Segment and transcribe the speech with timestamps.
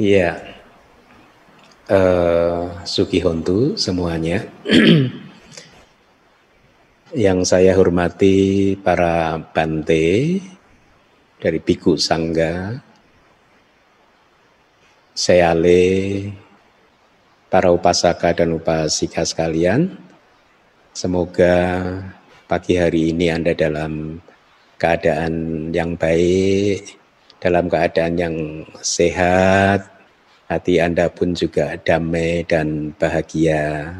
[0.00, 0.40] Ya,
[1.92, 4.48] uh, Suki Hontu semuanya.
[7.12, 10.40] Yang saya hormati para bante
[11.36, 12.80] dari Biku Sangga,
[15.12, 15.84] Seale,
[17.52, 19.92] para upasaka dan upasika sekalian.
[20.96, 21.84] Semoga
[22.48, 24.24] pagi hari ini Anda dalam
[24.80, 27.01] keadaan yang baik,
[27.42, 28.36] dalam keadaan yang
[28.86, 29.82] sehat,
[30.46, 33.90] hati Anda pun juga damai dan bahagia.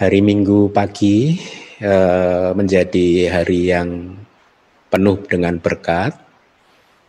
[0.00, 1.36] Hari Minggu pagi
[1.84, 4.16] uh, menjadi hari yang
[4.88, 6.16] penuh dengan berkat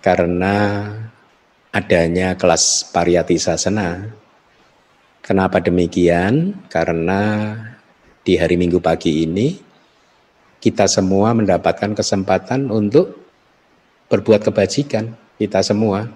[0.03, 0.91] karena
[1.71, 4.11] adanya kelas pariyati sasana.
[5.23, 6.67] Kenapa demikian?
[6.67, 7.55] Karena
[8.27, 9.55] di hari Minggu pagi ini
[10.59, 13.18] kita semua mendapatkan kesempatan untuk
[14.09, 16.09] berbuat kebajikan kita semua.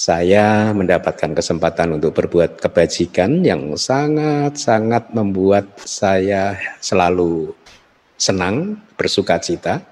[0.00, 7.52] Saya mendapatkan kesempatan untuk berbuat kebajikan yang sangat-sangat membuat saya selalu
[8.16, 9.84] senang, bersuka cita.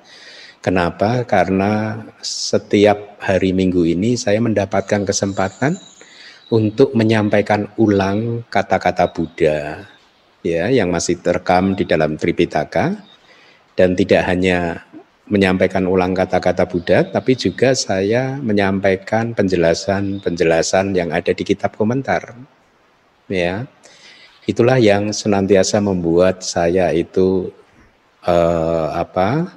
[0.65, 1.29] Kenapa?
[1.29, 5.77] Karena setiap hari Minggu ini saya mendapatkan kesempatan
[6.49, 9.85] untuk menyampaikan ulang kata-kata Buddha
[10.41, 12.97] ya yang masih terekam di dalam Tripitaka
[13.77, 14.89] dan tidak hanya
[15.29, 22.33] menyampaikan ulang kata-kata Buddha, tapi juga saya menyampaikan penjelasan-penjelasan yang ada di kitab komentar.
[23.29, 23.69] Ya,
[24.49, 27.53] itulah yang senantiasa membuat saya itu
[28.25, 29.53] eh, apa?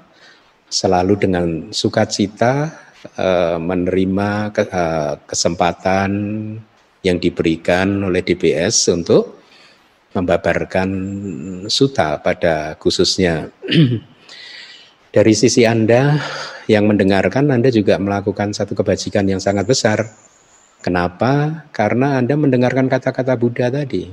[0.72, 2.72] Selalu dengan sukacita
[3.16, 6.12] eh, menerima ke, eh, kesempatan
[7.02, 9.42] yang diberikan oleh DBS untuk
[10.12, 10.90] membabarkan
[11.72, 13.48] suta pada khususnya
[15.12, 16.16] dari sisi Anda
[16.72, 20.08] yang mendengarkan, Anda juga melakukan satu kebajikan yang sangat besar.
[20.80, 21.68] Kenapa?
[21.76, 24.08] Karena Anda mendengarkan kata-kata Buddha tadi.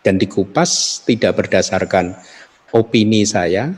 [0.00, 2.16] Dan dikupas tidak berdasarkan
[2.72, 3.74] opini saya,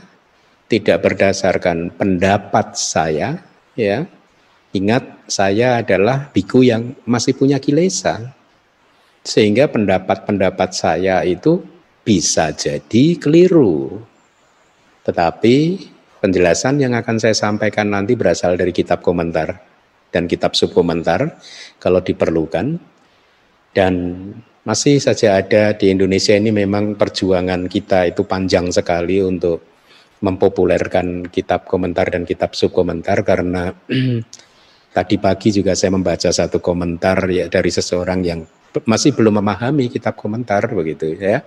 [0.69, 3.41] tidak berdasarkan pendapat saya,
[3.75, 4.05] ya.
[4.73, 8.33] Ingat, saya adalah biku yang masih punya kilesa.
[9.25, 11.65] Sehingga pendapat-pendapat saya itu
[12.05, 14.01] bisa jadi keliru.
[15.03, 15.55] Tetapi
[16.23, 19.59] Penjelasan yang akan saya sampaikan nanti berasal dari kitab komentar
[20.07, 21.35] dan kitab subkomentar
[21.83, 22.79] kalau diperlukan.
[23.75, 23.93] Dan
[24.63, 29.59] masih saja ada di Indonesia ini memang perjuangan kita itu panjang sekali untuk
[30.23, 33.75] mempopulerkan kitab komentar dan kitab subkomentar karena
[34.95, 38.39] tadi pagi juga saya membaca satu komentar ya dari seseorang yang
[38.87, 41.43] masih belum memahami kitab komentar begitu ya.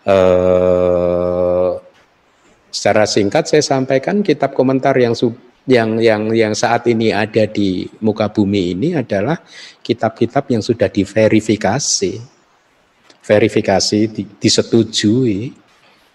[0.00, 1.59] Eh,
[2.70, 5.12] Secara singkat saya sampaikan kitab komentar yang
[5.66, 9.42] yang yang yang saat ini ada di muka bumi ini adalah
[9.82, 12.14] kitab-kitab yang sudah diverifikasi.
[13.20, 13.98] Verifikasi
[14.40, 15.52] disetujui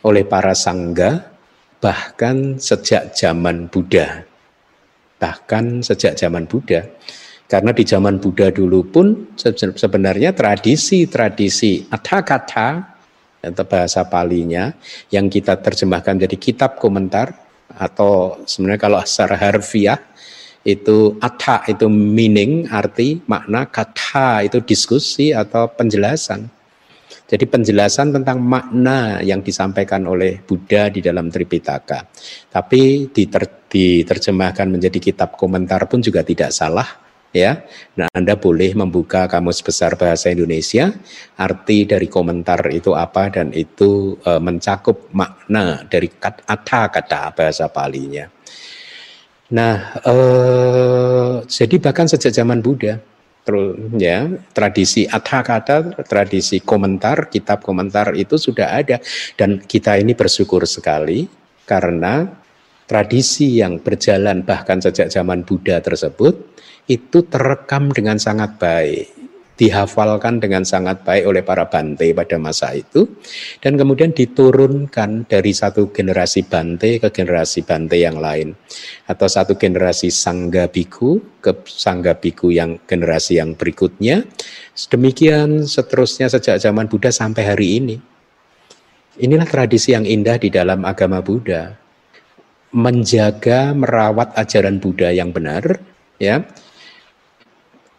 [0.03, 1.35] oleh para sangga
[1.83, 4.23] bahkan sejak zaman Buddha.
[5.21, 6.87] Bahkan sejak zaman Buddha.
[7.45, 11.85] Karena di zaman Buddha dulu pun sebenarnya tradisi-tradisi
[12.25, 12.94] kata
[13.51, 14.73] atau bahasa palinya
[15.13, 17.33] yang kita terjemahkan jadi kitab komentar
[17.69, 19.99] atau sebenarnya kalau secara harfiah
[20.65, 26.49] itu atha itu meaning arti makna kata itu diskusi atau penjelasan.
[27.25, 32.05] Jadi penjelasan tentang makna yang disampaikan oleh Buddha di dalam Tripitaka.
[32.53, 37.04] Tapi diter, diterjemahkan menjadi kitab komentar pun juga tidak salah
[37.35, 37.67] ya.
[37.99, 40.95] Nah, Anda boleh membuka kamus besar bahasa Indonesia,
[41.35, 48.31] arti dari komentar itu apa dan itu e, mencakup makna dari kata-kata bahasa palinya.
[49.51, 50.15] Nah, e,
[51.45, 52.97] jadi bahkan sejak zaman Buddha,
[53.45, 54.25] terus ya
[54.55, 58.97] tradisi atha kata, tradisi komentar, kitab komentar itu sudah ada
[59.37, 61.29] dan kita ini bersyukur sekali
[61.69, 62.25] karena
[62.85, 66.37] tradisi yang berjalan bahkan sejak zaman Buddha tersebut
[66.85, 69.09] itu terekam dengan sangat baik,
[69.55, 73.07] dihafalkan dengan sangat baik oleh para bante pada masa itu,
[73.63, 78.53] dan kemudian diturunkan dari satu generasi bante ke generasi bante yang lain,
[79.09, 84.27] atau satu generasi sangga biku ke sangga biku yang generasi yang berikutnya.
[84.91, 87.97] Demikian seterusnya sejak zaman Buddha sampai hari ini.
[89.15, 91.79] Inilah tradisi yang indah di dalam agama Buddha.
[92.75, 95.79] Menjaga, merawat ajaran Buddha yang benar,
[96.19, 96.43] ya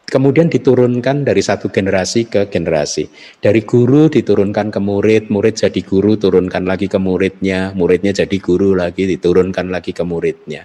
[0.07, 3.11] kemudian diturunkan dari satu generasi ke generasi.
[3.43, 8.79] Dari guru diturunkan ke murid, murid jadi guru, turunkan lagi ke muridnya, muridnya jadi guru
[8.79, 10.65] lagi, diturunkan lagi ke muridnya.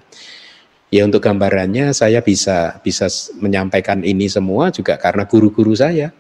[0.91, 3.07] Ya untuk gambarannya saya bisa bisa
[3.39, 6.13] menyampaikan ini semua juga karena guru-guru saya.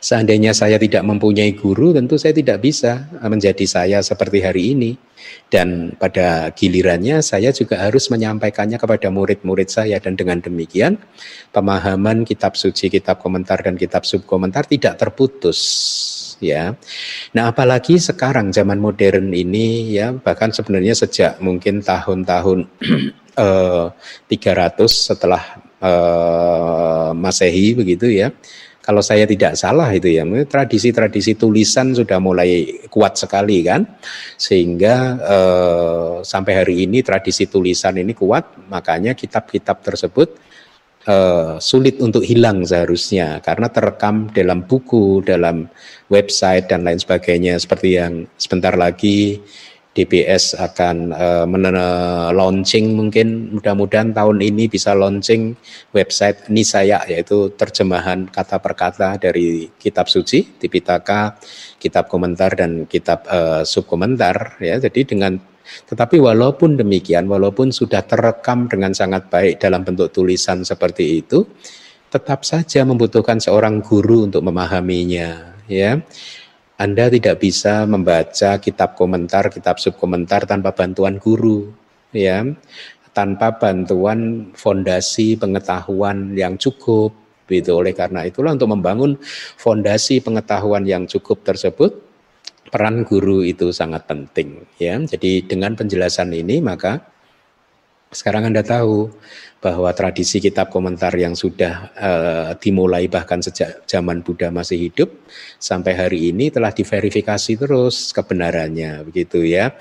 [0.00, 4.92] Seandainya saya tidak mempunyai guru, tentu saya tidak bisa menjadi saya seperti hari ini.
[5.48, 11.00] Dan pada gilirannya saya juga harus menyampaikannya kepada murid-murid saya dan dengan demikian
[11.50, 15.58] pemahaman kitab suci, kitab komentar dan kitab subkomentar tidak terputus
[16.40, 16.76] ya.
[17.34, 22.68] Nah, apalagi sekarang zaman modern ini ya bahkan sebenarnya sejak mungkin tahun-tahun
[23.44, 23.86] eh,
[24.28, 25.42] 300 setelah
[25.80, 28.30] eh, Masehi begitu ya
[28.88, 33.84] kalau saya tidak salah itu ya tradisi-tradisi tulisan sudah mulai kuat sekali kan?
[34.40, 40.40] Sehingga eh, sampai hari ini tradisi tulisan ini kuat makanya kitab-kitab tersebut
[41.04, 45.68] eh, sulit untuk hilang seharusnya karena terekam dalam buku dalam
[46.08, 47.60] website dan lain sebagainya.
[47.60, 49.36] Seperti yang sebentar lagi
[49.98, 55.58] DBS akan uh, launching mungkin mudah-mudahan tahun ini bisa launching
[55.90, 61.34] website Nisaya yaitu terjemahan kata per kata dari kitab suci Tipitaka,
[61.82, 64.78] kitab komentar dan kitab uh, subkomentar ya.
[64.78, 65.34] Jadi dengan
[65.68, 71.42] tetapi walaupun demikian walaupun sudah terekam dengan sangat baik dalam bentuk tulisan seperti itu
[72.08, 76.00] tetap saja membutuhkan seorang guru untuk memahaminya ya.
[76.78, 81.74] Anda tidak bisa membaca kitab komentar, kitab subkomentar tanpa bantuan guru,
[82.14, 82.46] ya,
[83.10, 87.10] tanpa bantuan fondasi pengetahuan yang cukup.
[87.50, 87.74] Gitu.
[87.74, 89.18] Oleh karena itulah untuk membangun
[89.58, 91.98] fondasi pengetahuan yang cukup tersebut,
[92.70, 94.62] peran guru itu sangat penting.
[94.78, 97.02] Ya, jadi dengan penjelasan ini maka
[98.14, 99.12] sekarang Anda tahu
[99.58, 105.10] bahwa tradisi kitab komentar yang sudah uh, dimulai bahkan sejak zaman Buddha masih hidup
[105.58, 109.74] sampai hari ini telah diverifikasi terus kebenarannya begitu ya.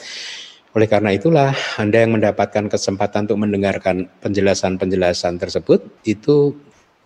[0.73, 6.53] Oleh karena itulah Anda yang mendapatkan kesempatan untuk mendengarkan penjelasan-penjelasan tersebut itu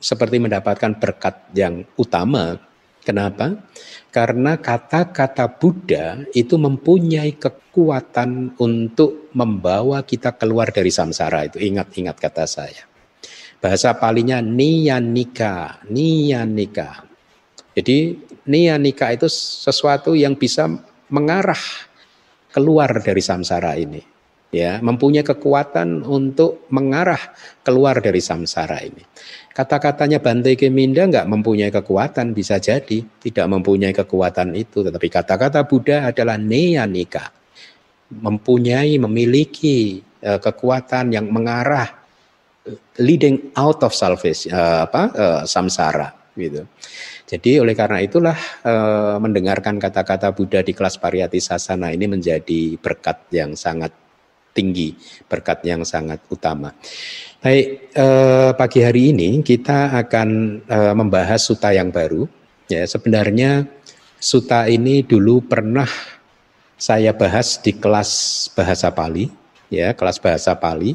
[0.01, 2.70] seperti mendapatkan berkat yang utama.
[3.01, 3.57] Kenapa?
[4.13, 11.57] Karena kata-kata Buddha itu mempunyai kekuatan untuk membawa kita keluar dari samsara itu.
[11.57, 12.86] Ingat-ingat kata saya.
[13.57, 17.06] Bahasa palinya niyanika, niyanika.
[17.74, 20.69] Jadi niyanika itu sesuatu yang bisa
[21.09, 21.62] mengarah
[22.54, 24.01] keluar dari samsara ini.
[24.51, 27.31] Ya, mempunyai kekuatan untuk mengarah
[27.63, 29.00] keluar dari samsara ini.
[29.51, 34.80] Kata-katanya Bante Keminda nggak mempunyai kekuatan, bisa jadi tidak mempunyai kekuatan itu.
[34.80, 37.36] Tetapi kata-kata Buddha adalah neanika,
[38.12, 42.00] mempunyai, memiliki uh, kekuatan yang mengarah
[43.01, 46.63] leading out of salvation, uh, apa, uh, samsara, gitu.
[47.27, 48.36] Jadi oleh karena itulah
[48.68, 53.95] uh, mendengarkan kata-kata Buddha di kelas Pariyati Sasana ini menjadi berkat yang sangat
[54.51, 54.92] tinggi,
[55.31, 56.75] berkat yang sangat utama.
[57.41, 62.29] Baik, eh, pagi hari ini kita akan eh, membahas suta yang baru.
[62.69, 63.65] Ya, sebenarnya
[64.21, 65.89] suta ini dulu pernah
[66.77, 69.25] saya bahas di kelas bahasa Pali,
[69.73, 70.93] ya, kelas bahasa Pali.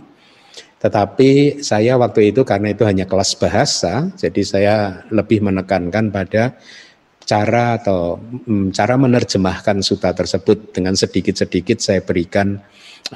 [0.78, 4.75] Tetapi saya waktu itu karena itu hanya kelas bahasa, jadi saya
[5.10, 6.54] lebih menekankan pada
[7.26, 12.62] cara atau mm, cara menerjemahkan suta tersebut dengan sedikit-sedikit saya berikan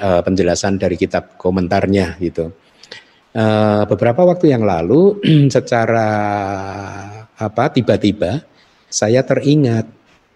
[0.02, 2.50] uh, penjelasan dari kitab komentarnya gitu.
[3.30, 5.22] Uh, beberapa waktu yang lalu
[5.54, 6.10] secara
[7.38, 8.42] apa tiba-tiba
[8.90, 9.86] saya teringat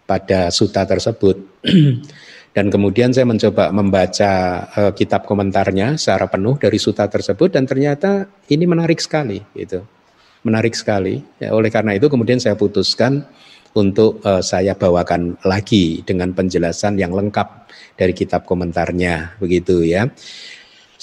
[0.06, 1.36] pada suta tersebut.
[2.54, 4.30] Dan kemudian saya mencoba membaca
[4.78, 9.82] uh, kitab komentarnya secara penuh dari suta tersebut dan ternyata ini menarik sekali gitu.
[10.46, 11.18] Menarik sekali.
[11.42, 13.26] Ya, oleh karena itu kemudian saya putuskan
[13.74, 17.66] untuk uh, saya bawakan lagi dengan penjelasan yang lengkap
[17.98, 20.06] dari kitab komentarnya begitu ya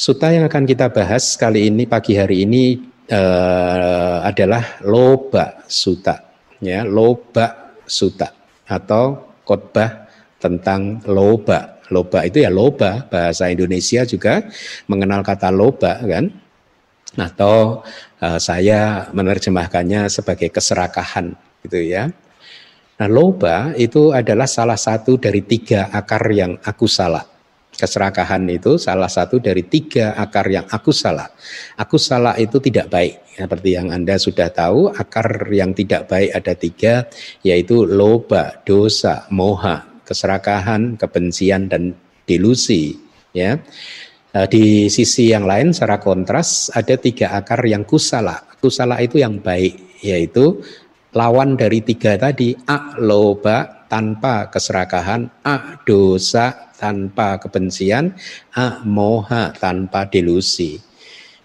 [0.01, 2.73] Suta yang akan kita bahas kali ini pagi hari ini
[3.13, 8.33] uh, adalah loba suta, ya loba suta
[8.65, 10.09] atau khotbah
[10.41, 11.85] tentang loba.
[11.93, 14.41] Loba itu ya loba bahasa Indonesia juga
[14.89, 16.33] mengenal kata loba kan,
[17.21, 17.85] atau
[18.25, 22.09] uh, saya menerjemahkannya sebagai keserakahan gitu ya.
[22.97, 27.30] Nah loba itu adalah salah satu dari tiga akar yang aku salah
[27.81, 31.33] keserakahan itu salah satu dari tiga akar yang aku salah.
[31.81, 33.33] Aku salah itu tidak baik.
[33.33, 36.93] Seperti yang Anda sudah tahu, akar yang tidak baik ada tiga,
[37.41, 41.97] yaitu loba, dosa, moha, keserakahan, kebencian, dan
[42.29, 43.01] delusi.
[43.33, 43.57] Ya,
[44.37, 48.45] eh, di sisi yang lain secara kontras ada tiga akar yang kusala.
[48.61, 50.61] Kusala itu yang baik, yaitu
[51.17, 58.17] lawan dari tiga tadi, a loba tanpa keserakahan, a dosa tanpa kebencian,
[58.89, 60.81] moha tanpa delusi.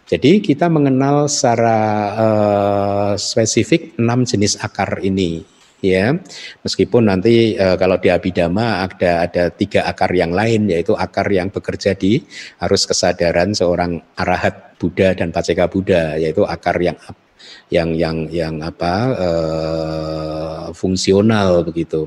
[0.06, 1.80] Jadi kita mengenal secara
[2.14, 5.42] uh, spesifik enam jenis akar ini
[5.84, 6.16] ya
[6.64, 11.52] meskipun nanti uh, kalau di abidama ada ada tiga akar yang lain yaitu akar yang
[11.52, 12.24] bekerja di
[12.62, 16.96] harus kesadaran seorang arahat Buddha dan paceka Buddha yaitu akar yang
[17.68, 22.06] yang yang yang apa uh, fungsional begitu.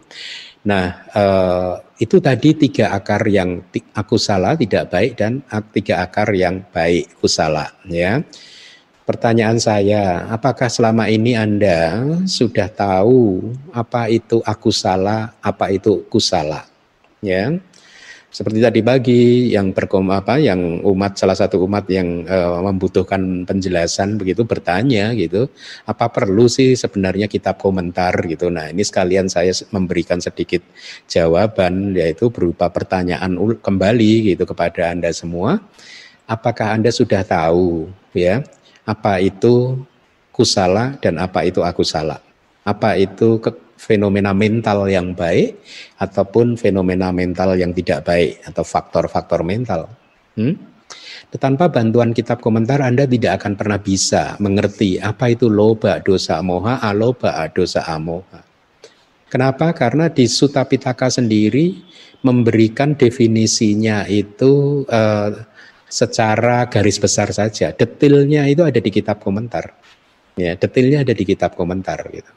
[0.67, 3.59] Nah, uh, itu tadi tiga akar yang
[3.91, 5.43] aku salah tidak baik dan
[5.75, 8.23] tiga akar yang baik kusala ya.
[9.03, 13.41] Pertanyaan saya, apakah selama ini Anda sudah tahu
[13.73, 16.69] apa itu aku salah, apa itu kusala?
[17.19, 17.57] Ya.
[18.29, 19.21] Seperti tadi pagi
[19.57, 25.49] yang berkom apa yang umat salah satu umat yang uh, membutuhkan penjelasan begitu bertanya gitu,
[25.89, 28.53] apa perlu sih sebenarnya kitab komentar gitu.
[28.53, 30.61] Nah, ini sekalian saya memberikan sedikit
[31.09, 33.33] jawaban yaitu berupa pertanyaan
[33.65, 35.57] kembali gitu kepada Anda semua.
[36.29, 38.45] Apakah Anda sudah tahu ya
[38.85, 39.81] apa itu
[40.29, 42.21] kusala dan apa itu aku salah?
[42.61, 45.63] Apa itu ke fenomena mental yang baik
[46.03, 49.87] ataupun fenomena mental yang tidak baik atau faktor-faktor mental.
[50.35, 50.59] Hmm?
[51.29, 56.81] Tanpa bantuan kitab komentar Anda tidak akan pernah bisa mengerti apa itu loba dosa moha,
[56.83, 58.43] aloba dosa amoha.
[59.29, 59.71] Kenapa?
[59.77, 61.77] Karena di Sutta Pitaka sendiri
[62.25, 65.29] memberikan definisinya itu uh,
[65.85, 67.69] secara garis besar saja.
[67.71, 69.77] Detilnya itu ada di kitab komentar.
[70.33, 72.31] Ya, detilnya ada di kitab komentar gitu.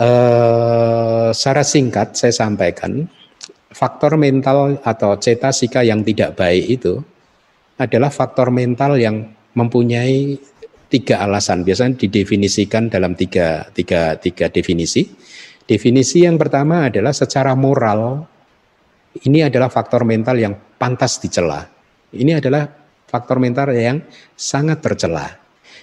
[0.00, 3.04] Uh, secara singkat saya sampaikan,
[3.68, 7.04] faktor mental atau cetasika yang tidak baik itu
[7.76, 10.40] adalah faktor mental yang mempunyai
[10.88, 11.68] tiga alasan.
[11.68, 15.04] Biasanya didefinisikan dalam tiga, tiga, tiga definisi.
[15.68, 18.24] Definisi yang pertama adalah secara moral,
[19.28, 21.60] ini adalah faktor mental yang pantas dicela.
[22.10, 22.64] Ini adalah
[23.04, 24.00] faktor mental yang
[24.32, 25.28] sangat tercela.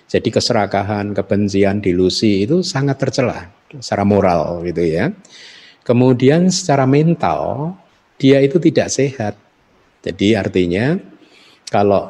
[0.08, 5.12] Jadi keserakahan, kebencian, delusi itu sangat tercela secara moral gitu ya.
[5.84, 7.76] Kemudian secara mental
[8.16, 9.36] dia itu tidak sehat.
[10.04, 10.96] Jadi artinya
[11.68, 12.08] kalau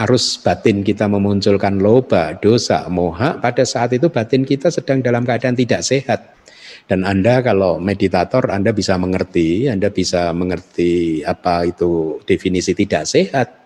[0.00, 5.52] arus batin kita memunculkan loba, dosa, moha, pada saat itu batin kita sedang dalam keadaan
[5.52, 6.40] tidak sehat.
[6.88, 13.60] Dan Anda kalau meditator Anda bisa mengerti, Anda bisa mengerti apa itu definisi tidak sehat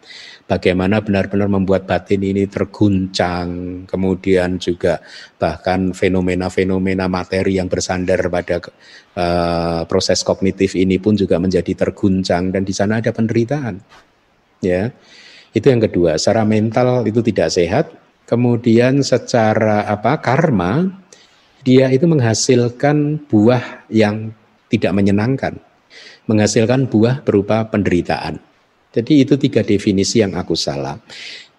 [0.44, 5.00] bagaimana benar-benar membuat batin ini terguncang, kemudian juga
[5.40, 8.60] bahkan fenomena-fenomena materi yang bersandar pada
[9.16, 13.80] uh, proses kognitif ini pun juga menjadi terguncang dan di sana ada penderitaan.
[14.60, 14.92] Ya.
[15.54, 17.94] Itu yang kedua, secara mental itu tidak sehat,
[18.26, 20.90] kemudian secara apa karma
[21.62, 24.34] dia itu menghasilkan buah yang
[24.68, 25.56] tidak menyenangkan,
[26.26, 28.53] menghasilkan buah berupa penderitaan.
[28.94, 30.94] Jadi itu tiga definisi yang aku salah.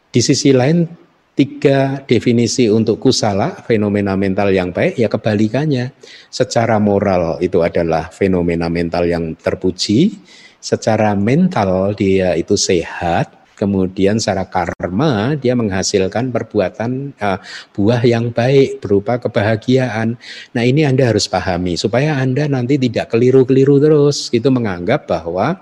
[0.07, 0.87] Di sisi lain
[1.35, 5.91] tiga definisi untuk kusala fenomena mental yang baik ya kebalikannya.
[6.31, 10.15] Secara moral itu adalah fenomena mental yang terpuji,
[10.63, 17.39] secara mental dia itu sehat, kemudian secara karma dia menghasilkan perbuatan uh,
[17.75, 20.15] buah yang baik berupa kebahagiaan.
[20.55, 25.59] Nah ini Anda harus pahami supaya Anda nanti tidak keliru-keliru terus gitu menganggap bahwa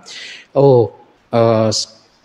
[0.54, 1.03] oh
[1.34, 1.74] uh,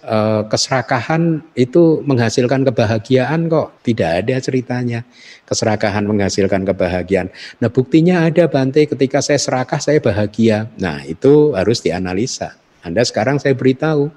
[0.04, 3.80] uh, keserakahan itu menghasilkan kebahagiaan kok.
[3.82, 5.02] Tidak ada ceritanya.
[5.48, 7.32] Keserakahan menghasilkan kebahagiaan.
[7.58, 10.68] Nah buktinya ada Bante ketika saya serakah saya bahagia.
[10.78, 12.54] Nah itu harus dianalisa.
[12.84, 14.12] Anda sekarang saya beritahu.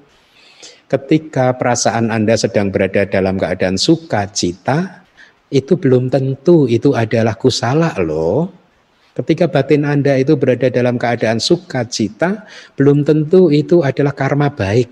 [0.92, 5.08] Ketika perasaan Anda sedang berada dalam keadaan sukacita,
[5.48, 8.61] itu belum tentu itu adalah kusala loh.
[9.22, 14.90] Ketika batin Anda itu berada dalam keadaan sukacita, belum tentu itu adalah karma baik.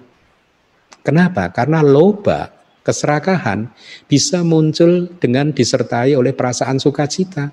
[1.02, 1.50] Kenapa?
[1.50, 2.54] Karena loba,
[2.86, 3.74] keserakahan
[4.06, 7.50] bisa muncul dengan disertai oleh perasaan sukacita.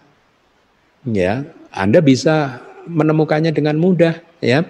[1.09, 4.65] Ya, Anda bisa menemukannya dengan mudah ya.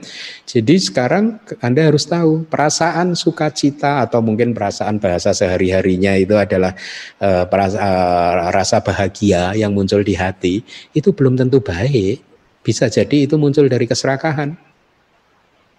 [0.49, 6.75] Jadi sekarang Anda harus tahu perasaan sukacita atau mungkin perasaan bahasa sehari-harinya itu adalah
[7.21, 10.65] uh, perasa, uh, rasa bahagia yang muncul di hati
[10.97, 12.25] itu belum tentu baik.
[12.67, 14.59] Bisa jadi itu muncul dari keserakahan.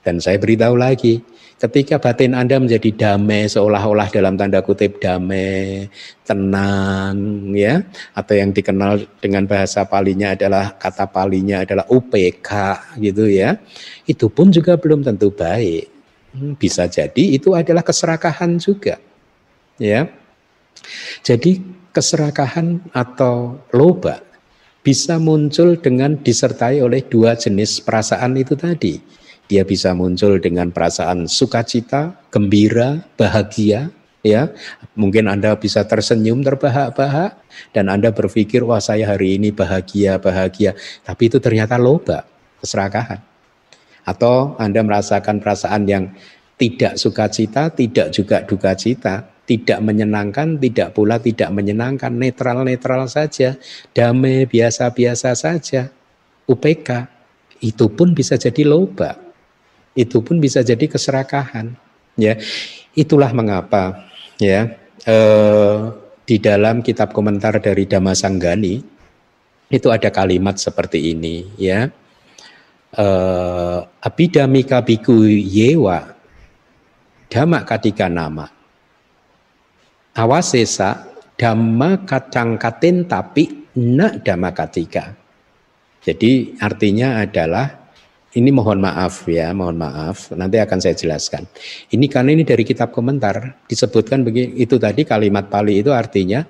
[0.08, 1.20] Dan saya beritahu lagi,
[1.58, 5.90] ketika batin Anda menjadi damai seolah-olah dalam tanda kutip damai,
[6.22, 7.18] tenang
[7.58, 7.82] ya,
[8.14, 12.50] atau yang dikenal dengan bahasa palinya adalah kata palinya adalah UPK
[13.02, 13.58] gitu ya.
[14.06, 15.86] Itu pun juga belum tentu baik.
[16.38, 19.02] Hmm, bisa jadi itu adalah keserakahan juga.
[19.82, 20.14] Ya.
[21.26, 21.58] Jadi
[21.90, 24.22] keserakahan atau loba
[24.86, 29.02] bisa muncul dengan disertai oleh dua jenis perasaan itu tadi
[29.48, 33.92] dia bisa muncul dengan perasaan sukacita, gembira, bahagia,
[34.28, 34.52] ya.
[35.00, 37.40] Mungkin Anda bisa tersenyum terbahak-bahak
[37.72, 40.76] dan Anda berpikir wah saya hari ini bahagia, bahagia.
[41.08, 42.28] Tapi itu ternyata loba,
[42.60, 43.24] keserakahan.
[44.04, 46.12] Atau Anda merasakan perasaan yang
[46.60, 53.56] tidak sukacita, tidak juga duka cita, tidak menyenangkan, tidak pula tidak menyenangkan, netral-netral saja,
[53.96, 55.94] damai biasa-biasa saja.
[56.48, 56.90] UPK
[57.64, 59.27] itu pun bisa jadi loba.
[59.98, 61.74] Itu pun bisa jadi keserakahan.
[62.18, 62.38] Ya,
[62.94, 65.78] itulah mengapa ya eh,
[66.26, 68.76] di dalam kitab komentar dari Damasanggani
[69.68, 71.90] itu ada kalimat seperti ini ya.
[72.94, 76.14] Eh, Abidamika biku yewa
[77.30, 78.50] dhamma katika nama.
[80.18, 81.06] Awasesa
[81.38, 85.14] dhamma kacang katin tapi nak dhamma katika.
[86.02, 87.77] Jadi artinya adalah
[88.38, 90.30] ini mohon maaf ya, mohon maaf.
[90.38, 91.50] Nanti akan saya jelaskan.
[91.90, 96.46] Ini karena ini dari kitab komentar disebutkan begini itu tadi kalimat Pali itu artinya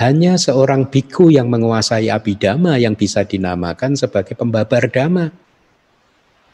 [0.00, 5.28] hanya seorang biku yang menguasai abidama yang bisa dinamakan sebagai pembabar dhamma.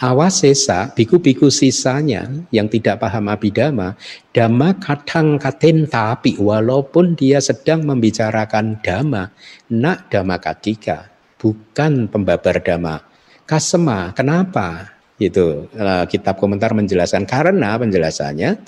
[0.02, 3.94] Awasesa, biku-biku sisanya yang tidak paham abidama,
[4.34, 9.30] dhamma kadang katen tapi walaupun dia sedang membicarakan dhamma,
[9.70, 11.06] nak dhamma katika,
[11.38, 13.11] bukan pembabar dhamma.
[13.52, 14.96] Kasema, kenapa?
[15.20, 18.64] Itu uh, kitab komentar menjelaskan karena penjelasannya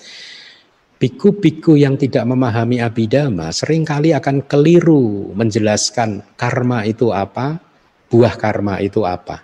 [1.01, 7.65] biku-biku yang tidak memahami abidama sering kali akan keliru menjelaskan karma itu apa,
[8.13, 9.41] buah karma itu apa.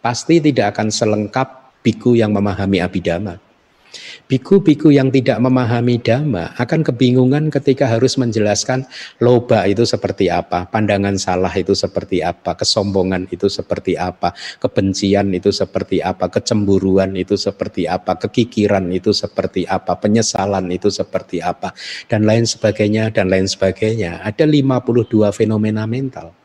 [0.00, 3.36] Pasti tidak akan selengkap biku yang memahami abidama.
[4.26, 8.88] Biku-biku yang tidak memahami dhamma akan kebingungan ketika harus menjelaskan
[9.20, 15.52] loba itu seperti apa, pandangan salah itu seperti apa, kesombongan itu seperti apa, kebencian itu
[15.52, 21.76] seperti apa, kecemburuan itu seperti apa, kekikiran itu seperti apa, penyesalan itu seperti apa,
[22.08, 24.24] dan lain sebagainya, dan lain sebagainya.
[24.24, 26.41] Ada 52 fenomena mental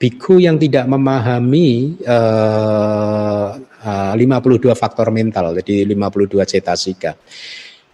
[0.00, 7.12] biku yang tidak memahami uh, uh, 52 faktor mental, jadi 52 cetasika.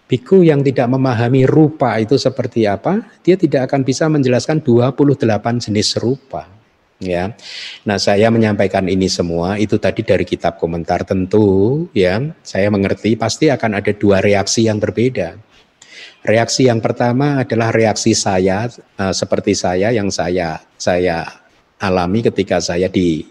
[0.07, 5.99] Biku yang tidak memahami rupa itu seperti apa, dia tidak akan bisa menjelaskan 28 jenis
[5.99, 6.47] rupa.
[6.97, 7.37] Ya,
[7.85, 13.53] nah saya menyampaikan ini semua itu tadi dari kitab komentar tentu, ya saya mengerti pasti
[13.53, 15.37] akan ada dua reaksi yang berbeda.
[16.25, 18.65] Reaksi yang pertama adalah reaksi saya
[18.97, 21.46] uh, seperti saya yang saya saya
[21.77, 23.25] alami ketika saya di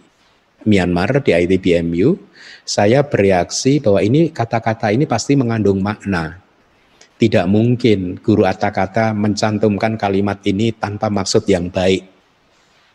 [0.66, 2.18] Myanmar di ITBMU,
[2.66, 6.42] saya bereaksi bahwa ini kata-kata ini pasti mengandung makna.
[7.16, 12.04] Tidak mungkin guru kata-kata mencantumkan kalimat ini tanpa maksud yang baik.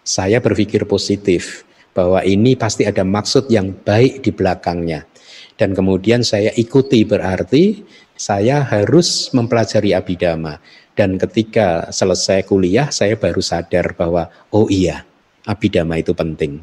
[0.03, 1.63] Saya berpikir positif
[1.95, 5.07] bahwa ini pasti ada maksud yang baik di belakangnya.
[5.55, 7.81] Dan kemudian saya ikuti berarti
[8.19, 10.59] saya harus mempelajari abidama.
[10.91, 15.07] Dan ketika selesai kuliah saya baru sadar bahwa oh iya,
[15.45, 16.61] abidama itu penting.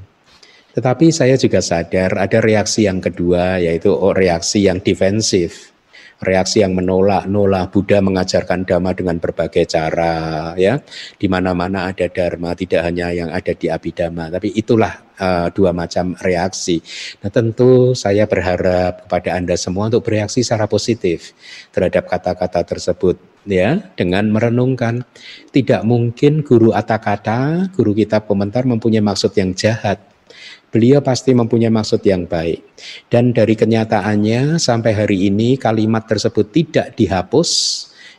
[0.78, 5.74] Tetapi saya juga sadar ada reaksi yang kedua yaitu oh, reaksi yang defensif,
[6.22, 10.78] reaksi yang menolak, nolak Buddha mengajarkan dhamma dengan berbagai cara ya.
[11.18, 16.14] Di mana-mana ada dharma, tidak hanya yang ada di abidama, tapi itulah uh, dua macam
[16.22, 16.78] reaksi.
[17.26, 21.34] Nah, tentu saya berharap kepada Anda semua untuk bereaksi secara positif
[21.74, 25.02] terhadap kata-kata tersebut ya dengan merenungkan
[25.50, 29.98] tidak mungkin guru kata-kata, guru kitab komentar mempunyai maksud yang jahat.
[30.68, 32.60] Beliau pasti mempunyai maksud yang baik.
[33.08, 37.50] Dan dari kenyataannya sampai hari ini kalimat tersebut tidak dihapus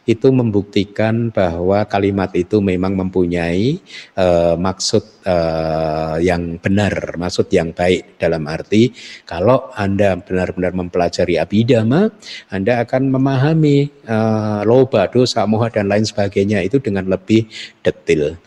[0.10, 3.78] itu membuktikan bahwa kalimat itu memang mempunyai
[4.18, 8.90] uh, maksud uh, yang benar, maksud yang baik dalam arti
[9.30, 12.10] kalau Anda benar-benar mempelajari abidama,
[12.50, 17.46] Anda akan memahami uh, loba, dosa, moha dan lain sebagainya itu dengan lebih
[17.86, 18.42] detail.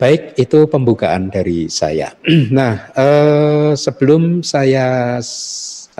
[0.00, 2.16] Baik, itu pembukaan dari saya.
[2.56, 5.20] nah, uh, sebelum saya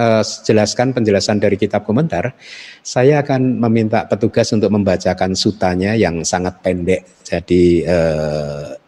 [0.01, 2.33] uh, jelaskan penjelasan dari kitab komentar,
[2.81, 7.21] saya akan meminta petugas untuk membacakan sutanya yang sangat pendek.
[7.29, 8.80] Jadi uh,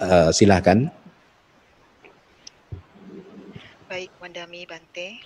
[0.00, 0.88] uh, silakan.
[3.86, 5.20] Baik, Wandami Bante.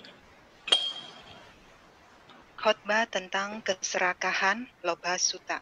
[2.59, 5.61] Khotbah tentang keserakahan Loba Suta.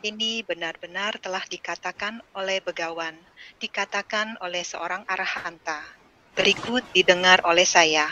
[0.00, 3.12] Ini benar-benar telah dikatakan oleh begawan
[3.60, 5.84] dikatakan oleh seorang arahanta.
[6.32, 8.08] Berikut didengar oleh saya.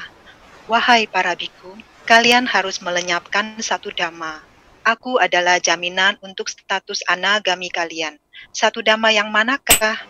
[0.69, 1.73] Wahai para biku,
[2.05, 4.48] kalian harus melenyapkan satu dhamma.
[4.89, 8.17] Aku adalah jaminan untuk status anagami kalian.
[8.57, 10.01] Satu dhamma yang manakah?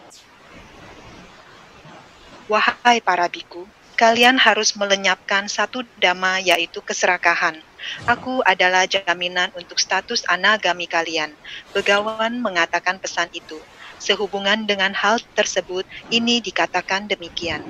[2.52, 3.66] Wahai para biku,
[3.98, 7.58] kalian harus melenyapkan satu dhamma yaitu keserakahan.
[8.06, 11.34] Aku adalah jaminan untuk status anagami kalian.
[11.74, 13.58] Begawan mengatakan pesan itu.
[13.98, 17.66] Sehubungan dengan hal tersebut, ini dikatakan demikian.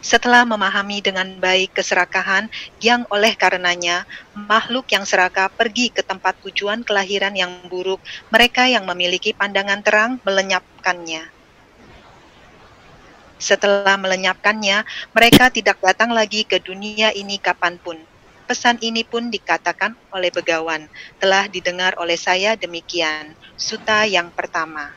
[0.00, 2.48] Setelah memahami dengan baik keserakahan
[2.80, 8.00] yang oleh karenanya makhluk yang serakah pergi ke tempat tujuan kelahiran yang buruk,
[8.32, 11.28] mereka yang memiliki pandangan terang melenyapkannya.
[13.40, 18.00] Setelah melenyapkannya, mereka tidak datang lagi ke dunia ini kapan pun.
[18.48, 20.88] Pesan ini pun dikatakan oleh begawan,
[21.20, 23.36] telah didengar oleh saya demikian.
[23.56, 24.92] Suta yang pertama.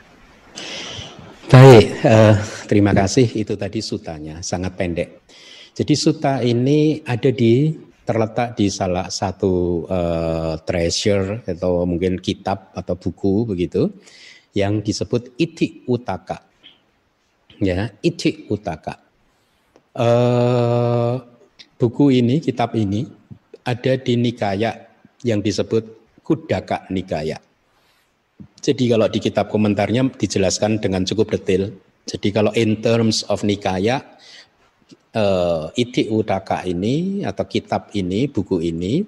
[1.44, 3.28] Baik, uh, terima kasih.
[3.36, 5.28] Itu tadi sutanya, sangat pendek.
[5.76, 7.68] Jadi suta ini ada di
[8.04, 13.92] terletak di salah satu uh, treasure atau mungkin kitab atau buku begitu
[14.56, 16.40] yang disebut Iti Utaka.
[17.60, 19.04] Ya, Iti Utaka.
[19.92, 21.20] Uh,
[21.76, 23.04] buku ini, kitab ini
[23.68, 24.80] ada di Nikaya
[25.20, 25.84] yang disebut
[26.24, 27.36] Kudaka Nikaya.
[28.64, 31.68] Jadi kalau di kitab komentarnya dijelaskan dengan cukup detail.
[32.08, 34.00] Jadi kalau in terms of nikaya,
[35.16, 39.04] uh, Iti Udaka ini atau kitab ini, buku ini,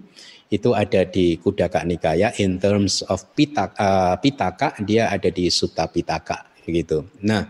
[0.48, 2.32] itu ada di Kudaka Nikaya.
[2.38, 6.46] In terms of pitaka, uh, pitaka dia ada di Sutta Pitaka.
[6.62, 7.02] Begitu.
[7.26, 7.46] Nah,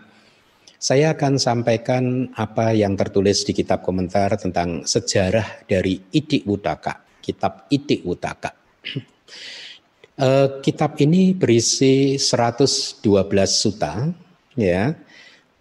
[0.76, 7.68] saya akan sampaikan apa yang tertulis di kitab komentar tentang sejarah dari Iti Udaka, kitab
[7.72, 8.52] Iti Udaka.
[10.16, 13.04] Uh, kitab ini berisi 112
[13.52, 14.08] suta,
[14.56, 14.96] ya.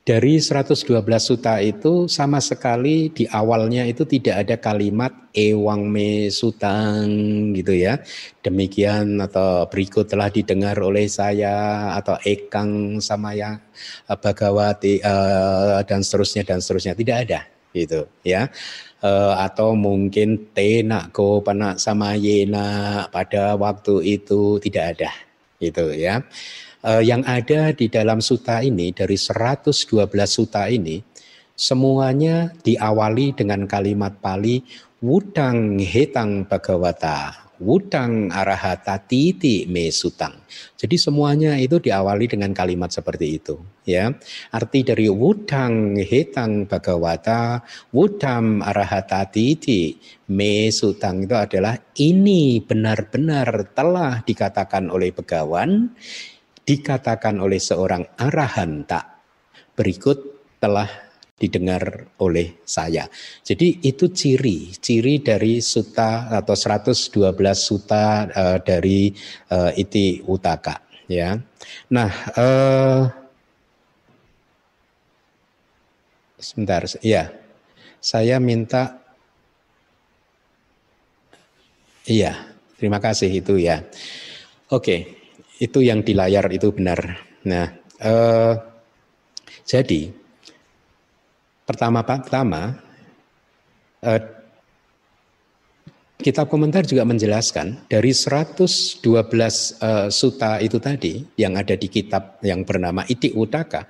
[0.06, 0.86] Dari 112
[1.18, 7.10] suta itu sama sekali di awalnya itu tidak ada kalimat ewang me sutang
[7.58, 8.00] gitu ya.
[8.46, 13.58] Demikian atau berikut telah didengar oleh saya atau ekang sama uh,
[14.14, 17.42] Bagawati uh, dan seterusnya dan seterusnya tidak ada
[17.76, 18.48] gitu ya
[19.02, 25.12] uh, atau mungkin tenak ko panak sama yena pada waktu itu tidak ada
[25.60, 26.24] gitu ya.
[26.86, 29.74] Uh, yang ada di dalam suta ini dari 112
[30.30, 31.02] suta ini
[31.58, 34.62] semuanya diawali dengan kalimat Pali
[35.02, 40.42] wudang hetang bhagavata wudang arahata titi me sutang.
[40.74, 44.10] Jadi semuanya itu diawali dengan kalimat seperti itu, ya.
[44.52, 47.62] Arti dari wudang hetang bhagawata,
[47.94, 49.96] wudam arahata titi
[50.34, 55.94] me sutang itu adalah ini benar-benar telah dikatakan oleh begawan,
[56.66, 59.22] dikatakan oleh seorang arahanta.
[59.78, 60.18] Berikut
[60.58, 61.05] telah
[61.36, 63.12] didengar oleh saya.
[63.44, 67.12] Jadi itu ciri, ciri dari suta atau 112
[67.60, 69.12] suta uh, dari
[69.52, 70.80] uh, iti utaka
[71.12, 71.36] ya.
[71.92, 73.04] Nah, uh,
[76.40, 77.32] sebentar ya.
[78.00, 79.02] Saya minta
[82.06, 82.38] Iya,
[82.78, 83.82] terima kasih itu ya.
[84.70, 85.18] Oke,
[85.58, 87.02] itu yang di layar itu benar.
[87.50, 87.66] Nah,
[87.98, 88.54] uh,
[89.66, 90.14] jadi
[91.66, 92.78] Pertama-tama,
[94.06, 94.22] eh,
[96.22, 102.64] kitab komentar juga menjelaskan dari 112 eh, suta itu tadi yang ada di kitab yang
[102.64, 103.90] bernama Iti Utaka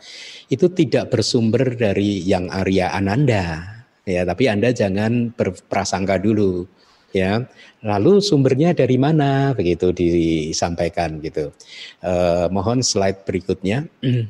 [0.49, 3.75] itu tidak bersumber dari yang Arya Ananda.
[4.05, 6.69] Ya tapi Anda jangan berprasangka dulu
[7.15, 7.43] ya.
[7.85, 9.53] Lalu sumbernya dari mana?
[9.53, 11.55] Begitu disampaikan gitu.
[12.01, 13.85] Eh, mohon slide berikutnya.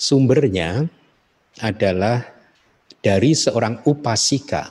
[0.00, 0.88] Sumbernya
[1.60, 2.37] adalah
[2.98, 4.70] dari seorang upasika.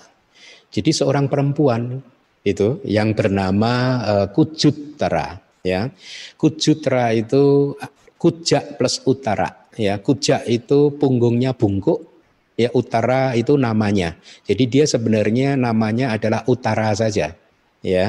[0.68, 2.00] Jadi seorang perempuan
[2.44, 5.92] itu yang bernama uh, Kujutra ya.
[6.40, 7.76] Kujutra itu
[8.20, 10.00] kujak plus utara ya.
[10.00, 12.04] Kujak itu punggungnya bungkuk
[12.60, 14.16] ya utara itu namanya.
[14.48, 17.36] Jadi dia sebenarnya namanya adalah utara saja
[17.84, 18.06] ya.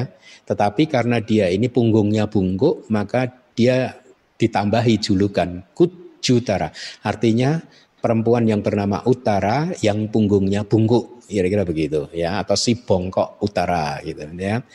[0.47, 3.99] Tetapi karena dia ini punggungnya bungkuk maka dia
[4.39, 6.71] ditambahi julukan Kujutara.
[7.03, 7.59] Artinya
[7.99, 14.25] perempuan yang bernama Utara yang punggungnya bungkuk kira-kira begitu ya atau si bongkok utara gitu
[14.33, 14.65] ya.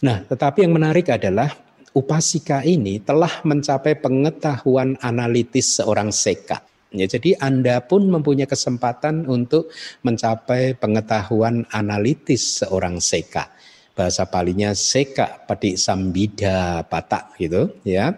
[0.00, 1.52] Nah, tetapi yang menarik adalah
[1.92, 6.64] upasika ini telah mencapai pengetahuan analitis seorang seka.
[6.88, 9.68] Ya, jadi Anda pun mempunyai kesempatan untuk
[10.00, 13.52] mencapai pengetahuan analitis seorang seka.
[13.92, 18.16] Bahasa palinya seka pati sambida patak gitu ya.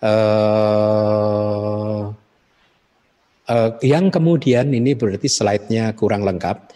[0.00, 2.08] Uh,
[3.46, 6.74] Uh, yang kemudian ini berarti slide-nya kurang lengkap.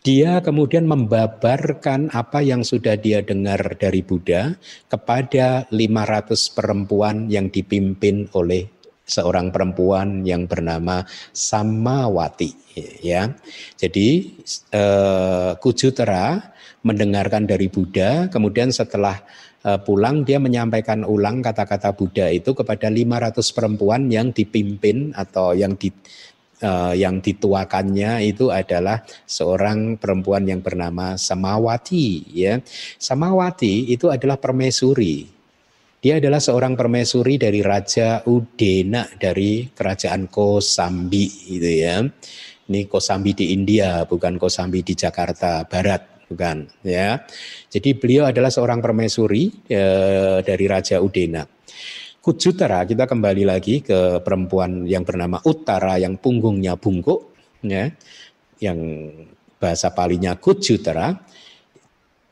[0.00, 4.56] Dia kemudian membabarkan apa yang sudah dia dengar dari Buddha
[4.88, 8.64] kepada 500 perempuan yang dipimpin oleh
[9.04, 11.04] seorang perempuan yang bernama
[11.36, 13.28] Samawati ya.
[13.76, 14.40] Jadi
[14.72, 16.40] eh, Kujutera
[16.80, 19.20] mendengarkan dari Buddha, kemudian setelah
[19.60, 25.92] pulang dia menyampaikan ulang kata-kata Buddha itu kepada 500 perempuan yang dipimpin atau yang di
[26.64, 32.60] uh, yang dituakannya itu adalah seorang perempuan yang bernama Samawati ya.
[32.96, 35.28] Samawati itu adalah permaisuri.
[36.00, 42.00] Dia adalah seorang permaisuri dari Raja Udena dari kerajaan Kosambi gitu ya.
[42.70, 47.26] Ini Kosambi di India, bukan Kosambi di Jakarta Barat bukan ya.
[47.66, 49.82] Jadi beliau adalah seorang permaisuri e,
[50.46, 51.42] dari Raja Udena.
[52.22, 57.34] Kujutara kita kembali lagi ke perempuan yang bernama Utara yang punggungnya bungkuk
[57.66, 57.90] ya.
[58.62, 58.78] Yang
[59.58, 61.18] bahasa palinya Kujutara.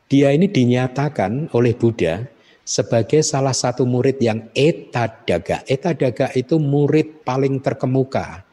[0.08, 2.24] Dia ini dinyatakan oleh Buddha
[2.68, 5.64] sebagai salah satu murid yang etadaga.
[5.64, 8.44] Etadaga itu murid paling terkemuka,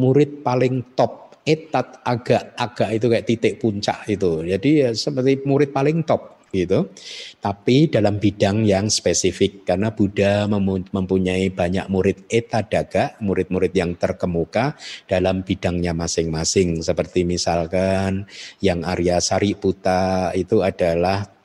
[0.00, 4.44] murid paling top etat agak agak itu kayak titik puncak itu.
[4.44, 6.90] Jadi ya seperti murid paling top gitu.
[7.38, 10.50] Tapi dalam bidang yang spesifik karena Buddha
[10.90, 14.74] mempunyai banyak murid etadaga, murid-murid yang terkemuka
[15.06, 16.82] dalam bidangnya masing-masing.
[16.82, 18.26] Seperti misalkan
[18.58, 21.39] yang Arya Sariputta itu adalah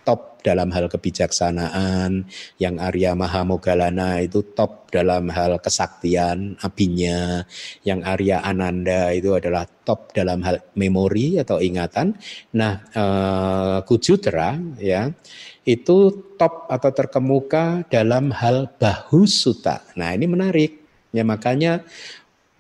[0.45, 2.29] dalam hal kebijaksanaan,
[2.61, 7.41] yang Arya Mahamogalana itu top dalam hal kesaktian abinya,
[7.81, 12.13] yang Arya Ananda itu adalah top dalam hal memori atau ingatan.
[12.53, 15.09] Nah, eh, Kujutra ya
[15.65, 19.81] itu top atau terkemuka dalam hal bahu suta.
[19.97, 20.85] Nah, ini menarik.
[21.09, 21.81] Ya makanya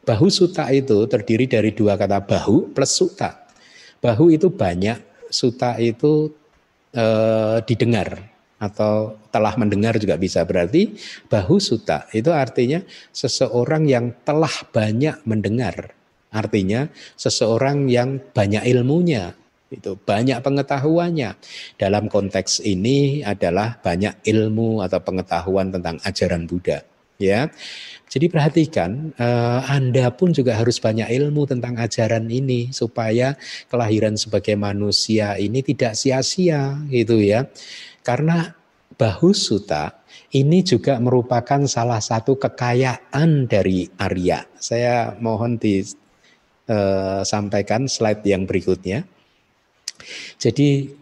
[0.07, 3.45] bahu suta itu terdiri dari dua kata bahu plus suta.
[3.99, 5.01] Bahu itu banyak,
[5.33, 6.31] suta itu
[6.95, 10.41] eh, didengar atau telah mendengar juga bisa.
[10.47, 10.95] Berarti
[11.27, 12.81] bahu suta itu artinya
[13.11, 15.91] seseorang yang telah banyak mendengar.
[16.31, 19.35] Artinya seseorang yang banyak ilmunya
[19.71, 21.35] itu banyak pengetahuannya.
[21.75, 26.83] Dalam konteks ini adalah banyak ilmu atau pengetahuan tentang ajaran Buddha
[27.15, 27.47] ya
[28.15, 33.35] jadi perhatikan, eh, Anda pun juga harus banyak ilmu tentang ajaran ini supaya
[33.67, 37.51] kelahiran sebagai manusia ini tidak sia-sia gitu ya.
[38.07, 38.55] Karena
[38.95, 44.47] Bahusuta ini juga merupakan salah satu kekayaan dari Arya.
[44.55, 49.03] Saya mohon disampaikan eh, slide yang berikutnya.
[50.39, 50.95] Jadi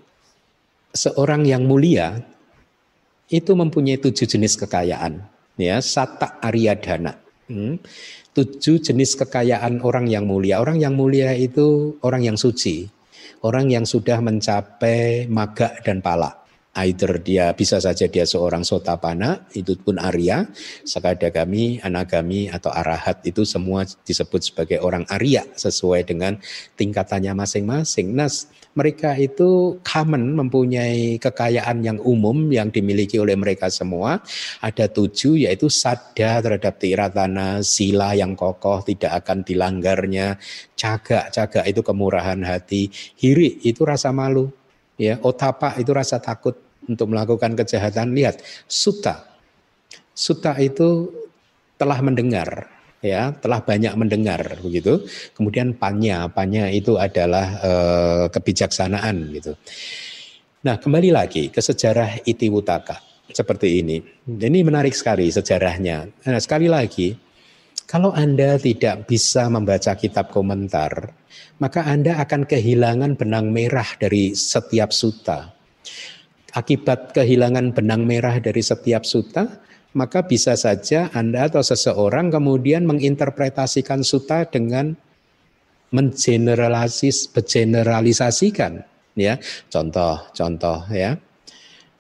[0.89, 2.17] seorang yang mulia
[3.30, 7.13] itu mempunyai tujuh jenis kekayaan ya sata dana
[7.49, 7.75] hmm.
[8.33, 10.59] tujuh jenis kekayaan orang yang mulia.
[10.59, 12.89] Orang yang mulia itu orang yang suci.
[13.43, 16.42] Orang yang sudah mencapai maga dan pala
[16.73, 20.49] either dia bisa saja dia seorang sotapana itu pun Arya.
[20.81, 26.41] Sakadagami anagami atau arahat itu semua disebut sebagai orang Arya sesuai dengan
[26.73, 28.17] tingkatannya masing-masing.
[28.17, 28.29] Nah
[28.73, 34.17] mereka itu common mempunyai kekayaan yang umum yang dimiliki oleh mereka semua.
[34.65, 40.41] Ada tujuh yaitu sada terhadap tiratana, sila yang kokoh tidak akan dilanggarnya,
[40.73, 42.89] caga, caga itu kemurahan hati,
[43.21, 44.49] hiri itu rasa malu,
[44.97, 48.12] ya otapa itu rasa takut untuk melakukan kejahatan.
[48.12, 49.23] Lihat, suta.
[50.13, 51.10] Suta itu
[51.79, 52.69] telah mendengar,
[53.01, 55.01] ya telah banyak mendengar begitu.
[55.34, 57.71] Kemudian panya, panya itu adalah e,
[58.29, 59.58] kebijaksanaan gitu.
[60.63, 63.01] Nah kembali lagi ke sejarah Itiwutaka
[63.34, 63.99] seperti ini.
[64.29, 66.08] Ini menarik sekali sejarahnya.
[66.29, 67.17] Nah sekali lagi,
[67.85, 71.13] kalau Anda tidak bisa membaca kitab komentar,
[71.59, 75.53] maka Anda akan kehilangan benang merah dari setiap suta.
[76.53, 79.61] Akibat kehilangan benang merah dari setiap suta,
[79.93, 84.97] maka bisa saja Anda atau seseorang kemudian menginterpretasikan suta dengan
[85.93, 88.81] mengeneralis generalisasikan
[89.13, 89.37] ya
[89.69, 91.21] contoh contoh ya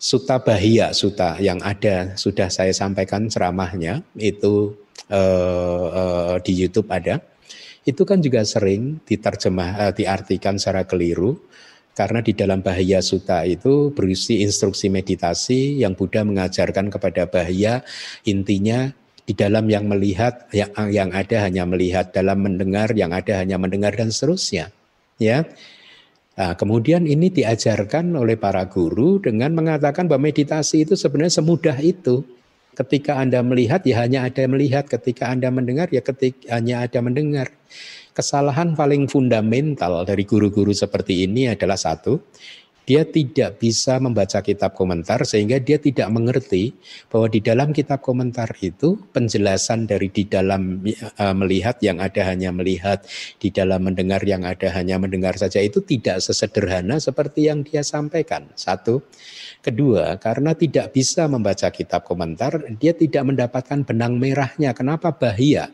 [0.01, 4.73] suta bahia suta yang ada sudah saya sampaikan ceramahnya itu
[5.09, 7.19] eh, eh, di YouTube ada.
[7.83, 11.39] Itu kan juga sering diterjemah eh, diartikan secara keliru
[11.93, 17.85] karena di dalam bahaya suta itu berisi instruksi meditasi yang Buddha mengajarkan kepada bahaya.
[18.25, 18.89] Intinya
[19.23, 23.95] di dalam yang melihat yang yang ada hanya melihat dalam mendengar yang ada hanya mendengar
[23.95, 24.73] dan seterusnya
[25.21, 25.47] ya.
[26.33, 32.25] Nah, kemudian ini diajarkan oleh para guru dengan mengatakan bahwa meditasi itu sebenarnya semudah itu
[32.73, 37.53] ketika anda melihat ya hanya ada melihat ketika anda mendengar ya ketika hanya ada mendengar
[38.13, 42.21] Kesalahan paling fundamental dari guru-guru seperti ini adalah satu,
[42.85, 46.77] dia tidak bisa membaca kitab komentar sehingga dia tidak mengerti
[47.09, 50.85] bahwa di dalam kitab komentar itu penjelasan dari di dalam
[51.17, 53.01] uh, melihat yang ada hanya melihat,
[53.41, 58.45] di dalam mendengar yang ada hanya mendengar saja itu tidak sesederhana seperti yang dia sampaikan.
[58.53, 59.01] Satu.
[59.63, 64.75] Kedua, karena tidak bisa membaca kitab komentar, dia tidak mendapatkan benang merahnya.
[64.75, 65.71] Kenapa bahaya?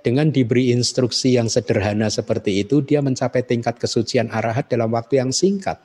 [0.00, 5.28] Dengan diberi instruksi yang sederhana seperti itu, dia mencapai tingkat kesucian arahat dalam waktu yang
[5.28, 5.76] singkat.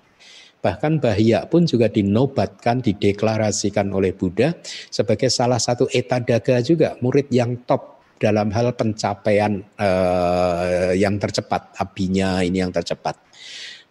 [0.63, 4.55] Bahkan Bahia pun juga dinobatkan, dideklarasikan oleh Buddha
[4.87, 12.39] sebagai salah satu etadaga juga, murid yang top dalam hal pencapaian uh, yang tercepat, abinya
[12.39, 13.19] ini yang tercepat.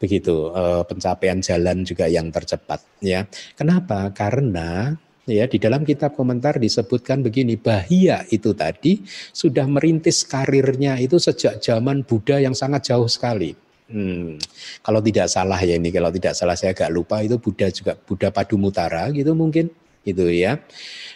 [0.02, 2.82] Begitu, uh, pencapaian jalan juga yang tercepat.
[2.98, 4.10] Ya, Kenapa?
[4.10, 4.90] Karena
[5.22, 11.62] ya di dalam kitab komentar disebutkan begini Bahia itu tadi sudah merintis karirnya itu sejak
[11.62, 13.54] zaman Buddha yang sangat jauh sekali
[13.92, 14.40] Hmm,
[14.80, 18.32] kalau tidak salah ya ini, kalau tidak salah saya agak lupa itu Buddha juga Buddha
[18.32, 19.68] Padumutara gitu mungkin
[20.02, 20.58] itu ya.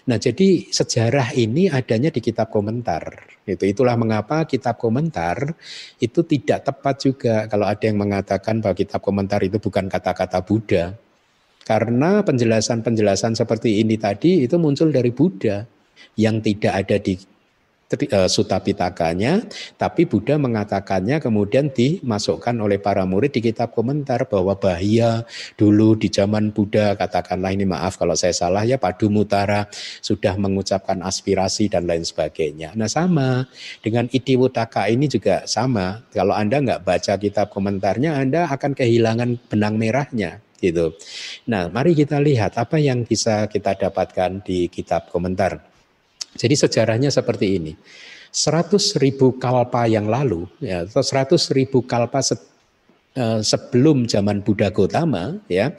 [0.06, 3.26] Nah jadi sejarah ini adanya di kitab komentar.
[3.46, 5.54] Itu itulah mengapa kitab komentar
[5.98, 10.94] itu tidak tepat juga kalau ada yang mengatakan bahwa kitab komentar itu bukan kata-kata Buddha.
[11.66, 15.66] Karena penjelasan-penjelasan seperti ini tadi itu muncul dari Buddha
[16.14, 17.18] yang tidak ada di
[17.86, 19.46] Eh, Sutta Pitakanya,
[19.78, 25.22] tapi Buddha mengatakannya kemudian dimasukkan oleh para murid di kitab komentar bahwa bahaya
[25.54, 29.70] dulu di zaman Buddha, katakanlah ini maaf kalau saya salah ya Padu Mutara
[30.02, 32.74] sudah mengucapkan aspirasi dan lain sebagainya.
[32.74, 33.46] Nah sama
[33.78, 36.02] dengan Wutaka ini juga sama.
[36.10, 40.90] Kalau Anda nggak baca kitab komentarnya, Anda akan kehilangan benang merahnya gitu.
[41.46, 45.75] Nah, mari kita lihat apa yang bisa kita dapatkan di kitab komentar.
[46.36, 47.72] Jadi sejarahnya seperti ini.
[48.36, 52.36] 100 ribu kalpa yang lalu, ya, atau 100 ribu kalpa se,
[53.16, 55.72] uh, sebelum zaman Buddha Gotama, ya,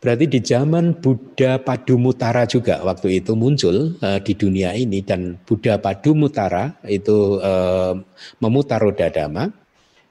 [0.00, 5.76] berarti di zaman Buddha Padumutara juga waktu itu muncul uh, di dunia ini dan Buddha
[5.76, 7.92] Padumutara itu uh,
[8.40, 9.52] memutar roda dhamma.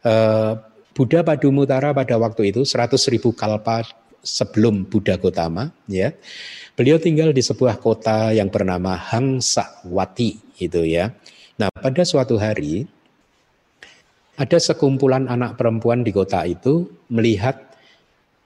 [0.06, 0.54] Uh,
[0.94, 3.82] Buddha Padumutara pada waktu itu 100 ribu kalpa
[4.22, 6.14] sebelum Buddha Gotama, ya
[6.80, 11.12] Beliau tinggal di sebuah kota yang bernama Hangsawati itu ya.
[11.60, 12.88] Nah, pada suatu hari
[14.40, 17.60] ada sekumpulan anak perempuan di kota itu melihat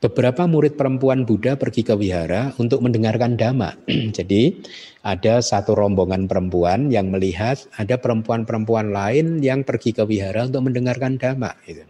[0.02, 3.78] beberapa murid perempuan Buddha pergi ke wihara untuk mendengarkan dhamma.
[4.18, 4.66] Jadi
[5.06, 11.22] ada satu rombongan perempuan yang melihat ada perempuan-perempuan lain yang pergi ke wihara untuk mendengarkan
[11.22, 11.54] dhamma.
[11.70, 11.86] Gitu.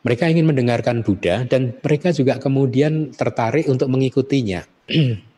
[0.00, 4.77] Mereka ingin mendengarkan Buddha dan mereka juga kemudian tertarik untuk mengikutinya.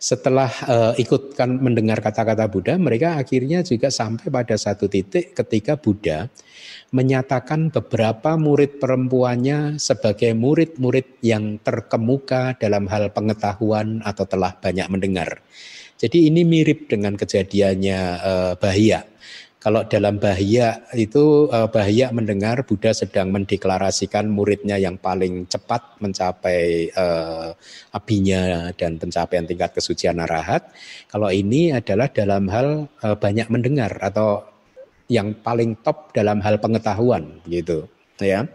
[0.00, 6.32] setelah uh, ikutkan mendengar kata-kata Buddha, mereka akhirnya juga sampai pada satu titik ketika Buddha
[6.90, 15.44] menyatakan beberapa murid perempuannya sebagai murid-murid yang terkemuka dalam hal pengetahuan atau telah banyak mendengar.
[16.00, 19.09] Jadi ini mirip dengan kejadiannya uh, Bahia
[19.60, 26.88] kalau dalam bahaya itu eh, bahaya mendengar Buddha sedang mendeklarasikan muridnya yang paling cepat mencapai
[26.96, 27.52] uh,
[27.92, 30.72] abinya dan pencapaian tingkat kesucian arahat.
[31.12, 34.48] Kalau ini adalah dalam hal uh, banyak mendengar atau
[35.12, 37.84] yang paling top dalam hal pengetahuan gitu
[38.16, 38.48] ya.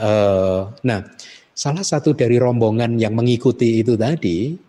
[0.00, 1.04] Uh, nah,
[1.52, 4.67] salah satu dari rombongan yang mengikuti itu tadi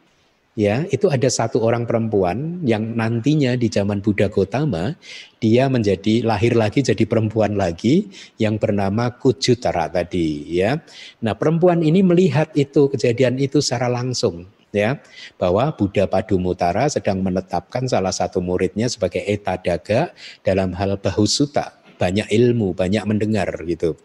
[0.59, 4.91] ya itu ada satu orang perempuan yang nantinya di zaman Buddha Gotama
[5.39, 10.83] dia menjadi lahir lagi jadi perempuan lagi yang bernama Kujutara tadi ya.
[11.23, 14.99] Nah, perempuan ini melihat itu kejadian itu secara langsung ya
[15.39, 20.11] bahwa Buddha Padumutara sedang menetapkan salah satu muridnya sebagai etadaga
[20.43, 23.99] dalam hal bahusuta banyak ilmu, banyak mendengar gitu.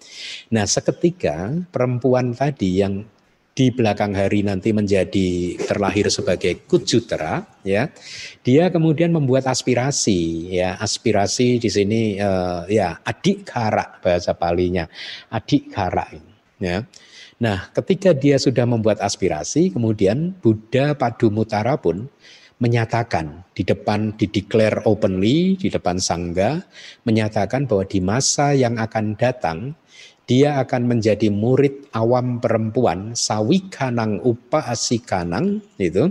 [0.50, 3.06] Nah, seketika perempuan tadi yang
[3.54, 7.86] di belakang hari nanti menjadi terlahir sebagai kujutera ya.
[8.42, 10.74] Dia kemudian membuat aspirasi ya.
[10.74, 14.90] Aspirasi di sini uh, ya adik kara bahasa palinya
[15.30, 16.10] adik kara
[16.58, 16.82] ya.
[17.38, 22.10] Nah ketika dia sudah membuat aspirasi kemudian Buddha Padumutara pun
[22.58, 26.62] menyatakan di depan dideklar openly di depan sangga
[27.02, 29.74] menyatakan bahwa di masa yang akan datang
[30.24, 36.08] dia akan menjadi murid awam perempuan sawikanang upasikanang itu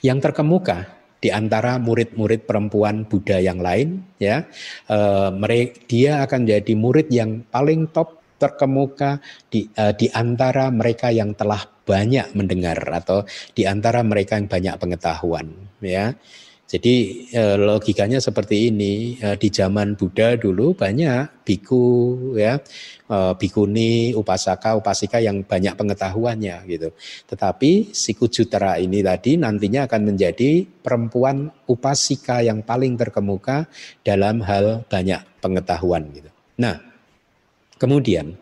[0.00, 4.44] yang terkemuka di antara murid-murid perempuan Buddha yang lain ya
[4.86, 4.98] e,
[5.32, 9.18] mereka dia akan jadi murid yang paling top terkemuka
[9.48, 13.24] di e, di antara mereka yang telah banyak mendengar atau
[13.56, 15.46] di antara mereka yang banyak pengetahuan
[15.80, 16.12] ya
[16.66, 16.94] Jadi
[17.30, 21.86] eh, logikanya seperti ini eh, di zaman Buddha dulu banyak biku
[22.34, 22.58] ya
[23.06, 26.90] eh, bikuni upasaka upasika yang banyak pengetahuannya gitu.
[27.30, 33.70] Tetapi si Kujutera ini tadi nantinya akan menjadi perempuan upasika yang paling terkemuka
[34.02, 36.30] dalam hal banyak pengetahuan gitu.
[36.58, 36.82] Nah,
[37.78, 38.34] kemudian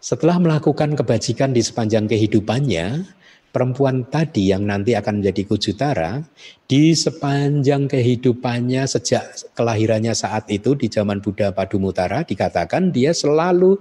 [0.00, 3.04] setelah melakukan kebajikan di sepanjang kehidupannya,
[3.52, 6.24] perempuan tadi yang nanti akan menjadi kujutara
[6.64, 13.76] di sepanjang kehidupannya sejak kelahirannya saat itu di zaman Buddha Padumutara dikatakan dia selalu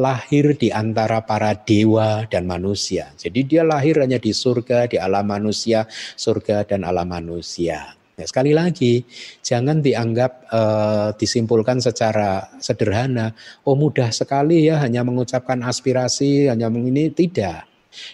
[0.00, 3.12] lahir di antara para dewa dan manusia.
[3.20, 5.84] Jadi dia lahir hanya di surga, di alam manusia,
[6.16, 7.92] surga dan alam manusia.
[8.16, 9.04] Ya, sekali lagi,
[9.40, 13.32] jangan dianggap uh, disimpulkan secara sederhana.
[13.64, 17.69] Oh mudah sekali ya hanya mengucapkan aspirasi, hanya ini tidak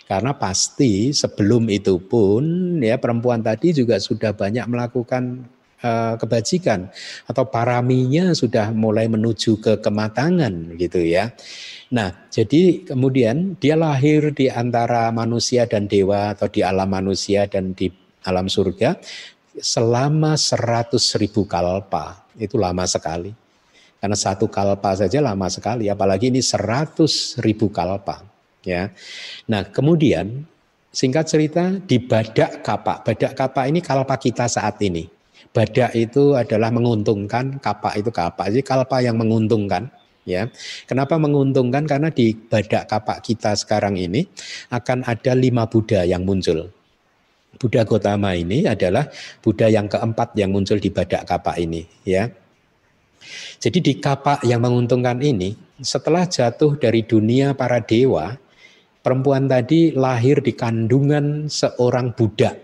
[0.09, 5.45] karena pasti sebelum itu pun ya perempuan tadi juga sudah banyak melakukan
[5.85, 6.89] uh, kebajikan
[7.29, 11.33] atau paraminya sudah mulai menuju ke kematangan gitu ya.
[11.93, 17.77] Nah, jadi kemudian dia lahir di antara manusia dan dewa atau di alam manusia dan
[17.77, 17.93] di
[18.27, 18.99] alam surga
[19.57, 22.27] selama seratus ribu kalpa.
[22.37, 23.33] Itu lama sekali.
[23.97, 28.36] Karena satu kalpa saja lama sekali, apalagi ini seratus ribu kalpa.
[28.67, 28.91] Ya.
[29.47, 30.43] Nah, kemudian
[30.91, 33.07] singkat cerita di badak kapak.
[33.07, 35.07] Badak kapak ini kalpa kita saat ini.
[35.55, 38.51] Badak itu adalah menguntungkan, kapak itu kapak.
[38.51, 39.89] Jadi kalpa yang menguntungkan
[40.27, 40.51] ya.
[40.85, 41.87] Kenapa menguntungkan?
[41.87, 44.27] Karena di badak kapak kita sekarang ini
[44.69, 46.69] akan ada lima Buddha yang muncul.
[47.57, 49.09] Buddha Gotama ini adalah
[49.41, 52.29] Buddha yang keempat yang muncul di badak kapak ini ya.
[53.57, 58.37] Jadi di kapak yang menguntungkan ini setelah jatuh dari dunia para dewa
[59.07, 62.59] perempuan tadi lahir di kandungan seorang budak.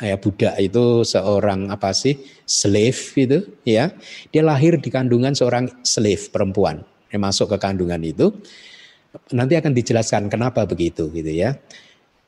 [0.00, 2.16] Ya, budak itu seorang apa sih?
[2.48, 3.92] slave itu, ya.
[4.32, 6.80] Dia lahir di kandungan seorang slave perempuan.
[7.12, 8.32] Dia masuk ke kandungan itu.
[9.36, 11.60] Nanti akan dijelaskan kenapa begitu gitu ya.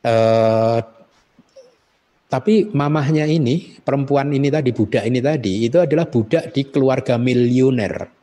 [0.05, 0.81] Eh,
[2.29, 8.18] tapi mamahnya ini, perempuan ini tadi, budak ini tadi, itu adalah budak di keluarga miliuner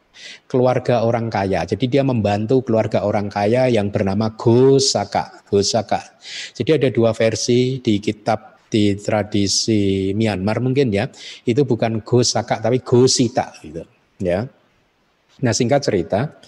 [0.46, 1.64] keluarga orang kaya.
[1.64, 5.46] Jadi dia membantu keluarga orang kaya yang bernama Gosaka.
[5.48, 6.20] Gosaka.
[6.54, 11.08] Jadi ada dua versi di kitab di tradisi Myanmar mungkin ya.
[11.46, 13.84] Itu bukan Gosaka tapi Gosita gitu.
[14.20, 14.48] Ya.
[15.44, 16.40] Nah singkat cerita,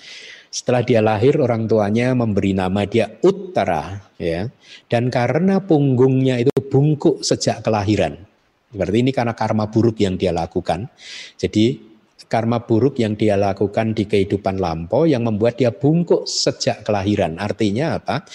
[0.47, 4.47] setelah dia lahir orang tuanya memberi nama dia Uttara ya.
[4.87, 8.27] Dan karena punggungnya itu bungkuk sejak kelahiran.
[8.67, 10.91] Berarti ini karena karma buruk yang dia lakukan.
[11.39, 11.86] Jadi
[12.27, 17.39] karma buruk yang dia lakukan di kehidupan lampau yang membuat dia bungkuk sejak kelahiran.
[17.39, 18.27] Artinya apa?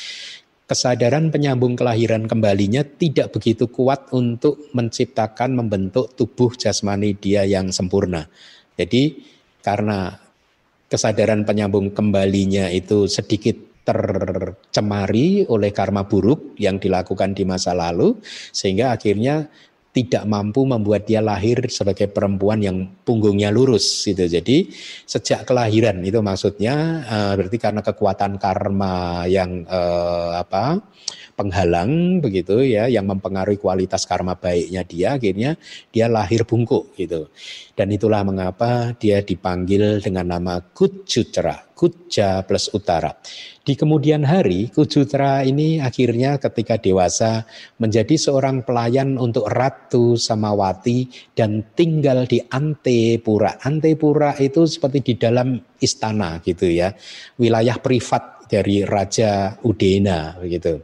[0.64, 8.24] Kesadaran penyambung kelahiran kembalinya tidak begitu kuat untuk menciptakan membentuk tubuh jasmani dia yang sempurna.
[8.80, 9.20] Jadi
[9.60, 10.16] karena
[10.88, 18.14] kesadaran penyambung kembalinya itu sedikit tercemari oleh karma buruk yang dilakukan di masa lalu
[18.54, 19.50] sehingga akhirnya
[19.92, 24.24] tidak mampu membuat dia lahir sebagai perempuan yang punggungnya lurus gitu.
[24.24, 24.72] Jadi
[25.04, 30.80] sejak kelahiran itu maksudnya uh, berarti karena kekuatan karma yang uh, apa
[31.42, 35.58] penghalang begitu ya yang mempengaruhi kualitas karma baiknya dia akhirnya
[35.90, 37.26] dia lahir bungkuk gitu.
[37.74, 43.10] Dan itulah mengapa dia dipanggil dengan nama Kujutra, Kuja plus Utara.
[43.66, 47.42] Di kemudian hari, Kujutra ini akhirnya ketika dewasa
[47.82, 53.58] menjadi seorang pelayan untuk Ratu Samawati dan tinggal di Antepura.
[53.66, 56.94] Antepura itu seperti di dalam istana gitu ya,
[57.40, 60.76] wilayah privat dari Raja Udena begitu.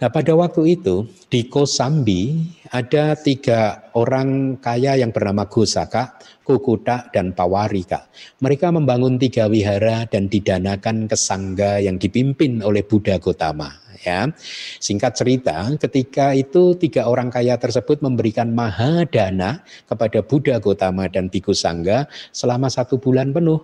[0.00, 2.40] Nah pada waktu itu di Kosambi
[2.72, 8.08] ada tiga orang kaya yang bernama Gosaka, Kukuta, dan Pawarika.
[8.40, 13.76] Mereka membangun tiga wihara dan didanakan ke sangga yang dipimpin oleh Buddha Gotama.
[14.00, 14.32] Ya,
[14.80, 21.52] singkat cerita, ketika itu tiga orang kaya tersebut memberikan mahadana kepada Buddha Gotama dan Biku
[21.52, 23.60] Sangga selama satu bulan penuh.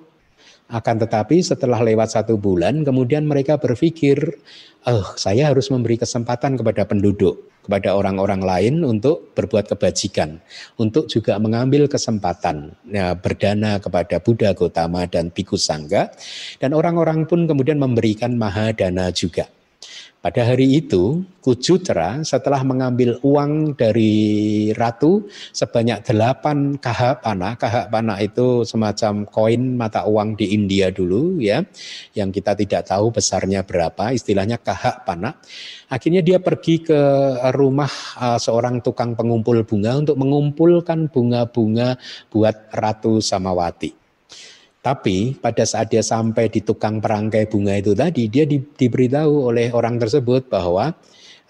[0.67, 4.19] Akan tetapi setelah lewat satu bulan, kemudian mereka berpikir,
[4.83, 10.39] oh, saya harus memberi kesempatan kepada penduduk kepada orang-orang lain untuk berbuat kebajikan,
[10.79, 16.15] untuk juga mengambil kesempatan ya, berdana kepada Buddha Gotama dan Bhikkhu Sangga,
[16.63, 19.51] dan orang-orang pun kemudian memberikan mahadana juga.
[20.27, 26.75] Pada hari itu, Kujutra setelah mengambil uang dari ratu sebanyak delapan.
[26.83, 31.63] Kahak panah itu semacam koin mata uang di India dulu ya,
[32.19, 35.39] yang kita tidak tahu besarnya berapa, istilahnya kahak panah.
[35.87, 37.01] Akhirnya dia pergi ke
[37.55, 42.03] rumah uh, seorang tukang pengumpul bunga untuk mengumpulkan bunga-bunga
[42.35, 44.06] buat Ratu Samawati.
[44.87, 49.75] Tapi pada saat dia sampai di tukang perangkai bunga itu tadi, dia di, diberitahu oleh
[49.75, 50.95] orang tersebut bahwa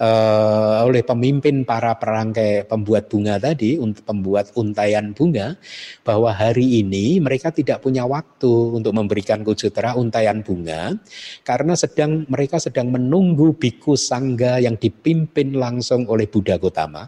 [0.01, 5.53] uh, oleh pemimpin para perangkai pembuat bunga tadi untuk pembuat untayan bunga
[6.01, 10.97] bahwa hari ini mereka tidak punya waktu untuk memberikan kujutera untayan bunga
[11.45, 17.05] karena sedang mereka sedang menunggu biku sangga yang dipimpin langsung oleh Buddha Gotama.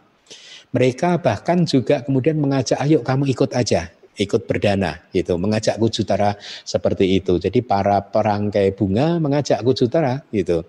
[0.69, 3.89] Mereka bahkan juga kemudian mengajak ayo kamu ikut aja
[4.19, 5.39] ikut berdana gitu.
[5.39, 6.35] Mengajak Kujutara
[6.67, 7.39] seperti itu.
[7.39, 10.67] Jadi para perangkai bunga mengajak Kujutara gitu.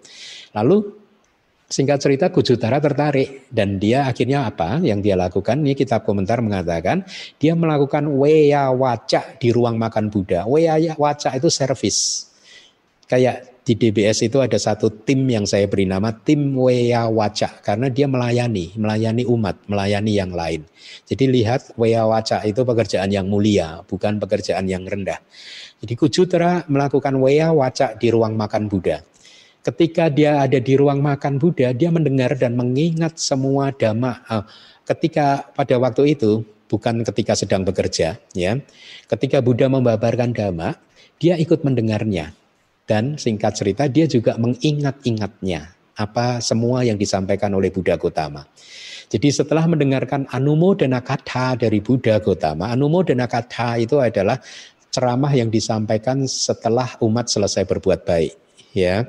[0.53, 0.99] Lalu
[1.69, 3.45] Singkat cerita Kujutara tertarik.
[3.53, 5.61] Dan dia akhirnya apa yang dia lakukan?
[5.61, 7.05] Ini kitab komentar mengatakan
[7.37, 10.49] dia melakukan weya waca di ruang makan Buddha.
[10.49, 12.25] Weya waca itu servis.
[13.05, 17.85] Kayak di DBS itu ada satu tim yang saya beri nama tim Wea Waca karena
[17.93, 20.65] dia melayani, melayani umat, melayani yang lain.
[21.05, 25.21] Jadi lihat Wea Waca itu pekerjaan yang mulia, bukan pekerjaan yang rendah.
[25.85, 29.05] Jadi Kujutra melakukan Wea Waca di ruang makan Buddha.
[29.61, 34.25] Ketika dia ada di ruang makan Buddha, dia mendengar dan mengingat semua dhamma.
[34.33, 34.43] Eh,
[34.89, 38.57] ketika pada waktu itu, bukan ketika sedang bekerja, ya.
[39.05, 40.73] Ketika Buddha membabarkan dhamma,
[41.21, 42.33] dia ikut mendengarnya
[42.89, 48.49] dan singkat cerita dia juga mengingat-ingatnya apa semua yang disampaikan oleh Buddha Gotama.
[49.09, 54.41] Jadi setelah mendengarkan Anumodana Katha dari Buddha Gotama, Anumodana Katha itu adalah
[54.89, 58.33] ceramah yang disampaikan setelah umat selesai berbuat baik,
[58.73, 59.05] ya.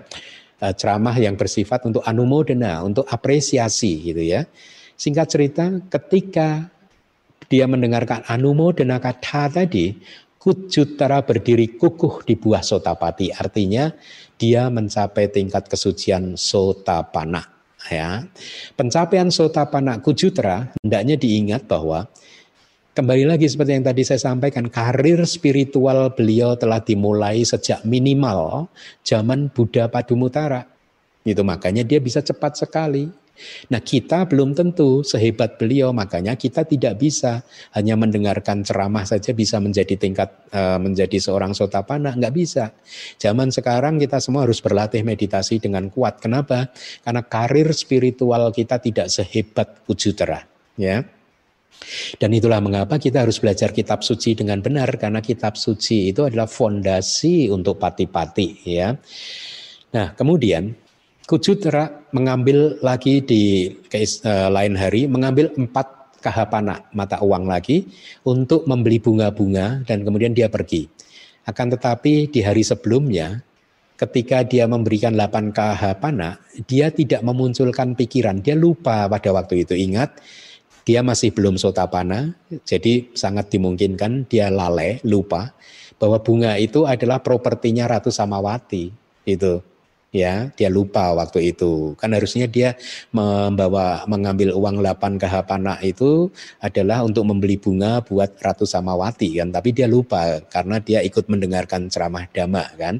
[0.61, 4.45] E, ceramah yang bersifat untuk anumodana, untuk apresiasi gitu ya.
[4.97, 6.69] Singkat cerita, ketika
[7.49, 9.97] dia mendengarkan anumodana kata tadi,
[10.41, 13.93] Kujutara berdiri kukuh di buah sotapati, artinya
[14.41, 17.45] dia mencapai tingkat kesucian sotapana.
[17.93, 18.25] Ya.
[18.73, 22.09] Pencapaian sotapana Kujutara hendaknya diingat bahwa
[22.97, 28.73] kembali lagi seperti yang tadi saya sampaikan, karir spiritual beliau telah dimulai sejak minimal
[29.05, 30.65] zaman Buddha Padumutara.
[31.21, 33.13] Itu makanya dia bisa cepat sekali.
[33.73, 37.43] Nah kita belum tentu sehebat beliau, makanya kita tidak bisa
[37.77, 42.73] hanya mendengarkan ceramah saja bisa menjadi tingkat uh, menjadi seorang sotapana, nggak bisa.
[43.17, 46.21] Zaman sekarang kita semua harus berlatih meditasi dengan kuat.
[46.21, 46.71] Kenapa?
[47.03, 50.45] Karena karir spiritual kita tidak sehebat Ujutera,
[50.79, 51.03] ya.
[52.21, 56.45] Dan itulah mengapa kita harus belajar kitab suci dengan benar karena kitab suci itu adalah
[56.45, 58.93] fondasi untuk pati-pati ya.
[59.91, 60.71] Nah, kemudian
[61.31, 67.87] Kujutera mengambil lagi di uh, lain hari, mengambil empat kahapana mata uang lagi
[68.27, 70.91] untuk membeli bunga-bunga dan kemudian dia pergi.
[71.47, 73.47] Akan tetapi di hari sebelumnya
[73.95, 79.79] ketika dia memberikan 8 kahapana, dia tidak memunculkan pikiran, dia lupa pada waktu itu.
[79.79, 80.19] Ingat,
[80.83, 82.35] dia masih belum sotapana,
[82.67, 85.55] jadi sangat dimungkinkan dia lalai, lupa
[85.95, 88.91] bahwa bunga itu adalah propertinya Ratu Samawati.
[89.23, 89.70] Itu
[90.11, 91.95] ya dia lupa waktu itu.
[91.99, 92.75] Kan harusnya dia
[93.15, 99.55] membawa mengambil uang 8 kahapana itu adalah untuk membeli bunga buat Ratu Samawati kan.
[99.55, 102.99] Tapi dia lupa karena dia ikut mendengarkan ceramah dhamma kan.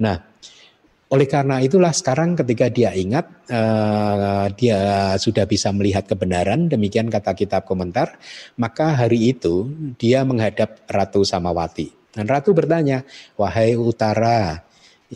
[0.00, 0.32] Nah
[1.12, 7.36] oleh karena itulah sekarang ketika dia ingat uh, dia sudah bisa melihat kebenaran demikian kata
[7.36, 8.16] kitab komentar
[8.56, 9.68] maka hari itu
[10.00, 12.16] dia menghadap Ratu Samawati.
[12.16, 13.04] Dan Ratu bertanya
[13.36, 14.64] wahai utara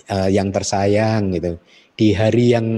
[0.08, 1.56] uh, yang tersayang gitu.
[1.96, 2.68] Di hari yang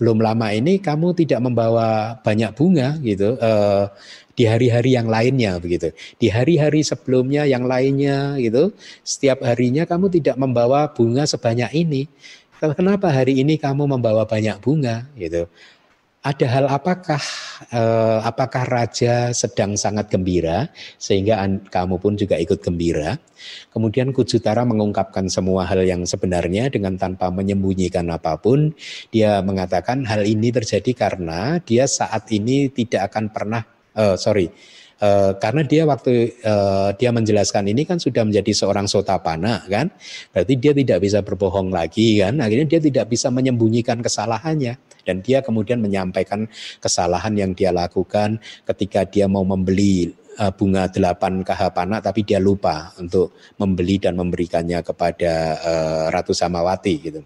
[0.00, 3.36] belum lama ini kamu tidak membawa banyak bunga gitu.
[3.36, 3.92] Uh,
[4.36, 5.96] di hari-hari yang lainnya begitu.
[6.20, 12.04] Di hari-hari sebelumnya yang lainnya gitu, setiap harinya kamu tidak membawa bunga sebanyak ini.
[12.56, 15.48] Kenapa hari ini kamu membawa banyak bunga gitu?
[16.26, 17.22] Ada hal apakah
[17.70, 20.66] eh, apakah raja sedang sangat gembira
[20.98, 21.38] sehingga
[21.70, 23.14] kamu pun juga ikut gembira.
[23.70, 28.74] Kemudian Kujutara mengungkapkan semua hal yang sebenarnya dengan tanpa menyembunyikan apa pun.
[29.14, 33.62] Dia mengatakan hal ini terjadi karena dia saat ini tidak akan pernah
[33.94, 34.50] uh, sorry
[34.96, 39.92] Uh, karena dia waktu uh, dia menjelaskan ini kan sudah menjadi seorang sotapana kan,
[40.32, 44.80] berarti dia tidak bisa berbohong lagi kan, akhirnya dia tidak bisa menyembunyikan kesalahannya.
[45.06, 46.50] Dan dia kemudian menyampaikan
[46.82, 50.10] kesalahan yang dia lakukan ketika dia mau membeli
[50.56, 57.20] bunga delapan kahapana tapi dia lupa untuk membeli dan memberikannya kepada uh, Ratu Samawati gitu.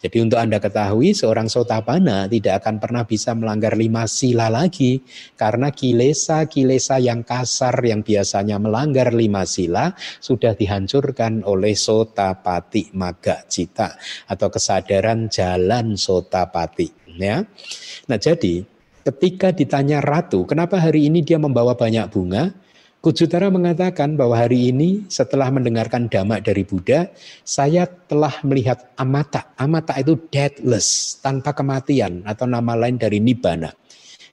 [0.00, 5.04] Jadi untuk Anda ketahui seorang sotapana tidak akan pernah bisa melanggar lima sila lagi
[5.36, 13.96] karena kilesa-kilesa yang kasar yang biasanya melanggar lima sila sudah dihancurkan oleh sotapati maga cita
[14.32, 17.42] atau kesadaran jalan sotapati ya.
[18.06, 18.75] Nah, jadi
[19.06, 22.50] ketika ditanya ratu, kenapa hari ini dia membawa banyak bunga?
[22.98, 27.06] Kujutara mengatakan bahwa hari ini setelah mendengarkan dhamma dari Buddha,
[27.46, 29.54] saya telah melihat amata.
[29.54, 33.70] Amata itu deathless, tanpa kematian atau nama lain dari nibbana.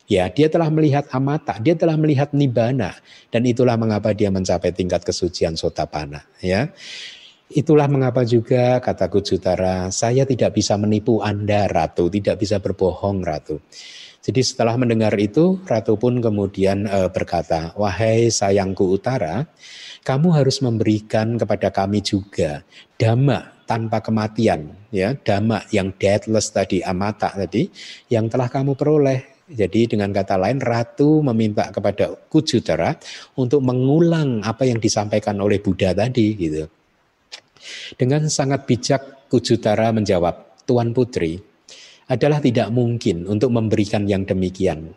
[0.09, 2.97] Ya, dia telah melihat amata, dia telah melihat nibbana
[3.29, 6.73] dan itulah mengapa dia mencapai tingkat kesucian sotapana, ya.
[7.53, 13.61] Itulah mengapa juga kata Kujutara, saya tidak bisa menipu Anda ratu, tidak bisa berbohong ratu.
[14.23, 19.43] Jadi setelah mendengar itu, Ratu pun kemudian e, berkata, "Wahai sayangku utara,
[20.07, 22.63] kamu harus memberikan kepada kami juga
[22.95, 27.67] dhamma tanpa kematian, ya, dhamma yang deathless tadi, amata tadi,
[28.07, 32.95] yang telah kamu peroleh jadi dengan kata lain Ratu meminta kepada Kujutara
[33.35, 36.63] untuk mengulang apa yang disampaikan oleh Buddha tadi gitu.
[37.99, 41.52] Dengan sangat bijak Kujutara menjawab, Tuan Putri,
[42.07, 44.95] adalah tidak mungkin untuk memberikan yang demikian.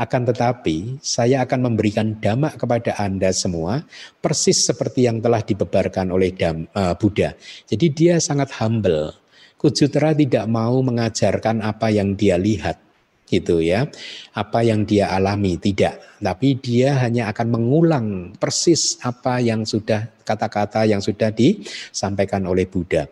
[0.00, 3.84] Akan tetapi, saya akan memberikan dhamma kepada Anda semua,
[4.18, 7.36] persis seperti yang telah dibebarkan oleh Dam, uh, Buddha.
[7.68, 9.14] Jadi dia sangat humble.
[9.60, 12.82] Kujutra tidak mau mengajarkan apa yang dia lihat,
[13.30, 13.86] gitu ya.
[14.34, 18.06] Apa yang dia alami tidak, tapi dia hanya akan mengulang
[18.42, 23.06] persis apa yang sudah kata-kata yang sudah disampaikan oleh Buddha.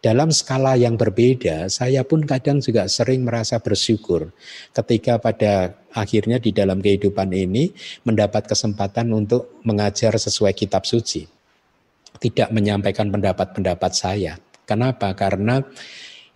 [0.00, 4.32] Dalam skala yang berbeda, saya pun kadang juga sering merasa bersyukur
[4.72, 7.68] ketika pada akhirnya di dalam kehidupan ini
[8.08, 11.28] mendapat kesempatan untuk mengajar sesuai kitab suci.
[12.16, 14.40] Tidak menyampaikan pendapat-pendapat saya.
[14.64, 15.12] Kenapa?
[15.12, 15.60] Karena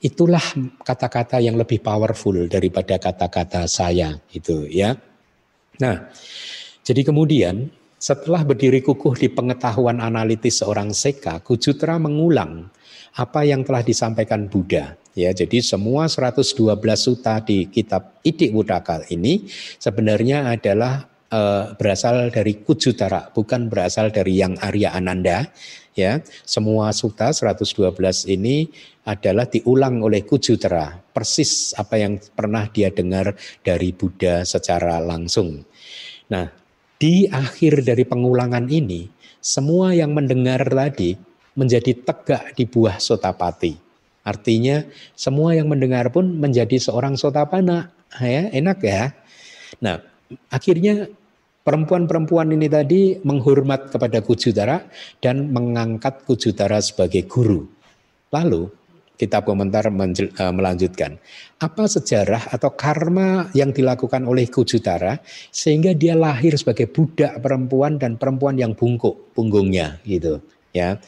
[0.05, 0.45] itulah
[0.85, 4.93] kata-kata yang lebih powerful daripada kata-kata saya itu ya.
[5.81, 6.12] Nah,
[6.85, 12.69] jadi kemudian setelah berdiri kukuh di pengetahuan analitis seorang seka, Kujutra mengulang
[13.15, 14.99] apa yang telah disampaikan Buddha.
[15.15, 19.47] Ya, jadi semua 112 suta di kitab Idik Wudaka ini
[19.79, 25.47] sebenarnya adalah e, berasal dari Kujutara, bukan berasal dari yang Arya Ananda.
[25.95, 27.95] Ya, semua suta 112
[28.27, 28.67] ini
[29.07, 35.62] adalah diulang oleh Kujutara, persis apa yang pernah dia dengar dari Buddha secara langsung.
[36.35, 36.51] Nah,
[36.99, 39.07] di akhir dari pengulangan ini,
[39.39, 41.15] semua yang mendengar tadi
[41.55, 43.78] menjadi tegak di buah sotapati.
[44.24, 44.82] Artinya
[45.14, 47.92] semua yang mendengar pun menjadi seorang sotapana.
[48.18, 49.11] Ya, enak ya.
[49.82, 50.00] Nah,
[50.48, 51.11] akhirnya
[51.66, 54.86] perempuan-perempuan ini tadi menghormat kepada Kujutara
[55.18, 57.66] dan mengangkat Kujutara sebagai guru.
[58.30, 58.70] Lalu
[59.14, 61.18] kitab komentar eh, melanjutkan.
[61.62, 65.22] Apa sejarah atau karma yang dilakukan oleh Kujutara
[65.55, 70.42] sehingga dia lahir sebagai budak perempuan dan perempuan yang bungkuk punggungnya gitu
[70.74, 70.98] ya.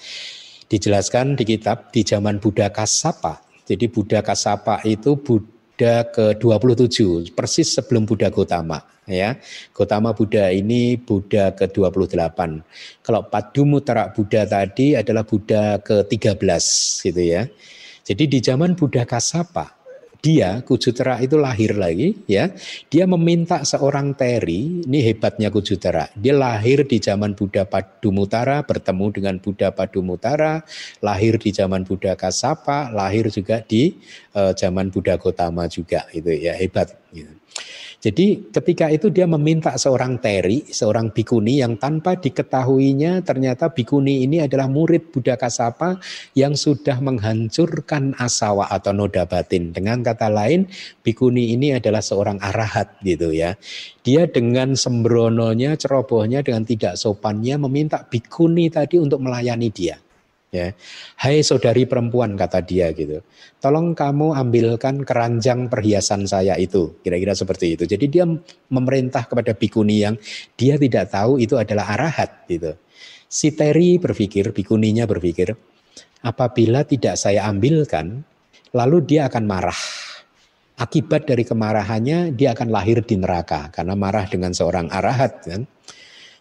[0.67, 3.39] Dijelaskan di kitab di zaman Buddha Kasapa.
[3.63, 9.39] Jadi Buddha Kasapa itu Buddha ke-27 persis sebelum Buddha Gotama ya.
[9.71, 12.39] Gotama Buddha ini Buddha ke-28.
[13.07, 16.65] Kalau Padumutra Buddha tadi adalah Buddha ke-13
[17.07, 17.47] gitu ya.
[18.07, 19.76] Jadi di zaman Buddha Kasapa
[20.21, 22.53] dia Kujutera itu lahir lagi ya
[22.89, 29.35] dia meminta seorang teri ini hebatnya Kujutera dia lahir di zaman Buddha Padumutara bertemu dengan
[29.41, 30.63] Buddha Padumutara
[31.01, 33.97] lahir di zaman Buddha Kasapa lahir juga di
[34.37, 37.33] uh, zaman Buddha Gotama juga itu ya hebat gitu.
[37.97, 44.45] Jadi ketika itu dia meminta seorang teri, seorang bikuni yang tanpa diketahuinya ternyata bikuni ini
[44.45, 45.97] adalah murid Buddha Kasapa
[46.37, 49.73] yang sudah menghancurkan asawa atau noda batin.
[49.73, 50.69] Dengan kata lain,
[51.03, 53.57] bikuni ini adalah seorang arahat gitu ya.
[54.07, 60.06] Dia dengan sembrononya, cerobohnya, dengan tidak sopannya meminta bikuni tadi untuk melayani dia.
[60.55, 60.73] Ya.
[61.19, 63.21] Hai saudari perempuan kata dia gitu.
[63.59, 66.97] Tolong kamu ambilkan keranjang perhiasan saya itu.
[67.03, 67.85] Kira-kira seperti itu.
[67.85, 68.25] Jadi dia
[68.71, 70.15] memerintah kepada bikuni yang
[70.55, 72.79] dia tidak tahu itu adalah arahat gitu.
[73.27, 75.51] Si Teri berpikir, bikuninya berpikir,
[76.23, 78.23] apabila tidak saya ambilkan,
[78.71, 79.81] lalu dia akan marah.
[80.77, 85.67] Akibat dari kemarahannya dia akan lahir di neraka karena marah dengan seorang arahat kan.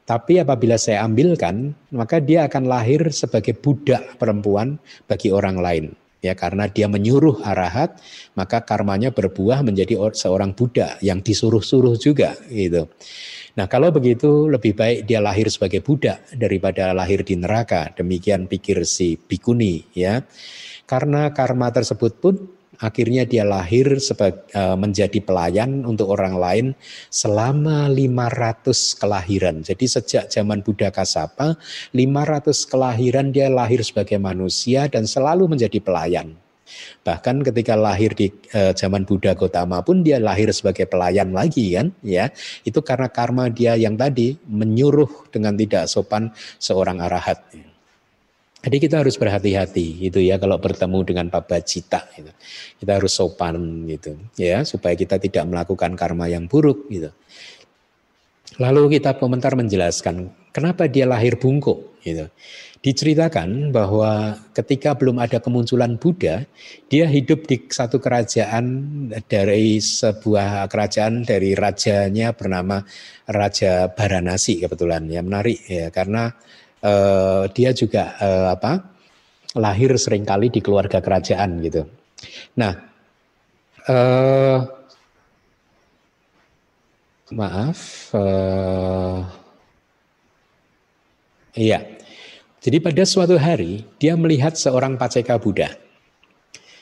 [0.06, 4.78] Tapi apabila saya ambilkan, maka dia akan lahir sebagai budak perempuan
[5.10, 5.86] bagi orang lain.
[6.22, 8.02] Ya, karena dia menyuruh arahat,
[8.34, 12.90] maka karmanya berbuah menjadi seorang budak yang disuruh-suruh juga gitu.
[13.56, 17.94] Nah, kalau begitu lebih baik dia lahir sebagai budak daripada lahir di neraka.
[17.94, 20.22] Demikian pikir si bikuni ya.
[20.86, 22.36] Karena karma tersebut pun
[22.80, 26.66] akhirnya dia lahir sebagai uh, menjadi pelayan untuk orang lain
[27.10, 29.56] selama 500 kelahiran.
[29.64, 31.56] Jadi sejak zaman Buddha Kasapa
[31.96, 36.36] 500 kelahiran dia lahir sebagai manusia dan selalu menjadi pelayan.
[37.06, 41.94] Bahkan ketika lahir di e, zaman Buddha Gotama pun dia lahir sebagai pelayan lagi kan,
[42.02, 42.34] ya.
[42.66, 47.46] Itu karena karma dia yang tadi menyuruh dengan tidak sopan seorang arahat.
[48.66, 52.34] Jadi kita harus berhati-hati gitu ya kalau bertemu dengan pabacita gitu.
[52.82, 57.14] Kita harus sopan gitu ya supaya kita tidak melakukan karma yang buruk gitu.
[58.58, 62.26] Lalu kita komentar menjelaskan kenapa dia lahir bungkuk gitu.
[62.86, 66.46] Diceritakan bahwa ketika belum ada kemunculan Buddha,
[66.86, 68.66] dia hidup di satu kerajaan
[69.26, 72.86] dari sebuah kerajaan dari rajanya bernama
[73.26, 76.30] Raja Baranasi kebetulan ya menarik ya karena
[76.86, 78.94] uh, dia juga uh, apa
[79.58, 81.82] lahir sering kali di keluarga kerajaan gitu.
[82.62, 82.74] Nah,
[83.90, 84.60] uh,
[87.34, 89.26] maaf, uh,
[91.58, 91.96] iya
[92.66, 95.70] jadi pada suatu hari dia melihat seorang paceka Buddha.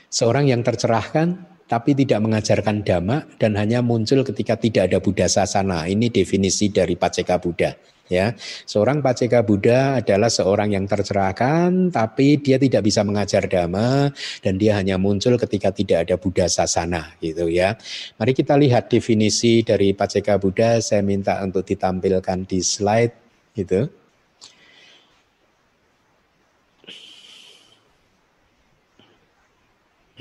[0.08, 5.90] Seorang yang tercerahkan tapi tidak mengajarkan dhamma dan hanya muncul ketika tidak ada Buddha sasana.
[5.90, 7.74] Ini definisi dari paceka Buddha.
[8.12, 8.38] Ya,
[8.70, 14.14] seorang paceka Buddha adalah seorang yang tercerahkan, tapi dia tidak bisa mengajar dhamma
[14.44, 17.74] dan dia hanya muncul ketika tidak ada Buddha sasana, gitu ya.
[18.22, 20.78] Mari kita lihat definisi dari paceka Buddha.
[20.78, 23.16] Saya minta untuk ditampilkan di slide,
[23.58, 24.03] gitu.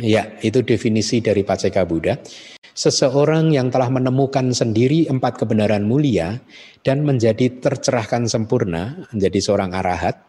[0.01, 2.17] Ya, itu definisi dari Paceka Buddha.
[2.73, 6.41] Seseorang yang telah menemukan sendiri empat kebenaran mulia
[6.81, 10.25] dan menjadi tercerahkan sempurna, menjadi seorang arahat,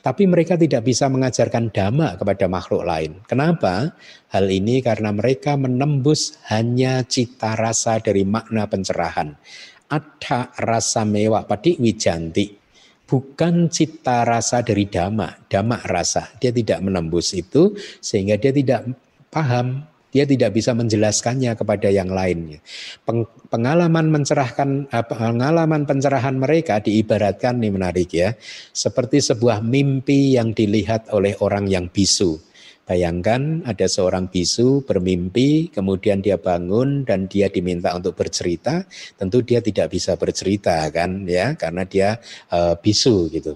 [0.00, 3.20] tapi mereka tidak bisa mengajarkan dhamma kepada makhluk lain.
[3.28, 3.92] Kenapa?
[4.32, 9.36] Hal ini karena mereka menembus hanya cita rasa dari makna pencerahan.
[9.92, 12.61] Ada rasa mewah padi wijanti.
[13.12, 16.32] Bukan cita rasa dari dhamma, dhamma rasa.
[16.40, 18.88] Dia tidak menembus itu sehingga dia tidak
[19.28, 22.64] paham, dia tidak bisa menjelaskannya kepada yang lainnya.
[23.52, 28.32] Pengalaman mencerahkan eh, pengalaman pencerahan mereka diibaratkan ini menarik ya,
[28.72, 32.40] seperti sebuah mimpi yang dilihat oleh orang yang bisu.
[32.82, 38.82] Bayangkan ada seorang bisu bermimpi, kemudian dia bangun dan dia diminta untuk bercerita.
[39.14, 42.18] Tentu dia tidak bisa bercerita kan ya, karena dia
[42.50, 43.54] uh, bisu gitu.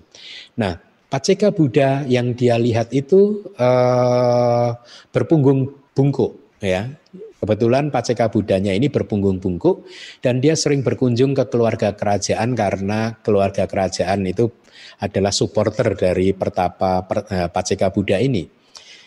[0.54, 4.74] Nah, Paceka Buddha yang dia lihat itu uh,
[5.10, 6.90] berpunggung bungkuk ya.
[7.36, 9.86] Kebetulan Paceka Budanya ini berpunggung bungkuk
[10.18, 14.50] dan dia sering berkunjung ke keluarga kerajaan karena keluarga kerajaan itu
[14.98, 18.65] adalah supporter dari pertapa uh, Paceka Buddha ini.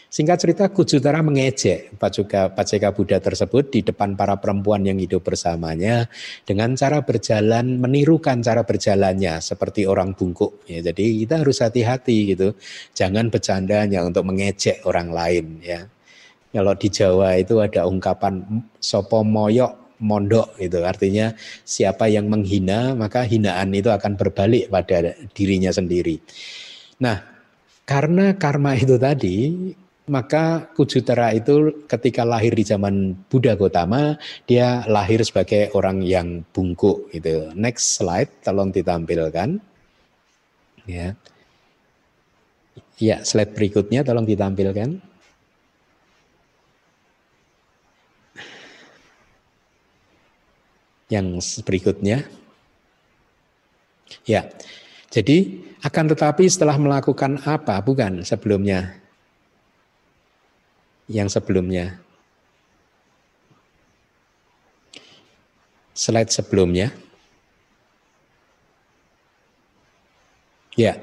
[0.09, 6.09] Singkat cerita Kujutara mengejek Pacuka, Paceka Buddha tersebut di depan para perempuan yang hidup bersamanya
[6.49, 10.65] dengan cara berjalan menirukan cara berjalannya seperti orang bungkuk.
[10.65, 12.57] Ya, jadi kita harus hati-hati gitu.
[12.97, 15.85] Jangan bercanda hanya untuk mengejek orang lain ya.
[16.49, 23.21] Kalau di Jawa itu ada ungkapan sopo moyok mondok itu artinya siapa yang menghina maka
[23.21, 26.17] hinaan itu akan berbalik pada dirinya sendiri.
[26.97, 27.21] Nah,
[27.85, 29.37] karena karma itu tadi
[30.09, 34.17] maka Kujutara itu ketika lahir di zaman Buddha Gotama,
[34.49, 37.53] dia lahir sebagai orang yang bungkuk gitu.
[37.53, 39.61] Next slide, tolong ditampilkan.
[40.89, 41.13] Ya.
[42.99, 44.99] Ya, slide berikutnya tolong ditampilkan.
[51.07, 51.27] Yang
[51.63, 52.25] berikutnya.
[54.25, 54.49] Ya.
[55.09, 57.79] Jadi akan tetapi setelah melakukan apa?
[57.81, 58.98] Bukan sebelumnya
[61.09, 61.97] yang sebelumnya.
[65.97, 66.95] Slide sebelumnya.
[70.79, 70.95] Ya,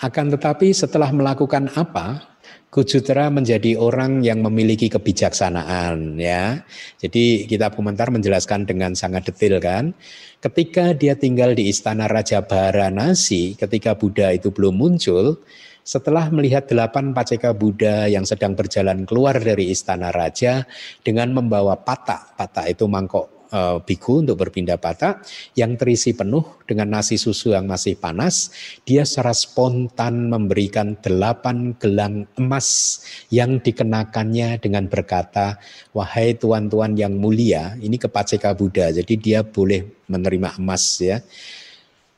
[0.00, 2.34] akan tetapi setelah melakukan apa,
[2.74, 6.66] Kujutera menjadi orang yang memiliki kebijaksanaan ya.
[6.98, 9.94] Jadi kita komentar menjelaskan dengan sangat detail kan.
[10.42, 15.38] Ketika dia tinggal di istana Raja Baranasi, ketika Buddha itu belum muncul,
[15.84, 20.64] setelah melihat delapan paceka Buddha yang sedang berjalan keluar dari istana raja
[21.04, 25.20] dengan membawa patak, patak itu mangkok uh, biku untuk berpindah patah
[25.54, 28.50] yang terisi penuh dengan nasi susu yang masih panas.
[28.82, 35.62] Dia secara spontan memberikan delapan gelang emas yang dikenakannya dengan berkata,
[35.94, 41.20] wahai tuan-tuan yang mulia, ini kepaceka Buddha, jadi dia boleh menerima emas ya.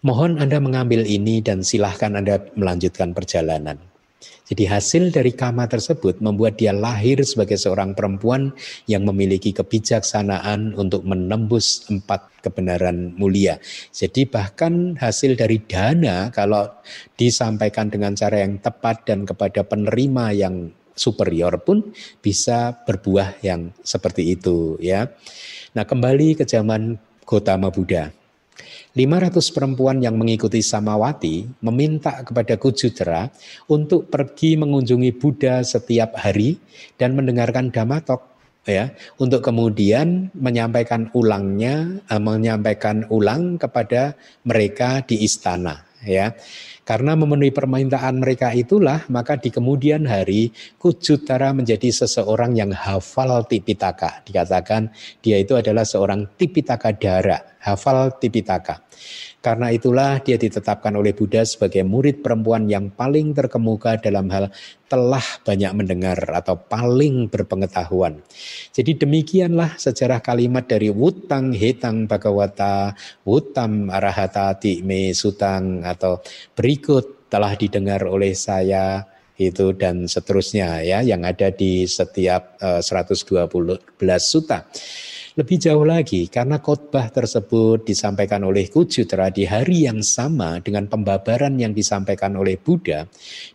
[0.07, 3.74] Mohon Anda mengambil ini dan silahkan Anda melanjutkan perjalanan.
[4.46, 8.54] Jadi hasil dari kama tersebut membuat dia lahir sebagai seorang perempuan
[8.86, 13.59] yang memiliki kebijaksanaan untuk menembus empat kebenaran mulia.
[13.90, 16.70] Jadi bahkan hasil dari dana kalau
[17.18, 21.82] disampaikan dengan cara yang tepat dan kepada penerima yang superior pun
[22.22, 25.11] bisa berbuah yang seperti itu ya.
[25.74, 26.94] Nah, kembali ke zaman
[27.26, 28.26] Gotama Buddha.
[28.96, 33.28] 500 perempuan yang mengikuti Samawati meminta kepada Kujutera
[33.68, 36.57] untuk pergi mengunjungi Buddha setiap hari
[36.96, 38.24] dan mendengarkan Dhammatok
[38.66, 38.90] ya
[39.20, 46.34] untuk kemudian menyampaikan ulangnya eh, menyampaikan ulang kepada mereka di istana ya
[46.86, 54.22] karena memenuhi permintaan mereka itulah, maka di kemudian hari Kujutara menjadi seseorang yang hafal Tipitaka.
[54.22, 58.86] Dikatakan dia itu adalah seorang Tipitaka Dara, hafal Tipitaka.
[59.42, 64.50] Karena itulah dia ditetapkan oleh Buddha sebagai murid perempuan yang paling terkemuka dalam hal
[64.90, 68.22] telah banyak mendengar atau paling berpengetahuan.
[68.74, 76.22] Jadi demikianlah sejarah kalimat dari Wutang Hetang Bhagawata, Wutam Arahata Tikme Sutang atau
[76.58, 79.06] berikut telah didengar oleh saya
[79.36, 83.36] itu dan seterusnya ya yang ada di setiap uh, 112
[84.18, 84.64] suta.
[85.37, 91.61] Lebih jauh lagi, karena khotbah tersebut disampaikan oleh Kujutra di hari yang sama dengan pembabaran
[91.61, 93.05] yang disampaikan oleh Buddha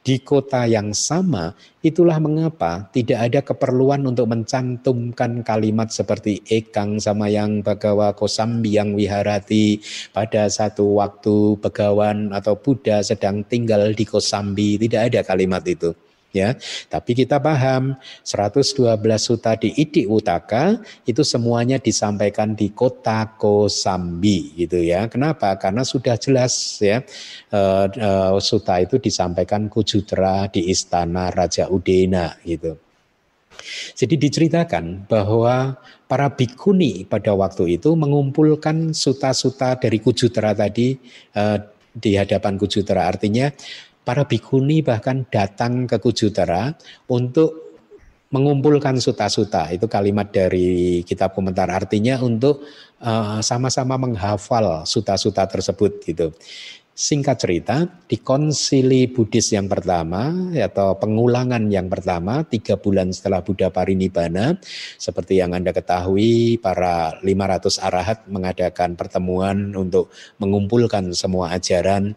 [0.05, 7.33] di kota yang sama, itulah mengapa tidak ada keperluan untuk mencantumkan kalimat seperti ekang sama
[7.33, 9.81] yang bagawa kosambi yang wiharati
[10.13, 14.77] pada satu waktu begawan atau Buddha sedang tinggal di kosambi.
[14.77, 15.97] Tidak ada kalimat itu
[16.33, 16.55] ya.
[16.87, 18.87] Tapi kita paham 112
[19.19, 25.07] suta di Idi Utaka itu semuanya disampaikan di kota Kosambi gitu ya.
[25.11, 25.55] Kenapa?
[25.59, 27.03] Karena sudah jelas ya
[27.53, 32.79] uh, uh, suta itu disampaikan Kujutra di istana Raja Udena gitu.
[33.93, 35.77] Jadi diceritakan bahwa
[36.09, 40.97] para bikuni pada waktu itu mengumpulkan suta-suta dari Kujutra tadi
[41.37, 41.61] uh,
[41.91, 43.07] di hadapan Kujutra.
[43.07, 43.51] Artinya
[44.01, 46.73] para bikuni bahkan datang ke Kujutara
[47.09, 47.71] untuk
[48.31, 49.69] mengumpulkan suta-suta.
[49.69, 52.63] Itu kalimat dari kitab komentar artinya untuk
[53.03, 56.31] eh, sama-sama menghafal suta-suta tersebut gitu.
[56.91, 63.71] Singkat cerita, di konsili Buddhis yang pertama atau pengulangan yang pertama tiga bulan setelah Buddha
[63.71, 64.59] Parinibbana,
[64.99, 72.11] seperti yang Anda ketahui, para 500 arahat mengadakan pertemuan untuk mengumpulkan semua ajaran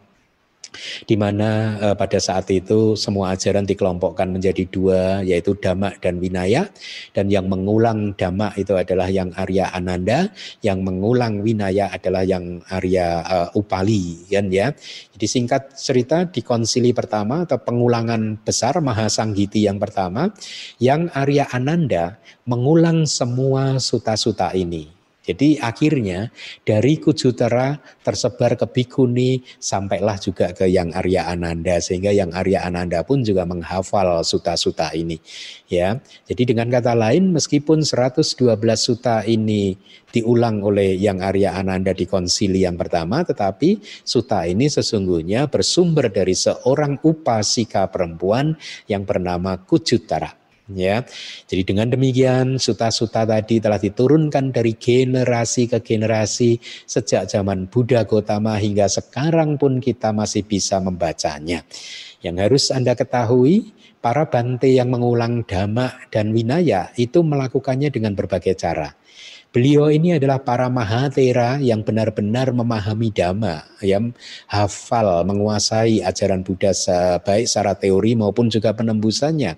[1.05, 6.70] di mana uh, pada saat itu semua ajaran dikelompokkan menjadi dua yaitu Dhamma dan Winaya.
[7.11, 10.31] Dan yang mengulang Dhamma itu adalah yang Arya Ananda
[10.62, 14.70] yang mengulang Winaya adalah yang Arya uh, Upali kan ya.
[15.14, 20.31] Jadi singkat cerita di konsili pertama atau pengulangan besar Mahasanggiti yang pertama
[20.79, 24.93] yang Arya Ananda mengulang semua suta-suta ini
[25.25, 26.29] jadi akhirnya
[26.68, 33.01] dari Kujutera tersebar ke Bikuni sampailah juga ke yang Arya Ananda sehingga yang Arya Ananda
[33.09, 35.16] pun juga menghafal suta-suta ini
[35.72, 35.97] ya.
[36.29, 38.37] Jadi dengan kata lain meskipun 112
[38.77, 39.81] suta ini
[40.12, 46.37] diulang oleh yang Arya Ananda di konsili yang pertama tetapi suta ini sesungguhnya bersumber dari
[46.37, 51.05] seorang upasika perempuan yang bernama Kujutara ya.
[51.45, 56.57] Jadi dengan demikian suta-suta tadi telah diturunkan dari generasi ke generasi
[56.89, 61.67] sejak zaman Buddha Gotama hingga sekarang pun kita masih bisa membacanya.
[62.25, 68.57] Yang harus Anda ketahui, para bante yang mengulang dhamma dan winaya itu melakukannya dengan berbagai
[68.57, 68.93] cara.
[69.55, 74.11] Beliau ini adalah para mahatera yang benar-benar memahami dhamma, yang
[74.51, 76.75] hafal, menguasai ajaran Buddha
[77.23, 79.55] baik secara teori maupun juga penembusannya.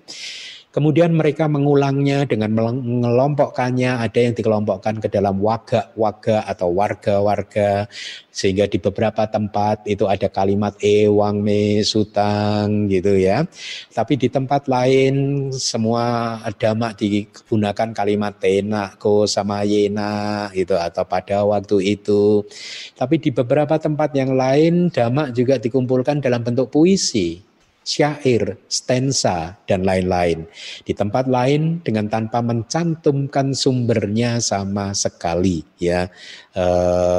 [0.77, 7.89] Kemudian mereka mengulangnya dengan mengelompokkannya, ada yang dikelompokkan ke dalam waga-waga atau warga-warga,
[8.29, 13.49] sehingga di beberapa tempat itu ada kalimat ewang me sutang gitu ya.
[13.89, 21.41] Tapi di tempat lain semua dhamma digunakan kalimat tena ko sama yena gitu atau pada
[21.41, 22.45] waktu itu.
[22.93, 27.46] Tapi di beberapa tempat yang lain dhamma juga dikumpulkan dalam bentuk puisi
[27.87, 30.43] syair, stensa, dan lain-lain.
[30.83, 36.11] Di tempat lain dengan tanpa mencantumkan sumbernya sama sekali ya.
[36.51, 36.65] E,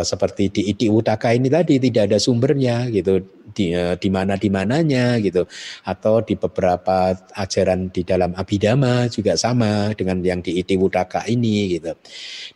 [0.05, 4.53] seperti di Iti Utaka ini tadi tidak ada sumbernya gitu di, eh, di mana di
[4.53, 5.49] mananya gitu
[5.89, 11.81] atau di beberapa ajaran di dalam Abhidhamma juga sama dengan yang di Iti Utaka ini
[11.81, 11.97] gitu.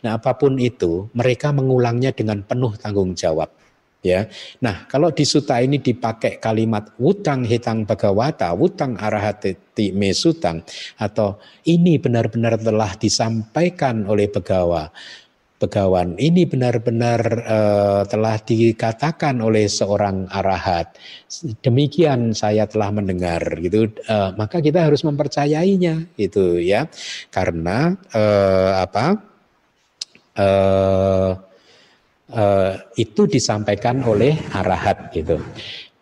[0.05, 3.62] Nah, apa pun itu mereka mengulangnya dengan penuh tanggung jawab
[4.03, 4.27] ya.
[4.61, 10.61] Nah, kalau di suta ini dipakai kalimat wutang hitang bagawata, wutang arahati mesutang
[10.99, 14.91] atau ini benar-benar telah disampaikan oleh begawa.
[15.63, 20.99] Begawan ini benar-benar uh, telah dikatakan oleh seorang arahat.
[21.63, 23.87] Demikian saya telah mendengar gitu.
[24.11, 26.91] Uh, maka kita harus mempercayainya gitu ya.
[27.31, 29.23] Karena uh, apa?
[30.35, 31.52] Uh,
[32.33, 35.39] uh, itu disampaikan oleh arahat gitu.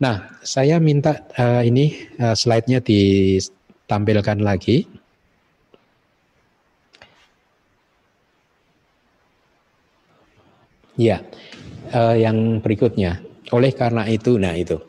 [0.02, 4.88] Nah, saya minta uh, ini uh, slide-nya ditampilkan lagi.
[10.98, 11.22] Ya,
[11.94, 13.22] uh, yang berikutnya.
[13.52, 14.80] Oleh karena itu, nah itu.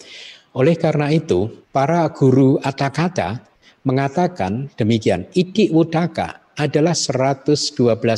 [0.54, 3.42] Oleh karena itu, para guru atakata
[3.82, 7.64] mengatakan demikian, Iki Wudaka adalah 112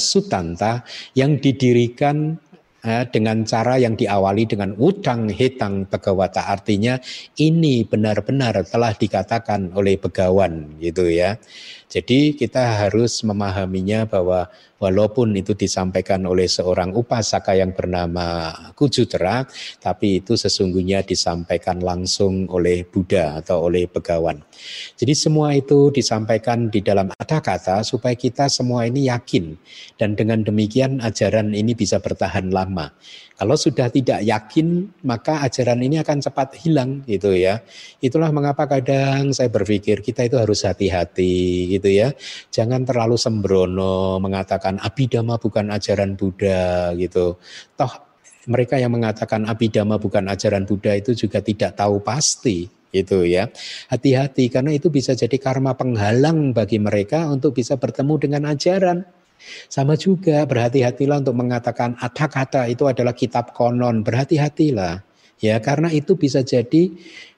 [0.03, 0.83] sutanta
[1.14, 2.43] yang didirikan Eh,
[3.09, 7.01] dengan cara yang diawali dengan utang hitang begawata artinya
[7.41, 11.41] ini benar-benar telah dikatakan oleh begawan gitu ya.
[11.89, 14.51] Jadi kita harus memahaminya bahwa
[14.82, 19.49] walaupun itu disampaikan oleh seorang upasaka yang bernama Kujutera,
[19.80, 24.43] tapi itu sesungguhnya disampaikan langsung oleh Buddha atau oleh Begawan.
[24.99, 29.57] Jadi semua itu disampaikan di dalam kata-kata supaya kita semua ini yakin
[29.97, 32.93] dan dengan demikian ajaran ini bisa bertahan lama.
[33.35, 37.66] Kalau sudah tidak yakin, maka ajaran ini akan cepat hilang gitu ya.
[37.99, 42.14] Itulah mengapa kadang saya berpikir kita itu harus hati-hati gitu ya.
[42.55, 47.35] Jangan terlalu sembrono mengatakan abidama bukan ajaran Buddha gitu.
[47.74, 47.93] Toh
[48.47, 53.51] mereka yang mengatakan abidama bukan ajaran Buddha itu juga tidak tahu pasti itu ya.
[53.91, 59.03] Hati-hati karena itu bisa jadi karma penghalang bagi mereka untuk bisa bertemu dengan ajaran.
[59.68, 64.03] Sama juga berhati-hatilah untuk mengatakan kata itu adalah kitab konon.
[64.05, 66.88] Berhati-hatilah ya karena itu bisa jadi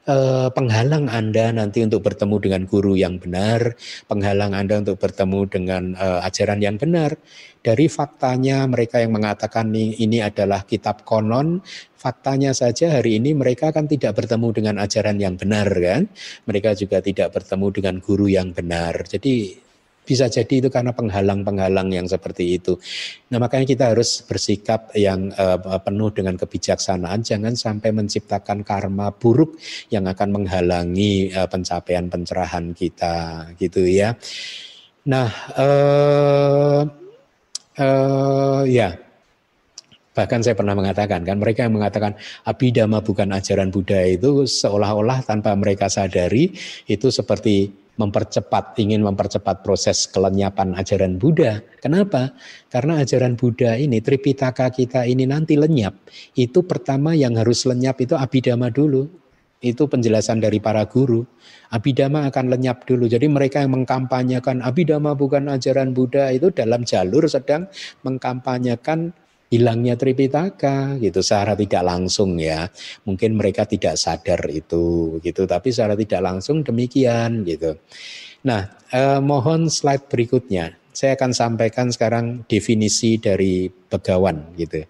[0.07, 3.74] eh, penghalang Anda nanti untuk bertemu dengan guru yang benar,
[4.07, 7.18] penghalang Anda untuk bertemu dengan eh, ajaran yang benar.
[7.66, 11.59] Dari faktanya mereka yang mengatakan ini, adalah kitab konon,
[11.98, 16.07] faktanya saja hari ini mereka kan tidak bertemu dengan ajaran yang benar kan.
[16.46, 19.02] Mereka juga tidak bertemu dengan guru yang benar.
[19.11, 19.65] Jadi
[20.07, 22.78] bisa jadi itu karena penghalang-penghalang yang seperti itu.
[23.34, 29.59] Nah makanya kita harus bersikap yang uh, penuh dengan kebijaksanaan, jangan sampai menciptakan karma buruk
[29.90, 34.14] yang akan menghalangi uh, pencapaian pencerahan kita, gitu ya.
[35.11, 35.28] Nah,
[35.59, 36.82] uh,
[37.82, 39.07] uh, ya
[40.16, 42.16] Bahkan saya pernah mengatakan kan mereka yang mengatakan
[42.48, 46.57] abidama bukan ajaran Buddha itu seolah-olah tanpa mereka sadari
[46.88, 51.64] itu seperti mempercepat ingin mempercepat proses kelenyapan ajaran Buddha.
[51.80, 52.36] Kenapa?
[52.68, 55.97] Karena ajaran Buddha ini Tripitaka kita ini nanti lenyap.
[56.36, 59.09] Itu pertama yang harus lenyap itu abidama dulu.
[59.64, 61.24] Itu penjelasan dari para guru.
[61.72, 63.09] Abidama akan lenyap dulu.
[63.09, 67.64] Jadi mereka yang mengkampanyekan abidama bukan ajaran Buddha itu dalam jalur sedang
[68.05, 69.16] mengkampanyekan
[69.47, 72.66] hilangnya Tripitaka gitu secara tidak langsung ya.
[73.07, 77.78] Mungkin mereka tidak sadar itu gitu, tapi secara tidak langsung demikian gitu.
[78.47, 80.74] Nah, eh, mohon slide berikutnya.
[80.97, 84.80] Saya akan sampaikan sekarang definisi dari begawan gitu.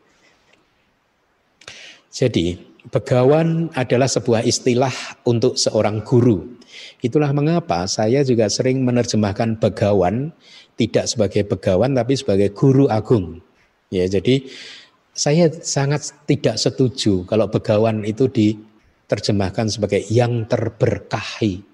[2.14, 2.54] Jadi,
[2.88, 4.94] begawan adalah sebuah istilah
[5.26, 6.56] untuk seorang guru.
[7.02, 10.30] Itulah mengapa saya juga sering menerjemahkan begawan
[10.78, 13.40] tidak sebagai begawan tapi sebagai guru agung
[13.90, 14.42] Ya, jadi
[15.16, 21.64] saya sangat tidak setuju kalau begawan itu diterjemahkan sebagai yang terberkahi.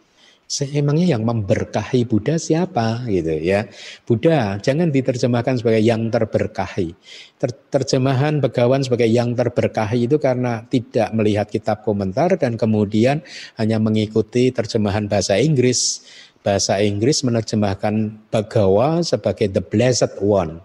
[0.53, 3.65] Emangnya yang memberkahi Buddha siapa gitu ya?
[4.05, 6.93] Buddha jangan diterjemahkan sebagai yang terberkahi.
[7.41, 13.25] Ter terjemahan begawan sebagai yang terberkahi itu karena tidak melihat kitab komentar dan kemudian
[13.57, 16.05] hanya mengikuti terjemahan bahasa Inggris.
[16.45, 20.61] Bahasa Inggris menerjemahkan Bagawa sebagai the blessed one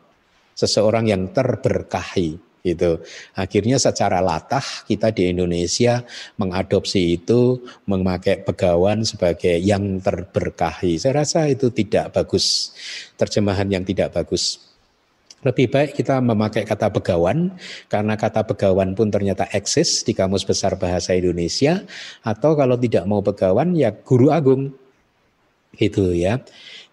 [0.58, 3.00] seseorang yang terberkahi gitu.
[3.38, 6.04] Akhirnya secara latah kita di Indonesia
[6.36, 11.00] mengadopsi itu memakai begawan sebagai yang terberkahi.
[11.00, 12.76] Saya rasa itu tidak bagus,
[13.16, 14.60] terjemahan yang tidak bagus.
[15.46, 17.54] Lebih baik kita memakai kata begawan
[17.88, 21.86] karena kata begawan pun ternyata eksis di Kamus Besar Bahasa Indonesia
[22.26, 24.74] atau kalau tidak mau begawan ya guru agung.
[25.78, 26.42] Itu ya.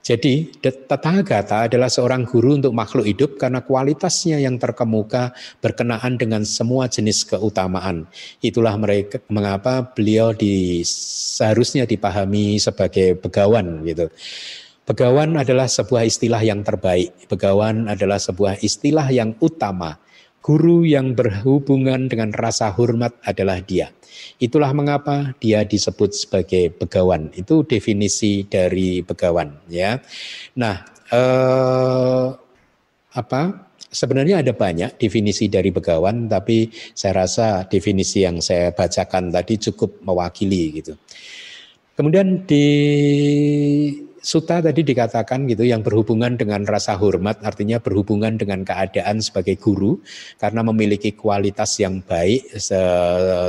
[0.04, 5.32] Jadi Tathagata adalah seorang guru untuk makhluk hidup karena kualitasnya yang terkemuka
[5.64, 8.04] berkenaan dengan semua jenis keutamaan.
[8.44, 14.12] Itulah mereka mengapa beliau di, seharusnya dipahami sebagai begawan gitu.
[14.84, 17.24] Begawan adalah sebuah istilah yang terbaik.
[17.24, 20.03] Begawan adalah sebuah istilah yang utama.
[20.44, 23.88] Guru yang berhubungan dengan rasa hormat adalah dia.
[24.36, 27.32] Itulah mengapa dia disebut sebagai begawan.
[27.32, 29.96] Itu definisi dari begawan, ya.
[30.60, 32.28] Nah, eh,
[33.16, 33.72] apa?
[33.88, 40.04] Sebenarnya ada banyak definisi dari begawan, tapi saya rasa definisi yang saya bacakan tadi cukup
[40.04, 40.92] mewakili gitu.
[41.96, 42.66] Kemudian di
[44.24, 50.00] Suta tadi dikatakan gitu yang berhubungan dengan rasa hormat artinya berhubungan dengan keadaan sebagai guru
[50.40, 52.80] karena memiliki kualitas yang baik se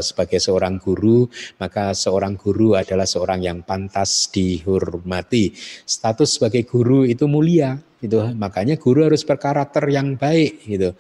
[0.03, 1.32] sebagai seorang guru
[1.63, 5.55] maka seorang guru adalah seorang yang pantas dihormati.
[5.88, 10.91] Status sebagai guru itu mulia itu makanya guru harus berkarakter yang baik gitu.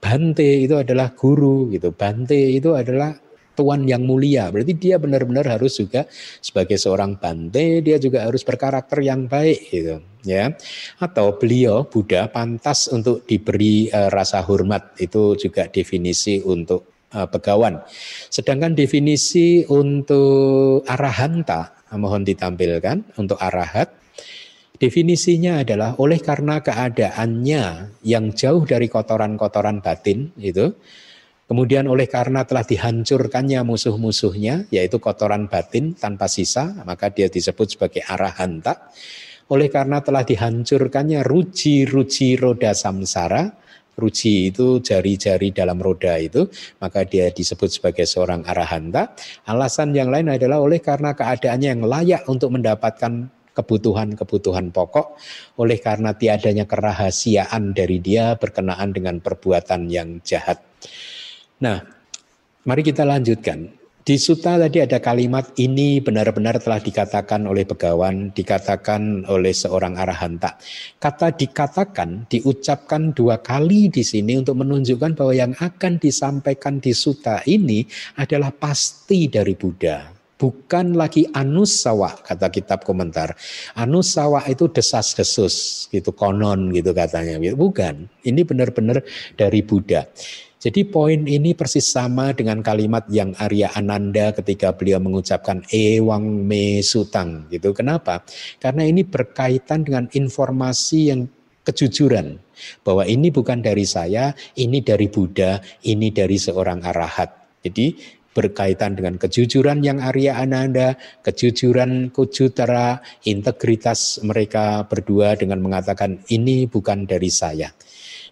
[0.00, 1.92] Bante itu adalah guru gitu.
[1.92, 3.12] Bante itu adalah
[3.58, 4.46] tuan yang mulia.
[4.54, 6.06] Berarti dia benar-benar harus juga
[6.38, 10.54] sebagai seorang bante dia juga harus berkarakter yang baik gitu ya.
[11.02, 14.94] Atau beliau Buddha pantas untuk diberi uh, rasa hormat.
[15.02, 17.82] Itu juga definisi untuk uh, pegawan.
[18.30, 23.98] Sedangkan definisi untuk arahanta mohon ditampilkan untuk arahat
[24.78, 27.62] Definisinya adalah oleh karena keadaannya
[28.06, 30.70] yang jauh dari kotoran-kotoran batin itu
[31.48, 38.04] Kemudian oleh karena telah dihancurkannya musuh-musuhnya, yaitu kotoran batin tanpa sisa, maka dia disebut sebagai
[38.04, 38.92] arahanta.
[39.48, 43.48] Oleh karena telah dihancurkannya ruji-ruji roda samsara,
[43.96, 46.52] ruji itu jari-jari dalam roda itu,
[46.84, 49.16] maka dia disebut sebagai seorang arahanta.
[49.48, 55.18] Alasan yang lain adalah oleh karena keadaannya yang layak untuk mendapatkan kebutuhan-kebutuhan pokok
[55.58, 60.62] oleh karena tiadanya kerahasiaan dari dia berkenaan dengan perbuatan yang jahat.
[61.58, 61.82] Nah,
[62.62, 63.78] mari kita lanjutkan.
[64.08, 70.56] Di suta tadi ada kalimat ini benar-benar telah dikatakan oleh begawan, dikatakan oleh seorang arahanta.
[70.96, 77.44] Kata dikatakan, diucapkan dua kali di sini untuk menunjukkan bahwa yang akan disampaikan di suta
[77.44, 77.84] ini
[78.16, 80.17] adalah pasti dari Buddha.
[80.38, 83.34] Bukan lagi anusawa kata kitab komentar.
[83.74, 87.42] Anusawa itu desas-desus gitu konon gitu katanya.
[87.58, 88.06] Bukan.
[88.22, 89.02] Ini benar-benar
[89.34, 90.06] dari Buddha.
[90.58, 96.82] Jadi poin ini persis sama dengan kalimat yang Arya Ananda ketika beliau mengucapkan Ewang Me
[96.82, 97.70] Sutang gitu.
[97.70, 98.26] Kenapa?
[98.58, 101.30] Karena ini berkaitan dengan informasi yang
[101.62, 102.42] kejujuran
[102.82, 107.38] bahwa ini bukan dari saya, ini dari Buddha, ini dari seorang arahat.
[107.62, 107.94] Jadi
[108.38, 110.94] berkaitan dengan kejujuran yang Arya Ananda,
[111.26, 117.74] kejujuran Kujutara, integritas mereka berdua dengan mengatakan ini bukan dari saya.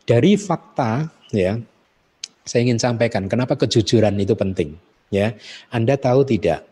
[0.06, 1.58] Dari fakta ya
[2.46, 4.78] saya ingin sampaikan kenapa kejujuran itu penting.
[5.10, 5.34] Ya,
[5.70, 6.66] Anda tahu tidak?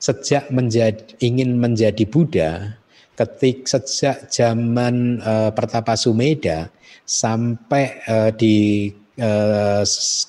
[0.00, 2.76] Sejak menjadi, ingin menjadi Buddha,
[3.16, 6.68] ketik sejak zaman uh, Pertapa Sumeda
[7.04, 8.88] sampai uh, di
[9.18, 9.82] uh,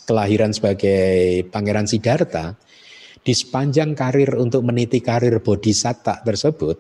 [0.05, 2.57] kelahiran sebagai Pangeran Siddhartha,
[3.25, 6.77] di sepanjang karir untuk meniti karir bodhisatta tersebut,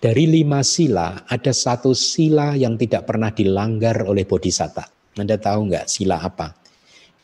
[0.00, 5.14] dari lima sila ada satu sila yang tidak pernah dilanggar oleh bodhisatta.
[5.14, 6.56] Anda tahu nggak sila apa?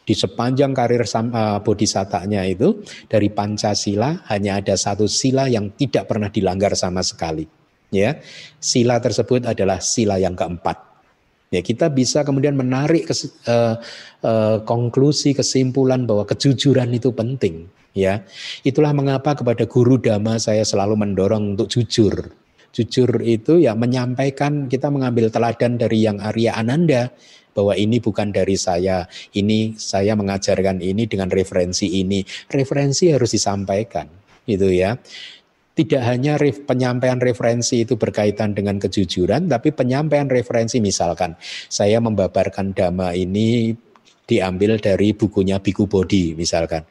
[0.07, 6.31] Di sepanjang karir uh, bodhisatanya itu dari Pancasila hanya ada satu sila yang tidak pernah
[6.31, 7.43] dilanggar sama sekali.
[7.91, 8.23] Ya,
[8.63, 10.86] sila tersebut adalah sila yang keempat.
[11.55, 13.79] Ya, kita bisa kemudian menarik kes, uh,
[14.27, 17.71] uh, konklusi kesimpulan bahwa kejujuran itu penting.
[17.97, 18.29] Ya,
[18.61, 22.29] itulah mengapa kepada guru dhamma saya selalu mendorong untuk jujur.
[22.77, 27.09] Jujur itu ya menyampaikan kita mengambil teladan dari yang Arya Ananda
[27.57, 32.21] bahwa ini bukan dari saya, ini saya mengajarkan ini dengan referensi ini.
[32.53, 34.05] Referensi harus disampaikan,
[34.45, 35.01] itu ya.
[35.77, 41.37] Tidak hanya ref, penyampaian referensi itu berkaitan dengan kejujuran, tapi penyampaian referensi misalkan
[41.69, 43.77] saya membabarkan dhamma ini
[44.25, 46.89] diambil dari bukunya Biku Bodhi misalkan.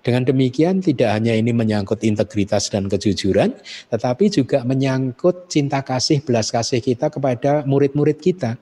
[0.00, 3.52] Dengan demikian tidak hanya ini menyangkut integritas dan kejujuran,
[3.92, 8.56] tetapi juga menyangkut cinta kasih, belas kasih kita kepada murid-murid kita.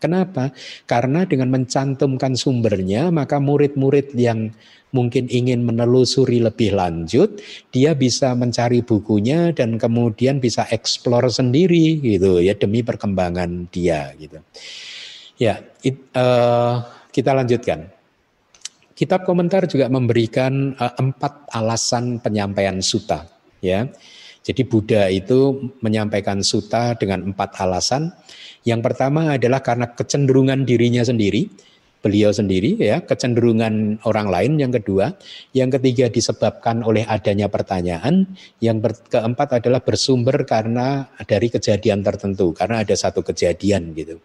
[0.00, 0.48] Kenapa?
[0.88, 4.48] Karena dengan mencantumkan sumbernya, maka murid-murid yang
[4.96, 7.38] mungkin ingin menelusuri lebih lanjut,
[7.70, 14.40] dia bisa mencari bukunya dan kemudian bisa eksplor sendiri gitu ya demi perkembangan dia gitu.
[15.36, 16.80] Ya, it, uh,
[17.12, 17.92] kita lanjutkan.
[18.96, 23.24] Kitab komentar juga memberikan uh, empat alasan penyampaian suta.
[23.60, 23.88] Ya,
[24.40, 28.12] jadi Buddha itu menyampaikan suta dengan empat alasan.
[28.64, 31.48] Yang pertama adalah karena kecenderungan dirinya sendiri,
[32.00, 35.12] beliau sendiri ya, kecenderungan orang lain yang kedua,
[35.52, 38.24] yang ketiga disebabkan oleh adanya pertanyaan,
[38.60, 44.16] yang keempat adalah bersumber karena dari kejadian tertentu, karena ada satu kejadian gitu.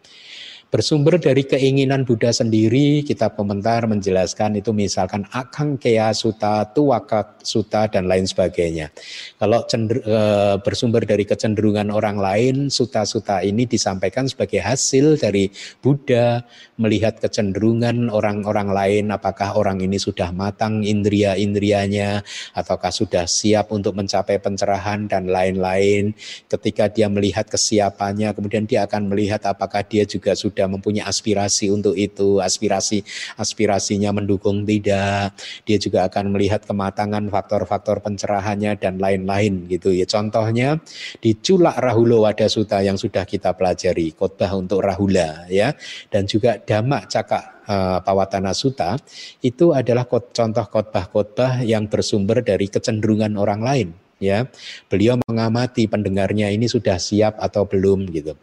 [0.76, 7.88] Bersumber dari keinginan Buddha sendiri, kitab komentar menjelaskan itu misalkan akang kea suta, tuwaka suta,
[7.88, 8.91] dan lain sebagainya.
[9.39, 10.19] Kalau cender, e,
[10.60, 15.47] bersumber dari kecenderungan orang lain, suta-suta ini disampaikan sebagai hasil dari
[15.80, 16.43] Buddha
[16.76, 22.19] melihat kecenderungan orang-orang lain, apakah orang ini sudah matang indria-indrianya,
[22.52, 26.11] ataukah sudah siap untuk mencapai pencerahan dan lain-lain.
[26.52, 31.70] Ketika dia melihat kesiapannya, kemudian dia akan melihat apakah dia juga sudah sudah mempunyai aspirasi
[31.70, 33.06] untuk itu, aspirasi
[33.38, 40.10] aspirasinya mendukung tidak, dia juga akan melihat kematangan faktor-faktor pencerahannya dan lain-lain gitu ya.
[40.10, 40.82] Contohnya
[41.22, 45.78] di Culak Rahula Wadasuta yang sudah kita pelajari, khotbah untuk Rahula ya,
[46.10, 48.98] dan juga Damak Cakak uh, Pawatana Suta
[49.46, 54.48] itu adalah contoh khotbah-khotbah yang bersumber dari kecenderungan orang lain ya.
[54.88, 58.34] Beliau mengamati pendengarnya ini sudah siap atau belum gitu.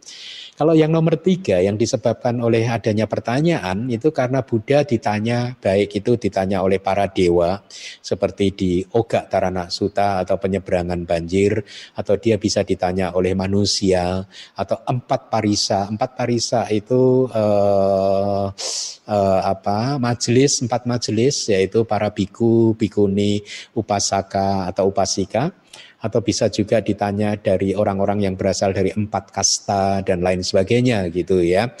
[0.53, 6.13] Kalau yang nomor tiga yang disebabkan oleh adanya pertanyaan itu karena Buddha ditanya baik itu
[6.13, 7.57] ditanya oleh para dewa
[8.05, 11.65] seperti di Oga Tarana Suta atau penyeberangan banjir
[11.97, 14.21] atau dia bisa ditanya oleh manusia
[14.53, 15.89] atau empat parisa.
[15.89, 18.45] Empat parisa itu eh,
[19.09, 23.41] eh, apa majelis empat majelis yaitu para biku bikuni
[23.73, 25.49] upasaka atau upasika
[26.03, 31.39] atau bisa juga ditanya dari orang-orang yang berasal dari empat kasta dan lain sebagainya gitu
[31.39, 31.71] ya.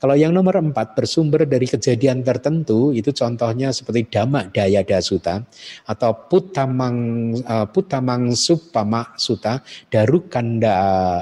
[0.00, 5.44] Kalau yang nomor empat bersumber dari kejadian tertentu itu contohnya seperti Dhamma Daya Dasuta
[5.84, 6.96] atau Putamang
[7.44, 9.60] uh, Putamang Supama Suta
[9.92, 10.76] Darukanda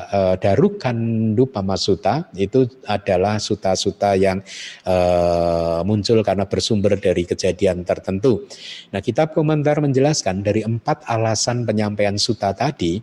[0.07, 4.39] uh, Darukandupama Suta itu adalah suta-suta yang
[4.87, 8.47] uh, muncul karena bersumber dari kejadian tertentu.
[8.95, 13.01] Nah, kitab komentar menjelaskan dari empat alasan penyampaian suta suta tadi,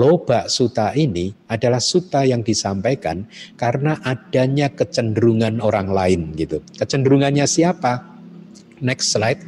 [0.00, 3.28] loba suta ini adalah suta yang disampaikan
[3.60, 6.64] karena adanya kecenderungan orang lain gitu.
[6.80, 8.00] Kecenderungannya siapa?
[8.80, 9.44] Next slide.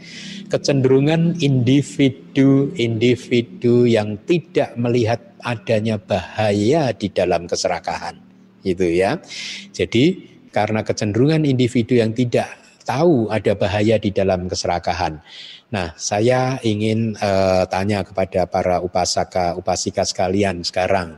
[0.52, 8.20] Kecenderungan individu-individu yang tidak melihat adanya bahaya di dalam keserakahan.
[8.60, 9.24] Gitu ya.
[9.72, 15.24] Jadi karena kecenderungan individu yang tidak tahu ada bahaya di dalam keserakahan.
[15.70, 21.14] Nah, saya ingin uh, tanya kepada para upasaka upasika sekalian sekarang.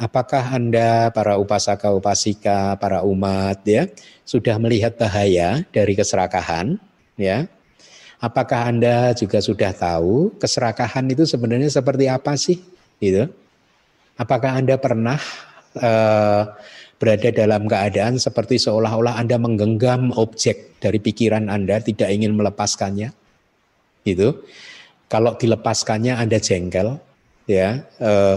[0.00, 3.84] Apakah Anda para upasaka upasika, para umat ya,
[4.24, 6.80] sudah melihat bahaya dari keserakahan
[7.20, 7.44] ya?
[8.16, 12.56] Apakah Anda juga sudah tahu keserakahan itu sebenarnya seperti apa sih?
[12.96, 13.28] Gitu.
[14.16, 15.20] Apakah Anda pernah
[15.76, 16.48] uh,
[16.96, 23.25] berada dalam keadaan seperti seolah-olah Anda menggenggam objek dari pikiran Anda, tidak ingin melepaskannya?
[24.06, 24.46] Itu
[25.10, 26.98] kalau dilepaskannya Anda jengkel
[27.50, 28.36] ya eh,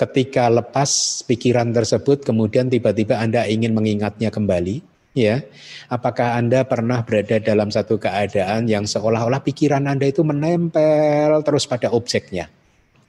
[0.00, 4.80] ketika lepas pikiran tersebut kemudian tiba-tiba Anda ingin mengingatnya kembali
[5.12, 5.44] ya
[5.92, 11.92] apakah Anda pernah berada dalam satu keadaan yang seolah-olah pikiran Anda itu menempel terus pada
[11.92, 12.48] objeknya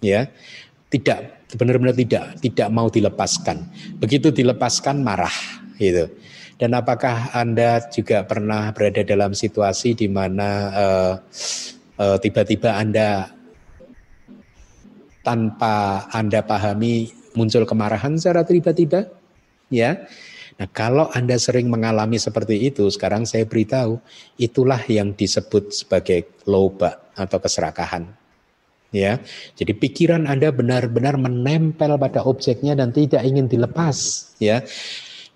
[0.04, 0.28] ya?
[0.92, 3.66] Tidak benar-benar tidak tidak mau dilepaskan.
[3.98, 5.34] Begitu dilepaskan marah
[5.82, 6.06] gitu.
[6.62, 10.70] Dan apakah Anda juga pernah berada dalam situasi di mana
[12.04, 13.32] uh, tiba-tiba Anda
[15.24, 19.08] tanpa Anda pahami muncul kemarahan secara tiba-tiba,
[19.72, 20.04] ya.
[20.54, 23.98] Nah, kalau Anda sering mengalami seperti itu, sekarang saya beritahu,
[24.38, 28.06] itulah yang disebut sebagai loba atau keserakahan.
[28.94, 29.18] Ya.
[29.58, 34.62] Jadi pikiran Anda benar-benar menempel pada objeknya dan tidak ingin dilepas, ya.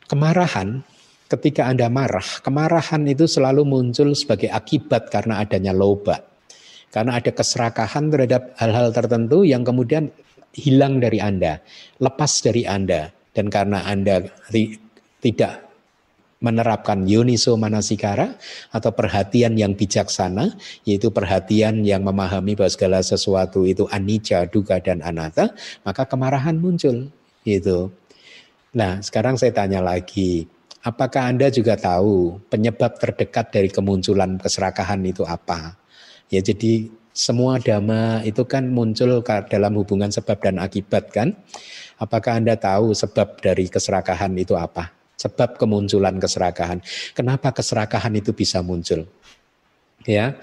[0.05, 0.85] Kemarahan
[1.25, 6.36] ketika Anda marah, kemarahan itu selalu muncul sebagai akibat karena adanya loba.
[6.97, 10.09] Karena ada keserakahan terhadap hal-hal tertentu yang kemudian
[10.57, 11.61] hilang dari Anda,
[12.01, 13.13] lepas dari Anda.
[13.37, 14.25] Dan karena Anda
[15.21, 15.61] tidak
[16.41, 18.33] menerapkan yoniso manasikara
[18.73, 20.57] atau perhatian yang bijaksana,
[20.89, 25.53] yaitu perhatian yang memahami bahwa segala sesuatu itu anicca, duga, dan anatta,
[25.85, 27.13] maka kemarahan muncul.
[27.45, 27.93] Gitu.
[28.73, 30.49] Nah, sekarang saya tanya lagi,
[30.81, 35.77] apakah Anda juga tahu penyebab terdekat dari kemunculan keserakahan itu apa?
[36.27, 41.33] Ya jadi semua dhamma itu kan muncul dalam hubungan sebab dan akibat kan.
[41.97, 44.97] Apakah Anda tahu sebab dari keserakahan itu apa?
[45.17, 46.79] sebab kemunculan keserakahan.
[47.17, 49.09] Kenapa keserakahan itu bisa muncul?
[50.05, 50.37] Ya,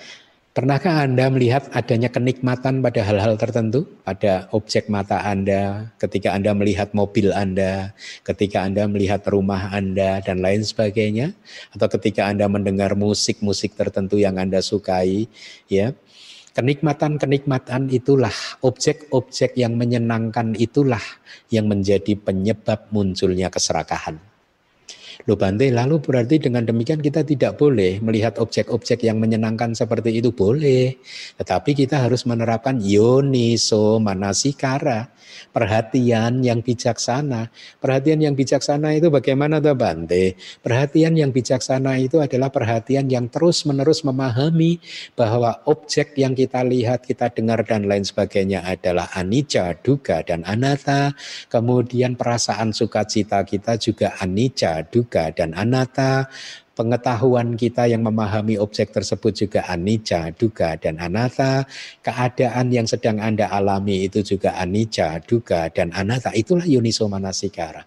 [0.54, 6.94] Pernahkah Anda melihat adanya kenikmatan pada hal-hal tertentu, pada objek mata Anda, ketika Anda melihat
[6.94, 7.90] mobil Anda,
[8.22, 11.34] ketika Anda melihat rumah Anda, dan lain sebagainya,
[11.74, 15.26] atau ketika Anda mendengar musik-musik tertentu yang Anda sukai,
[15.66, 15.90] ya?
[16.54, 21.02] Kenikmatan-kenikmatan itulah, objek-objek yang menyenangkan itulah
[21.50, 24.33] yang menjadi penyebab munculnya keserakahan.
[25.24, 30.34] Loh Bante, lalu berarti dengan demikian kita tidak boleh melihat objek-objek yang menyenangkan seperti itu
[30.34, 30.98] boleh.
[31.38, 35.14] Tetapi kita harus menerapkan yoniso manasikara,
[35.54, 37.48] perhatian yang bijaksana.
[37.78, 40.34] Perhatian yang bijaksana itu bagaimana tuh Bante?
[40.60, 44.82] Perhatian yang bijaksana itu adalah perhatian yang terus-menerus memahami
[45.14, 51.14] bahwa objek yang kita lihat, kita dengar dan lain sebagainya adalah anicca, duga dan anatta.
[51.46, 56.32] Kemudian perasaan sukacita kita juga anicca, duga dukkha dan anatta.
[56.74, 61.68] Pengetahuan kita yang memahami objek tersebut juga anicca, dukkha dan anatta.
[62.02, 66.34] Keadaan yang sedang Anda alami itu juga anicca, dukkha dan anatta.
[66.34, 67.86] Itulah yuniso manasikara.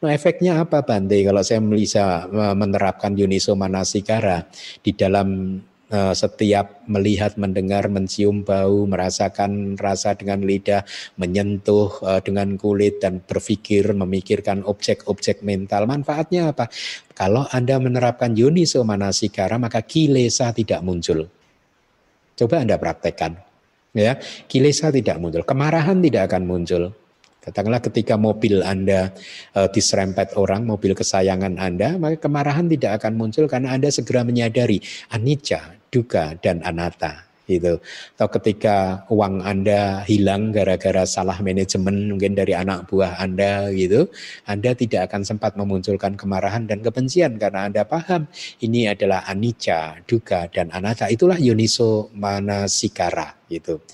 [0.00, 4.48] Nah, efeknya apa Bante kalau saya bisa menerapkan yuniso manasikara
[4.80, 5.60] di dalam
[5.92, 10.82] setiap melihat, mendengar, mencium bau, merasakan rasa dengan lidah,
[11.20, 15.84] menyentuh eh, dengan kulit dan berpikir, memikirkan objek-objek mental.
[15.84, 16.72] Manfaatnya apa?
[17.12, 21.28] Kalau Anda menerapkan yuniso manasikara, maka kilesa tidak muncul.
[22.34, 23.38] Coba Anda praktekkan.
[23.94, 24.18] Ya,
[24.50, 26.90] kilesa tidak muncul, kemarahan tidak akan muncul.
[27.44, 29.12] Katakanlah ketika mobil Anda
[29.52, 34.80] e, diserempet orang, mobil kesayangan Anda, maka kemarahan tidak akan muncul karena Anda segera menyadari
[35.12, 37.80] anicca, duka dan anatta gitu.
[38.16, 44.08] Atau ketika uang Anda hilang gara-gara salah manajemen mungkin dari anak buah Anda gitu,
[44.48, 48.26] Anda tidak akan sempat memunculkan kemarahan dan kebencian karena Anda paham
[48.64, 51.12] ini adalah anicca, duka dan anatta.
[51.12, 53.84] Itulah yuniso manasikara gitu.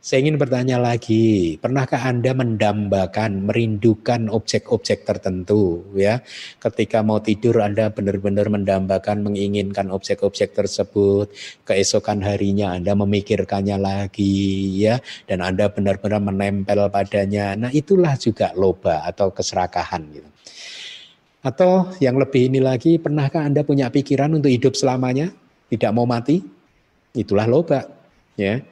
[0.00, 6.24] Saya ingin bertanya lagi, pernahkah Anda mendambakan, merindukan objek-objek tertentu ya?
[6.56, 11.28] Ketika mau tidur Anda benar-benar mendambakan, menginginkan objek-objek tersebut,
[11.68, 17.52] keesokan harinya Anda memikirkannya lagi ya dan Anda benar-benar menempel padanya.
[17.60, 20.28] Nah, itulah juga loba atau keserakahan gitu.
[21.44, 25.28] Atau yang lebih ini lagi, pernahkah Anda punya pikiran untuk hidup selamanya,
[25.68, 26.40] tidak mau mati?
[27.12, 27.84] Itulah loba
[28.40, 28.64] ya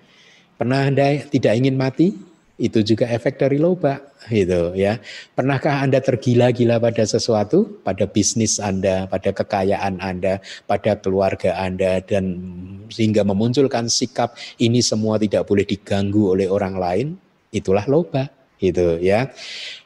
[0.58, 2.18] Pernah Anda tidak ingin mati?
[2.58, 4.98] Itu juga efek dari loba, gitu ya.
[5.38, 12.34] Pernahkah Anda tergila-gila pada sesuatu, pada bisnis Anda, pada kekayaan Anda, pada keluarga Anda dan
[12.90, 17.06] sehingga memunculkan sikap ini semua tidak boleh diganggu oleh orang lain?
[17.54, 18.26] Itulah loba,
[18.58, 19.30] gitu ya.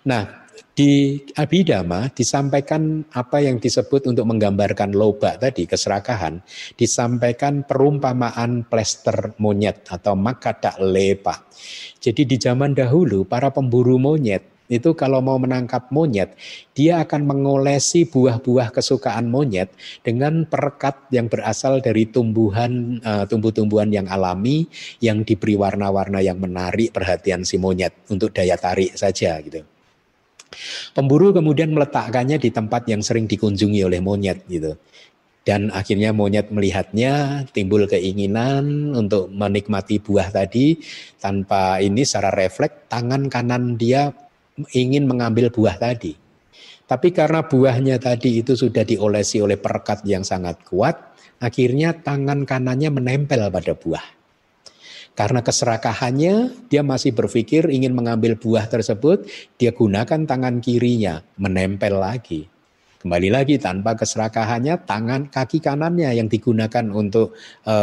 [0.08, 0.41] Nah,
[0.72, 6.40] di Abhidhamma disampaikan apa yang disebut untuk menggambarkan loba tadi, keserakahan,
[6.80, 11.44] disampaikan perumpamaan plester monyet atau makata lepa.
[12.00, 16.32] Jadi di zaman dahulu para pemburu monyet itu kalau mau menangkap monyet,
[16.72, 19.68] dia akan mengolesi buah-buah kesukaan monyet
[20.00, 24.64] dengan perekat yang berasal dari tumbuhan uh, tumbuh-tumbuhan yang alami
[25.04, 29.60] yang diberi warna-warna yang menarik perhatian si monyet untuk daya tarik saja gitu.
[30.92, 34.78] Pemburu kemudian meletakkannya di tempat yang sering dikunjungi oleh monyet gitu.
[35.42, 40.78] Dan akhirnya monyet melihatnya, timbul keinginan untuk menikmati buah tadi
[41.18, 44.14] tanpa ini secara refleks tangan kanan dia
[44.70, 46.14] ingin mengambil buah tadi.
[46.86, 50.94] Tapi karena buahnya tadi itu sudah diolesi oleh perekat yang sangat kuat,
[51.42, 54.21] akhirnya tangan kanannya menempel pada buah.
[55.12, 59.28] Karena keserakahannya, dia masih berpikir ingin mengambil buah tersebut,
[59.60, 62.48] dia gunakan tangan kirinya, menempel lagi.
[63.02, 67.34] Kembali lagi tanpa keserakahannya, tangan kaki kanannya yang digunakan untuk
[67.66, 67.76] e,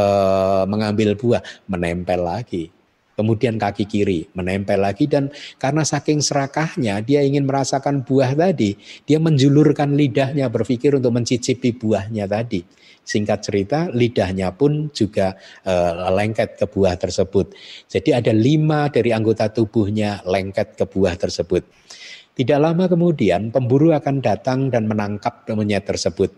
[0.63, 2.71] mengambil buah, menempel lagi.
[3.19, 5.27] Kemudian kaki kiri menempel lagi dan
[5.59, 12.23] karena saking serakahnya dia ingin merasakan buah tadi, dia menjulurkan lidahnya berpikir untuk mencicipi buahnya
[12.31, 12.63] tadi.
[13.09, 15.33] Singkat cerita, lidahnya pun juga
[15.65, 17.57] uh, lengket ke buah tersebut.
[17.89, 21.65] Jadi ada lima dari anggota tubuhnya lengket ke buah tersebut.
[22.37, 26.29] Tidak lama kemudian pemburu akan datang dan menangkap monyet tersebut.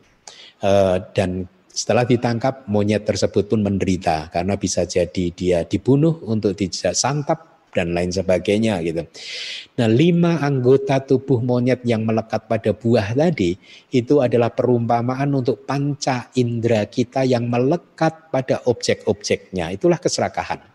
[0.64, 7.51] Uh, dan setelah ditangkap monyet tersebut pun menderita karena bisa jadi dia dibunuh untuk disantap
[7.72, 9.08] dan lain sebagainya gitu.
[9.80, 13.56] Nah, lima anggota tubuh monyet yang melekat pada buah tadi
[13.96, 19.72] itu adalah perumpamaan untuk panca indera kita yang melekat pada objek-objeknya.
[19.74, 20.72] Itulah keserakahan.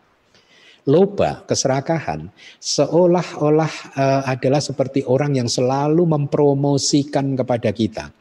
[0.87, 2.31] loba, keserakahan,
[2.63, 8.15] seolah-olah uh, adalah seperti orang yang selalu mempromosikan kepada kita.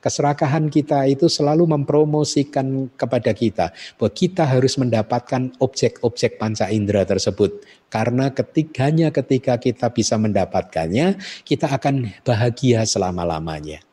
[0.00, 7.60] Keserakahan kita itu selalu mempromosikan kepada kita bahwa kita harus mendapatkan objek-objek panca indera tersebut.
[7.92, 13.89] Karena ketiganya ketika kita bisa mendapatkannya, kita akan bahagia selama-lamanya.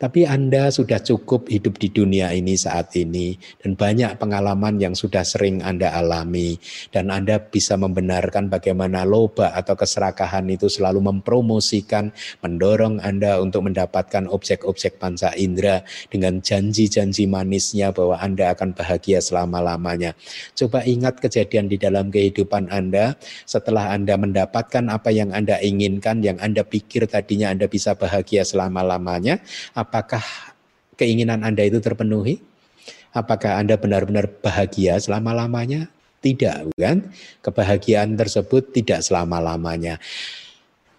[0.00, 5.20] Tapi Anda sudah cukup hidup di dunia ini saat ini dan banyak pengalaman yang sudah
[5.20, 6.56] sering Anda alami
[6.88, 14.24] dan Anda bisa membenarkan bagaimana loba atau keserakahan itu selalu mempromosikan, mendorong Anda untuk mendapatkan
[14.24, 20.16] objek-objek panca indera dengan janji-janji manisnya bahwa Anda akan bahagia selama-lamanya.
[20.56, 26.40] Coba ingat kejadian di dalam kehidupan Anda setelah Anda mendapatkan apa yang Anda inginkan, yang
[26.40, 29.44] Anda pikir tadinya Anda bisa bahagia selama-lamanya,
[29.90, 30.22] apakah
[30.94, 32.38] keinginan Anda itu terpenuhi?
[33.10, 35.90] Apakah Anda benar-benar bahagia selama-lamanya?
[36.22, 37.10] Tidak, bukan?
[37.42, 39.98] Kebahagiaan tersebut tidak selama-lamanya.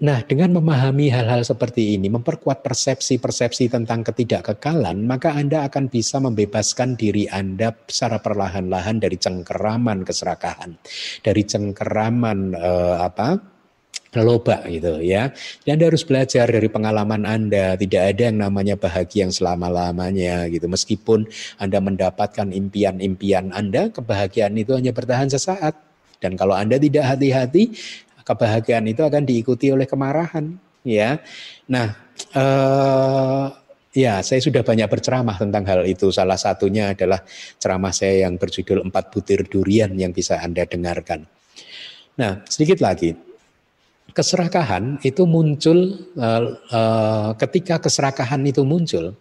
[0.02, 6.98] Nah, dengan memahami hal-hal seperti ini, memperkuat persepsi-persepsi tentang ketidakkekalan, maka Anda akan bisa membebaskan
[6.98, 10.74] diri Anda secara perlahan-lahan dari cengkeraman keserakahan,
[11.22, 13.61] dari cengkeraman eh, apa?
[14.20, 15.32] Loba gitu ya.
[15.64, 17.80] Dan Anda harus belajar dari pengalaman Anda.
[17.80, 20.68] Tidak ada yang namanya bahagia yang selama-lamanya gitu.
[20.68, 25.80] Meskipun Anda mendapatkan impian-impian Anda, kebahagiaan itu hanya bertahan sesaat.
[26.20, 27.72] Dan kalau Anda tidak hati-hati,
[28.28, 31.24] kebahagiaan itu akan diikuti oleh kemarahan ya.
[31.72, 31.96] Nah,
[32.36, 33.46] eh,
[33.96, 36.12] ya saya sudah banyak berceramah tentang hal itu.
[36.12, 37.24] Salah satunya adalah
[37.64, 41.24] ceramah saya yang berjudul Empat Butir Durian yang bisa Anda dengarkan.
[42.20, 43.31] Nah, sedikit lagi
[44.12, 49.16] keserakahan itu muncul uh, uh, ketika keserakahan itu muncul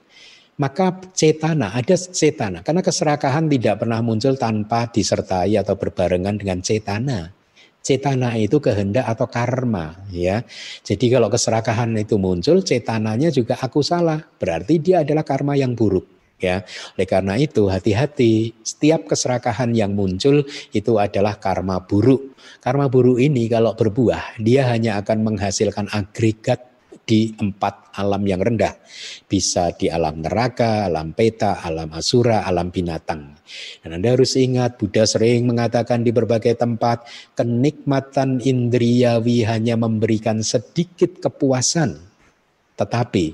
[0.61, 2.61] maka cetana ada cetana.
[2.61, 7.33] Karena keserakahan tidak pernah muncul tanpa disertai atau berbarengan dengan cetana.
[7.81, 10.45] Cetana itu kehendak atau karma ya.
[10.85, 14.21] Jadi kalau keserakahan itu muncul cetananya juga aku salah.
[14.21, 16.65] Berarti dia adalah karma yang buruk ya.
[16.97, 20.43] Oleh karena itu hati-hati setiap keserakahan yang muncul
[20.73, 22.35] itu adalah karma buruk.
[22.65, 26.71] Karma buruk ini kalau berbuah dia hanya akan menghasilkan agregat
[27.11, 28.79] di empat alam yang rendah.
[29.27, 33.35] Bisa di alam neraka, alam peta, alam asura, alam binatang.
[33.83, 41.19] Dan Anda harus ingat, Buddha sering mengatakan di berbagai tempat, kenikmatan indriawi hanya memberikan sedikit
[41.19, 41.99] kepuasan.
[42.79, 43.25] Tetapi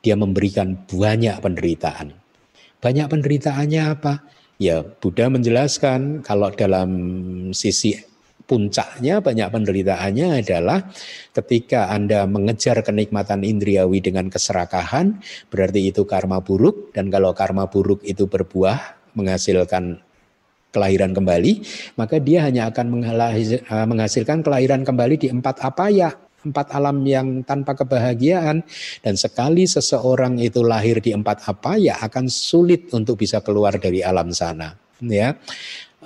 [0.00, 2.25] dia memberikan banyak penderitaan.
[2.80, 4.22] Banyak penderitaannya apa?
[4.56, 6.90] Ya Buddha menjelaskan kalau dalam
[7.52, 7.92] sisi
[8.46, 10.86] puncaknya banyak penderitaannya adalah
[11.34, 15.20] ketika Anda mengejar kenikmatan indriawi dengan keserakahan,
[15.50, 20.00] berarti itu karma buruk dan kalau karma buruk itu berbuah menghasilkan
[20.70, 21.64] kelahiran kembali,
[21.98, 23.02] maka dia hanya akan
[23.92, 26.10] menghasilkan kelahiran kembali di empat apa ya
[26.50, 28.62] empat alam yang tanpa kebahagiaan
[29.02, 34.00] dan sekali seseorang itu lahir di empat apa ya akan sulit untuk bisa keluar dari
[34.00, 35.34] alam sana ya.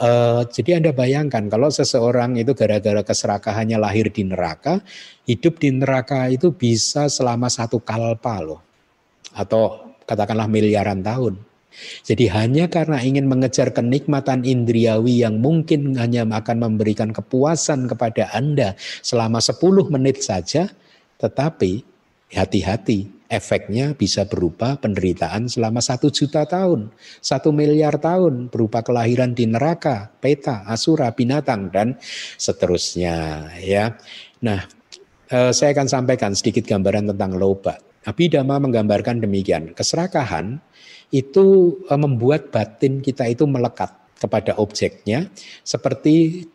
[0.00, 4.80] Uh, jadi anda bayangkan kalau seseorang itu gara-gara keserakahannya lahir di neraka
[5.28, 8.64] hidup di neraka itu bisa selama satu kalpa loh
[9.36, 11.49] atau katakanlah miliaran tahun
[12.02, 18.74] jadi hanya karena ingin mengejar kenikmatan indriawi yang mungkin hanya akan memberikan kepuasan kepada Anda
[19.00, 19.60] selama 10
[19.92, 20.68] menit saja,
[21.20, 21.82] tetapi
[22.30, 26.90] hati-hati, efeknya bisa berupa penderitaan selama satu juta tahun,
[27.22, 31.98] satu miliar tahun, berupa kelahiran di neraka, peta, asura, binatang, dan
[32.38, 33.50] seterusnya.
[33.62, 33.98] Ya,
[34.40, 34.64] Nah,
[35.28, 37.76] eh, saya akan sampaikan sedikit gambaran tentang loba.
[38.08, 40.64] Abhidhamma menggambarkan demikian, keserakahan
[41.10, 45.30] itu eh, membuat batin kita itu melekat kepada objeknya
[45.62, 46.46] seperti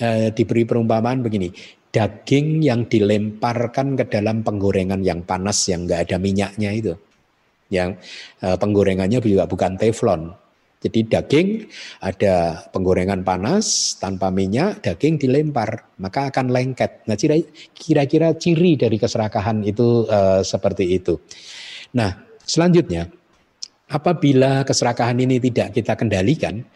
[0.00, 1.52] eh, diberi perumpamaan begini
[1.90, 6.92] daging yang dilemparkan ke dalam penggorengan yang panas yang enggak ada minyaknya itu
[7.72, 7.96] yang
[8.44, 10.36] eh, penggorengannya juga bukan teflon
[10.86, 11.66] jadi daging
[12.04, 17.02] ada penggorengan panas tanpa minyak, daging dilempar maka akan lengket.
[17.08, 17.16] Nah
[17.74, 21.18] kira-kira ciri dari keserakahan itu uh, seperti itu.
[21.96, 22.14] Nah
[22.44, 23.10] selanjutnya
[23.86, 26.66] Apabila keserakahan ini tidak kita kendalikan,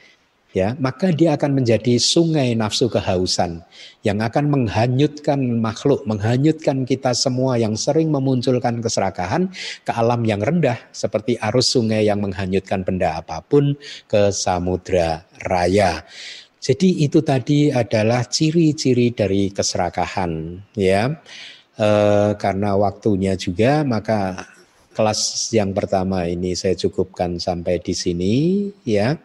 [0.54, 3.66] ya, maka dia akan menjadi sungai nafsu kehausan
[4.06, 9.50] yang akan menghanyutkan makhluk, menghanyutkan kita semua yang sering memunculkan keserakahan
[9.82, 13.74] ke alam yang rendah seperti arus sungai yang menghanyutkan benda apa pun
[14.06, 16.06] ke samudra raya.
[16.60, 21.08] Jadi itu tadi adalah ciri-ciri dari keserakahan, ya.
[21.72, 21.88] E,
[22.36, 24.44] karena waktunya juga maka
[25.00, 28.34] kelas yang pertama ini saya cukupkan sampai di sini
[28.84, 29.16] ya.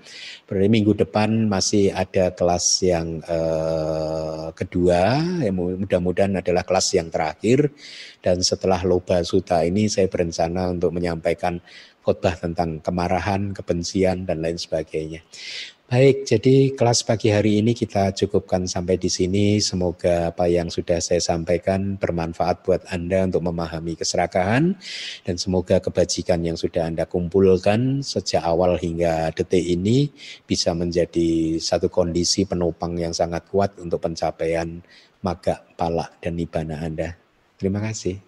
[0.48, 5.52] Berarti minggu depan masih ada kelas yang eh, kedua, yang
[5.84, 7.76] mudah-mudahan adalah kelas yang terakhir.
[8.24, 11.60] Dan setelah Loba Suta ini saya berencana untuk menyampaikan
[12.06, 15.26] khotbah tentang kemarahan, kebencian, dan lain sebagainya.
[15.86, 19.62] Baik, jadi kelas pagi hari ini kita cukupkan sampai di sini.
[19.62, 24.74] Semoga apa yang sudah saya sampaikan bermanfaat buat Anda untuk memahami keserakahan
[25.22, 30.10] dan semoga kebajikan yang sudah Anda kumpulkan sejak awal hingga detik ini
[30.50, 34.82] bisa menjadi satu kondisi penopang yang sangat kuat untuk pencapaian
[35.22, 37.14] maga, palak, dan nibana Anda.
[37.62, 38.25] Terima kasih.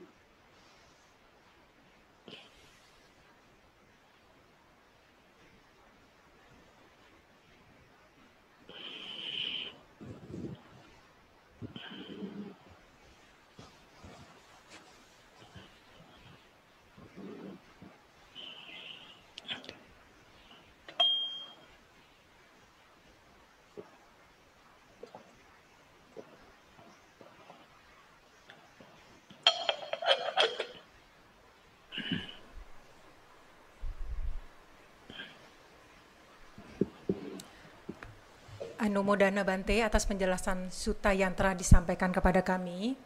[38.98, 42.98] Anumodana Bante atas penjelasan suta yang telah disampaikan kepada kami.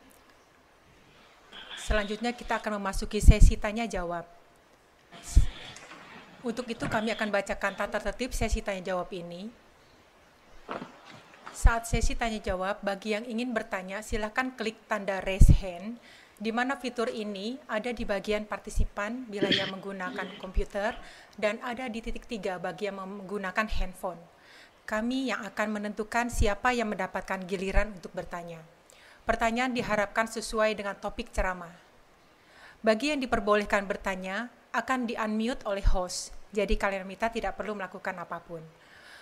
[1.75, 4.23] Selanjutnya kita akan memasuki sesi tanya jawab.
[6.47, 9.51] Untuk itu kami akan bacakan tata tertib sesi tanya jawab ini.
[11.51, 15.99] Saat sesi tanya jawab, bagi yang ingin bertanya silakan klik tanda raise hand
[16.39, 20.95] di mana fitur ini ada di bagian partisipan bila yang menggunakan komputer
[21.35, 24.39] dan ada di titik tiga bagi yang menggunakan handphone
[24.91, 28.59] kami yang akan menentukan siapa yang mendapatkan giliran untuk bertanya.
[29.23, 31.71] Pertanyaan diharapkan sesuai dengan topik ceramah.
[32.83, 38.43] Bagi yang diperbolehkan bertanya, akan di-unmute oleh host, jadi kalian minta tidak perlu melakukan apa
[38.43, 38.59] pun.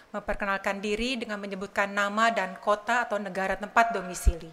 [0.10, 4.50] Memperkenalkan diri dengan menyebutkan nama dan kota atau negara tempat domisili.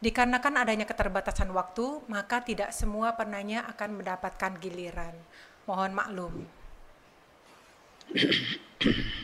[0.00, 5.12] Dikarenakan adanya keterbatasan waktu, maka tidak semua penanya akan mendapatkan giliran.
[5.68, 6.34] Mohon maklum.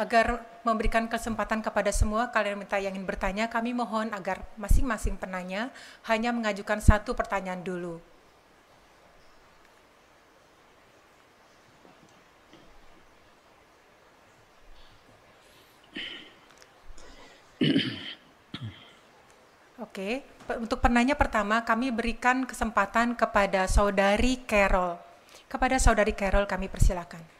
[0.00, 5.68] Agar memberikan kesempatan kepada semua kalian minta yang ingin bertanya, kami mohon agar masing-masing penanya
[6.08, 8.00] hanya mengajukan satu pertanyaan dulu.
[19.80, 20.24] Oke,
[20.60, 24.96] untuk penanya pertama kami berikan kesempatan kepada saudari Carol.
[25.48, 27.39] Kepada saudari Carol kami persilakan.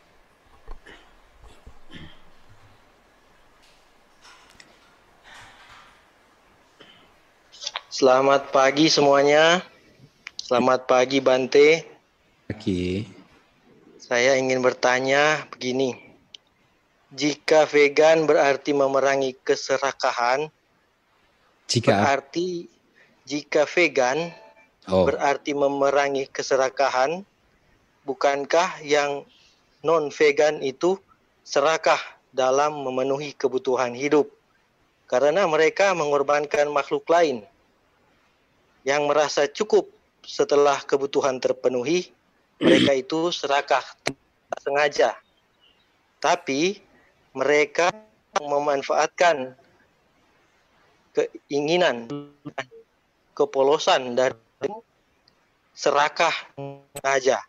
[8.00, 9.60] Selamat pagi semuanya.
[10.40, 11.84] Selamat pagi Bante.
[12.48, 13.04] Pagi.
[14.00, 15.92] Saya ingin bertanya begini.
[17.12, 20.48] Jika vegan berarti memerangi keserakahan,
[21.68, 22.72] jika berarti
[23.28, 24.32] jika vegan
[24.88, 25.04] oh.
[25.04, 27.20] berarti memerangi keserakahan,
[28.08, 29.28] bukankah yang
[29.84, 30.96] non vegan itu
[31.44, 32.00] serakah
[32.32, 34.32] dalam memenuhi kebutuhan hidup?
[35.04, 37.44] Karena mereka mengorbankan makhluk lain
[38.84, 39.88] yang merasa cukup
[40.24, 42.12] setelah kebutuhan terpenuhi,
[42.60, 43.82] mereka itu serakah
[44.60, 45.16] sengaja.
[46.20, 46.80] Tapi
[47.32, 47.88] mereka
[48.36, 49.56] memanfaatkan
[51.16, 52.06] keinginan
[53.32, 54.36] kepolosan dari
[55.72, 57.40] serakah sengaja.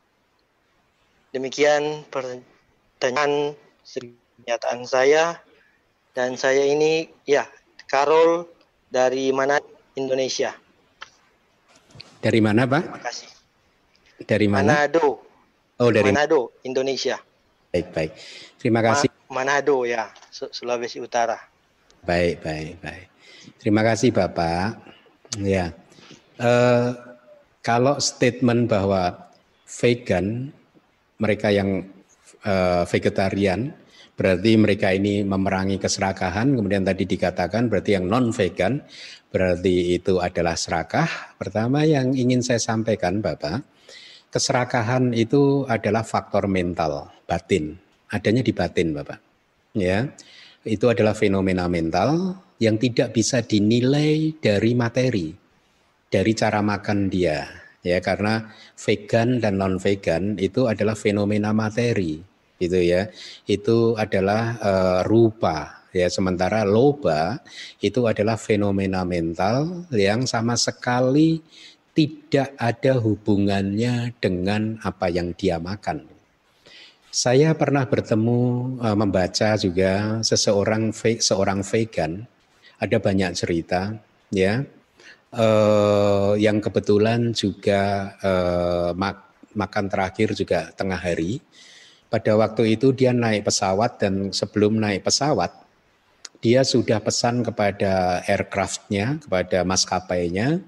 [1.32, 5.40] Demikian pertanyaan pernyataan saya
[6.12, 7.48] dan saya ini ya
[7.88, 8.48] Karol
[8.92, 9.60] dari mana
[9.96, 10.56] Indonesia.
[12.22, 12.84] Dari mana, Pak?
[12.86, 13.30] Terima kasih.
[14.22, 14.86] Dari mana?
[14.86, 15.26] Manado.
[15.82, 17.18] Oh, dari Manado, Indonesia.
[17.74, 18.12] Baik, baik.
[18.62, 19.10] Terima kasih.
[19.34, 21.42] Ma Manado ya, Sulawesi Utara.
[22.06, 23.08] Baik, baik, baik.
[23.58, 24.78] Terima kasih, Bapak.
[25.42, 25.74] Ya.
[26.38, 26.94] Uh,
[27.66, 29.34] kalau statement bahwa
[29.66, 30.54] vegan
[31.18, 31.90] mereka yang
[32.46, 33.74] uh, vegetarian
[34.22, 38.86] berarti mereka ini memerangi keserakahan kemudian tadi dikatakan berarti yang non vegan
[39.34, 41.40] berarti itu adalah serakah.
[41.40, 43.64] Pertama yang ingin saya sampaikan Bapak,
[44.30, 47.80] keserakahan itu adalah faktor mental, batin.
[48.12, 49.18] Adanya di batin Bapak.
[49.74, 50.12] Ya.
[50.62, 55.34] Itu adalah fenomena mental yang tidak bisa dinilai dari materi,
[56.06, 57.50] dari cara makan dia.
[57.82, 62.22] Ya, karena vegan dan non vegan itu adalah fenomena materi,
[62.62, 63.10] gitu ya.
[63.50, 67.42] Itu adalah uh, rupa, ya sementara loba
[67.84, 71.42] itu adalah fenomena mental yang sama sekali
[71.92, 76.08] tidak ada hubungannya dengan apa yang dia makan.
[77.12, 78.40] Saya pernah bertemu
[78.80, 82.24] uh, membaca juga seseorang seorang vegan,
[82.80, 83.92] ada banyak cerita
[84.32, 84.64] ya,
[85.36, 91.44] uh, yang kebetulan juga uh, mak makan terakhir juga tengah hari.
[92.12, 95.56] Pada waktu itu dia naik pesawat dan sebelum naik pesawat
[96.44, 100.60] dia sudah pesan kepada aircraftnya, kepada maskapainya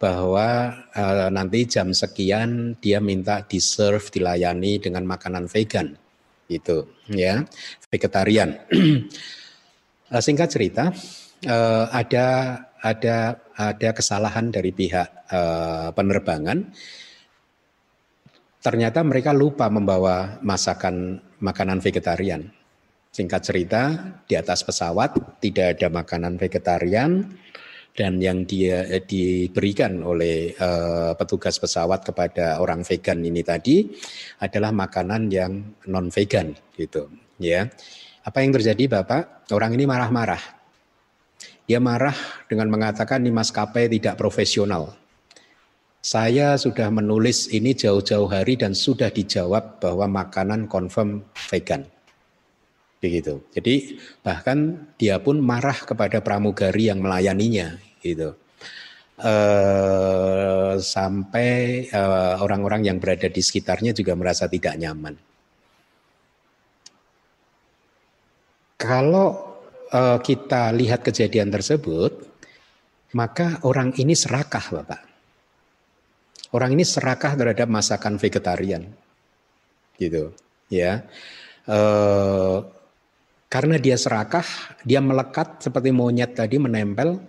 [0.00, 5.98] bahwa uh, nanti jam sekian dia minta di serve dilayani dengan makanan vegan
[6.46, 7.42] itu ya
[7.92, 8.56] vegetarian.
[10.08, 10.94] Uh, singkat cerita
[11.44, 12.26] uh, ada
[12.80, 16.70] ada ada kesalahan dari pihak uh, penerbangan
[18.66, 22.50] ternyata mereka lupa membawa masakan makanan vegetarian.
[23.14, 23.82] Singkat cerita
[24.26, 27.30] di atas pesawat tidak ada makanan vegetarian
[27.94, 33.86] dan yang dia eh, diberikan oleh uh, petugas pesawat kepada orang vegan ini tadi
[34.42, 37.06] adalah makanan yang non vegan gitu
[37.38, 37.70] ya.
[38.26, 39.46] Apa yang terjadi bapak?
[39.54, 40.42] Orang ini marah-marah.
[41.70, 42.18] Dia marah
[42.50, 45.05] dengan mengatakan ini maskapai tidak profesional
[46.06, 51.82] saya sudah menulis ini jauh-jauh hari dan sudah dijawab bahwa makanan confirm vegan
[53.02, 53.42] begitu.
[53.50, 57.74] Jadi bahkan dia pun marah kepada pramugari yang melayaninya
[58.06, 58.38] gitu.
[59.16, 65.16] Uh, sampai eh, orang-orang uh, yang berada di sekitarnya juga merasa tidak nyaman.
[68.76, 69.56] Kalau
[69.88, 72.12] uh, kita lihat kejadian tersebut,
[73.16, 75.15] maka orang ini serakah, Bapak.
[76.56, 78.88] Orang ini serakah terhadap masakan vegetarian,
[80.00, 80.32] gitu,
[80.72, 81.04] ya.
[81.68, 82.64] Uh,
[83.52, 84.46] karena dia serakah,
[84.80, 87.20] dia melekat seperti monyet tadi menempel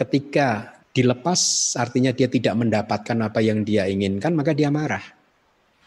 [0.00, 5.04] ketika dilepas artinya dia tidak mendapatkan apa yang dia inginkan maka dia marah.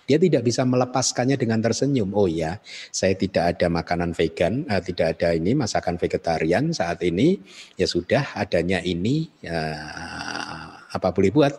[0.06, 2.14] Dia tidak bisa melepaskannya dengan tersenyum.
[2.14, 2.61] Oh ya,
[2.94, 7.41] saya tidak ada makanan vegan, uh, tidak ada ini masakan vegetarian saat ini.
[7.74, 9.34] Ya sudah, adanya ini.
[9.41, 11.53] Uh, apa boleh buat?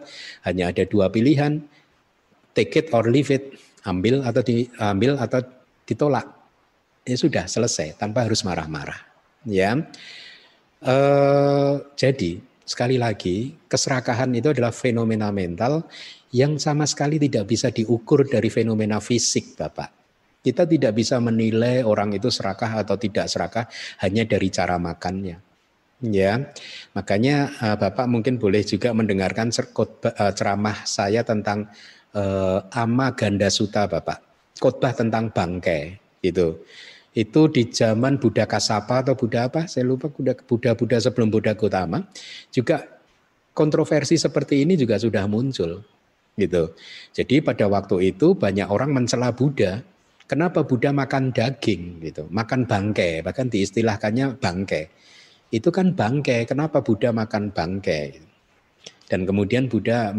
[0.46, 1.58] Hanya ada dua pilihan,
[2.54, 3.58] take it or leave it.
[3.84, 5.44] Ambil atau diambil atau
[5.84, 6.24] ditolak.
[7.04, 8.96] Ya sudah selesai, tanpa harus marah-marah.
[9.44, 9.76] Ya.
[10.80, 15.84] Uh, jadi sekali lagi keserakahan itu adalah fenomena mental
[16.32, 19.92] yang sama sekali tidak bisa diukur dari fenomena fisik, Bapak.
[20.44, 23.64] Kita tidak bisa menilai orang itu serakah atau tidak serakah
[24.04, 25.53] hanya dari cara makannya.
[26.02, 26.50] Ya,
[26.92, 31.70] makanya uh, Bapak mungkin boleh juga mendengarkan uh, ceramah saya tentang
[32.12, 34.20] uh, ama ganda suta, Bapak.
[34.58, 36.62] Khotbah tentang bangkai, gitu
[37.14, 42.02] itu di zaman Buddha Kasapa atau Buddha apa saya lupa Buddha-Buddha sebelum Buddha Gautama
[42.50, 42.82] juga
[43.54, 45.86] kontroversi seperti ini juga sudah muncul
[46.34, 46.74] gitu.
[47.14, 49.86] Jadi pada waktu itu banyak orang mencela Buddha.
[50.26, 54.88] Kenapa Buddha makan daging gitu, makan bangkai, bahkan diistilahkannya bangkai.
[55.52, 58.20] Itu kan bangkai, kenapa Buddha makan bangkai?
[59.08, 60.10] Dan kemudian Buddha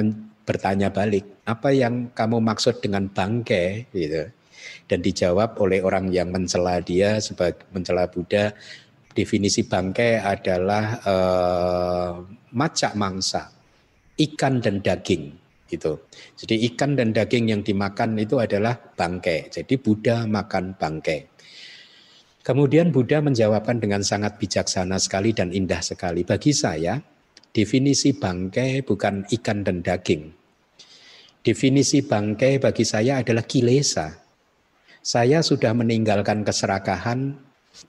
[0.46, 4.30] bertanya balik, apa yang kamu maksud dengan bangkai gitu.
[4.86, 8.54] Dan dijawab oleh orang yang mencela dia sebagai mencela Buddha
[9.14, 12.14] definisi bangkai adalah uh,
[12.54, 13.50] macak mangsa
[14.16, 15.46] ikan dan daging.
[15.66, 16.06] Itu
[16.38, 21.35] jadi ikan dan daging yang dimakan itu adalah bangkai jadi Buddha makan bangkai
[22.46, 27.02] kemudian Buddha menjawabkan dengan sangat bijaksana sekali dan indah sekali bagi saya
[27.50, 30.30] definisi bangkai bukan ikan dan daging
[31.42, 34.14] definisi bangkai bagi saya adalah kilesa
[35.02, 37.42] saya sudah meninggalkan keserakahan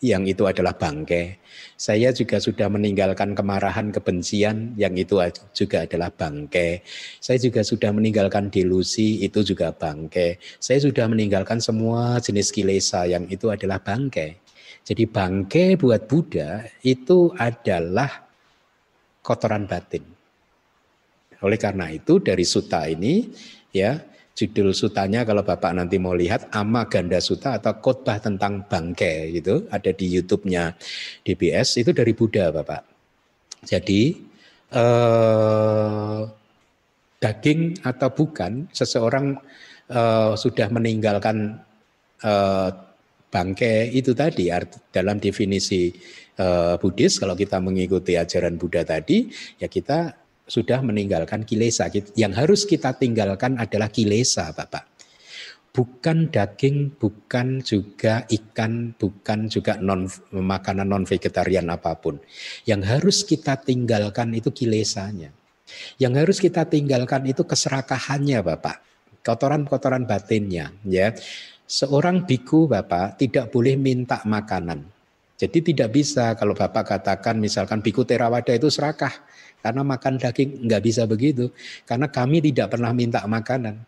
[0.03, 1.39] yang itu adalah bangkai.
[1.78, 5.20] Saya juga sudah meninggalkan kemarahan, kebencian yang itu
[5.55, 6.83] juga adalah bangkai.
[7.23, 10.43] Saya juga sudah meninggalkan delusi itu juga bangkai.
[10.59, 14.45] Saya sudah meninggalkan semua jenis kilesa yang itu adalah bangkai.
[14.87, 18.23] Jadi bangkai buat Buddha itu adalah
[19.19, 20.07] kotoran batin.
[21.43, 23.27] Oleh karena itu dari suta ini
[23.75, 23.99] ya
[24.37, 29.65] Judul sutanya kalau Bapak nanti mau lihat Ama Ganda Suta atau khotbah tentang bangkai gitu
[29.73, 30.77] ada di YouTube-nya
[31.25, 32.85] DBS itu dari Buddha Bapak.
[33.65, 34.13] Jadi
[34.77, 36.21] eh,
[37.17, 39.41] daging atau bukan seseorang
[39.89, 41.57] eh, sudah meninggalkan
[42.21, 42.71] eh,
[43.37, 44.49] bangkai itu tadi
[44.89, 45.93] dalam definisi
[46.41, 49.29] eh, Buddhis kalau kita mengikuti ajaran Buddha tadi
[49.61, 51.91] ya kita sudah meninggalkan kilesa.
[52.15, 54.87] Yang harus kita tinggalkan adalah kilesa, Bapak.
[55.75, 62.17] Bukan daging, bukan juga ikan, bukan juga non makanan non vegetarian apa pun.
[62.65, 65.37] Yang harus kita tinggalkan itu kilesanya.
[66.01, 68.81] Yang harus kita tinggalkan itu keserakahannya Bapak.
[69.21, 71.13] Kotoran-kotoran batinnya ya.
[71.67, 74.87] Seorang biku Bapak tidak boleh minta makanan.
[75.37, 79.13] Jadi tidak bisa kalau Bapak katakan misalkan biku terawada itu serakah.
[79.61, 81.51] Karena makan daging nggak bisa begitu.
[81.83, 83.83] Karena kami tidak pernah minta makanan.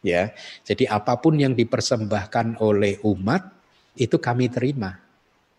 [0.00, 0.32] Ya,
[0.64, 3.52] jadi apa pun yang dipersembahkan oleh umat
[4.00, 4.96] itu kami terima.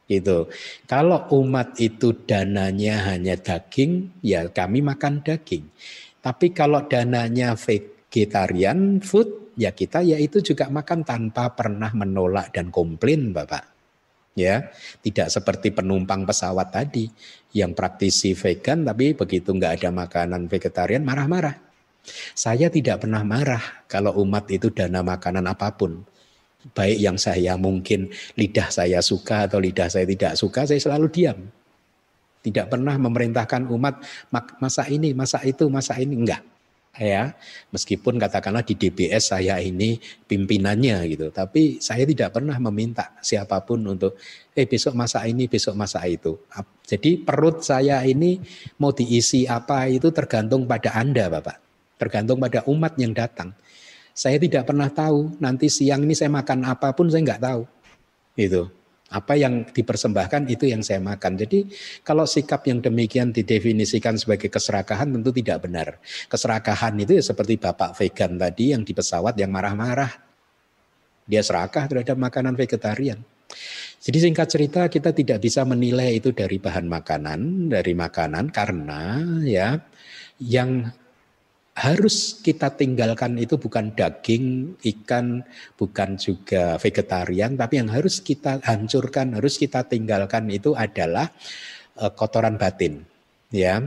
[0.09, 0.49] Gitu.
[0.89, 5.69] Kalau umat itu dananya hanya daging, ya kami makan daging.
[6.25, 12.71] Tapi kalau dananya vegetarian food, ya kita ya itu juga makan tanpa pernah menolak dan
[12.71, 13.67] komplain, Bapak.
[14.31, 14.71] Ya,
[15.03, 17.11] tidak seperti penumpang pesawat tadi
[17.51, 21.59] yang praktisi vegan tapi begitu nggak ada makanan vegetarian marah-marah.
[22.33, 23.61] Saya tidak pernah marah
[23.91, 26.07] kalau umat itu dana makanan apa pun.
[26.71, 31.39] Baik yang saya mungkin lidah saya suka atau lidah saya tidak suka, saya selalu diam.
[32.41, 34.01] Tidak pernah memerintahkan umat
[34.63, 36.41] masa ini, masa itu, masa ini enggak.
[36.91, 37.39] Ya,
[37.71, 39.95] meskipun katakanlah di DBS saya ini
[40.27, 44.19] pimpinannya gitu, tapi saya tidak pernah meminta siapa pun untuk
[44.51, 46.35] eh besok masa ini, besok masa itu.
[46.83, 48.43] Jadi perut saya ini
[48.83, 53.53] mau diisi apa itu tergantung pada Anda, Bapak tergantung pada umat yang datang.
[54.17, 57.61] Saya tidak pernah tahu nanti siang ini saya makan apa pun saya nggak tahu.
[58.33, 58.80] Itu
[59.11, 61.35] apa yang dipersembahkan itu yang saya makan.
[61.35, 61.67] Jadi
[62.01, 65.99] kalau sikap yang demikian didefinisikan sebagai keserakahan tentu tidak benar.
[66.31, 70.11] Keserakahan itu ya seperti bapak vegan tadi yang di pesawat yang marah-marah.
[71.27, 73.19] Dia serakah terhadap makanan vegetarian.
[74.01, 79.77] Jadi singkat cerita kita tidak bisa menilai itu dari bahan makanan, dari makanan karena ya
[80.41, 80.89] yang
[81.71, 85.39] harus kita tinggalkan itu bukan daging, ikan,
[85.79, 91.31] bukan juga vegetarian, tapi yang harus kita hancurkan, harus kita tinggalkan itu adalah
[91.95, 93.07] uh, kotoran batin.
[93.51, 93.83] Ya,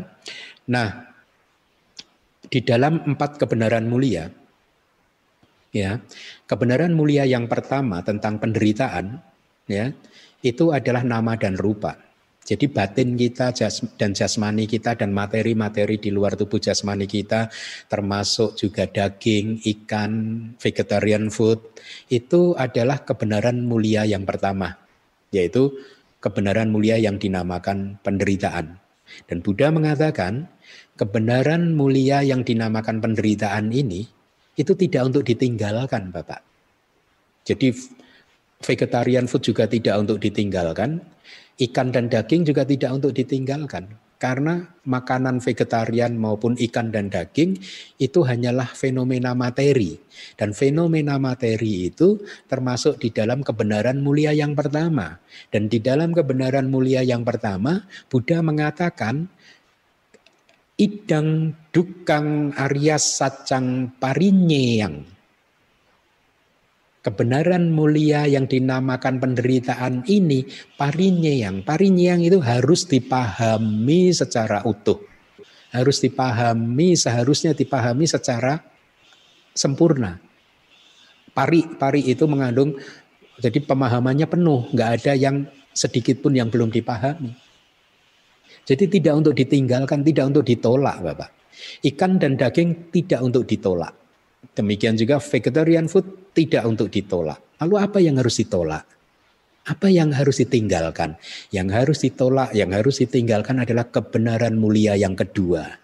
[0.69, 1.13] nah
[2.49, 4.33] di dalam empat kebenaran mulia,
[5.73, 6.01] ya
[6.49, 9.21] kebenaran mulia yang pertama tentang penderitaan,
[9.69, 9.93] ya
[10.41, 12.01] itu adalah nama dan rupa.
[12.45, 13.57] Jadi batin kita
[13.97, 17.49] dan jasmani kita dan materi-materi di luar tubuh jasmani kita
[17.89, 20.13] termasuk juga daging, ikan,
[20.61, 21.65] vegetarian food
[22.13, 24.77] itu adalah kebenaran mulia yang pertama
[25.33, 25.73] yaitu
[26.21, 28.77] kebenaran mulia yang dinamakan penderitaan.
[29.25, 30.49] Dan Buddha mengatakan
[31.01, 34.05] kebenaran mulia yang dinamakan penderitaan ini
[34.61, 36.45] itu tidak untuk ditinggalkan Bapak.
[37.45, 37.73] Jadi
[38.65, 41.05] vegetarian food juga tidak untuk ditinggalkan,
[41.55, 43.87] Ikan dan daging juga tidak untuk ditinggalkan.
[44.19, 47.61] Karena makanan vegetarian maupun ikan dan daging
[48.01, 50.01] itu hanyalah fenomena materi.
[50.35, 55.21] Dan fenomena materi itu termasuk di dalam kebenaran mulia yang pertama.
[55.53, 59.29] Dan di dalam kebenaran mulia yang pertama Buddha mengatakan
[60.81, 65.14] idang dukang arya sacang parinyeyang
[67.05, 70.49] kebenaran mulia yang dinamakan penderitaan ini
[70.81, 71.61] parinyang.
[71.61, 75.05] Parinyang itu harus dipahami secara utuh.
[75.69, 78.57] Harus dipahami, seharusnya dipahami secara
[79.53, 80.17] sempurna.
[81.35, 82.79] Pari, pari itu mengandung,
[83.43, 87.35] jadi pemahamannya penuh, nggak ada yang sedikit pun yang belum dipahami.
[88.65, 91.31] Jadi tidak untuk ditinggalkan, tidak untuk ditolak Bapak.
[91.83, 94.04] Ikan dan daging tidak untuk ditolak.
[94.53, 97.41] Demikian juga vegetarian food tidak untuk ditolak.
[97.65, 98.85] Lalu apa yang harus ditolak?
[99.65, 101.17] Apa yang harus ditinggalkan?
[101.49, 105.81] Yang harus ditolak, yang harus ditinggalkan adalah kebenaran mulia yang kedua.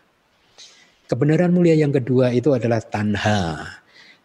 [1.09, 3.81] Kebenaran mulia yang kedua itu adalah tanha.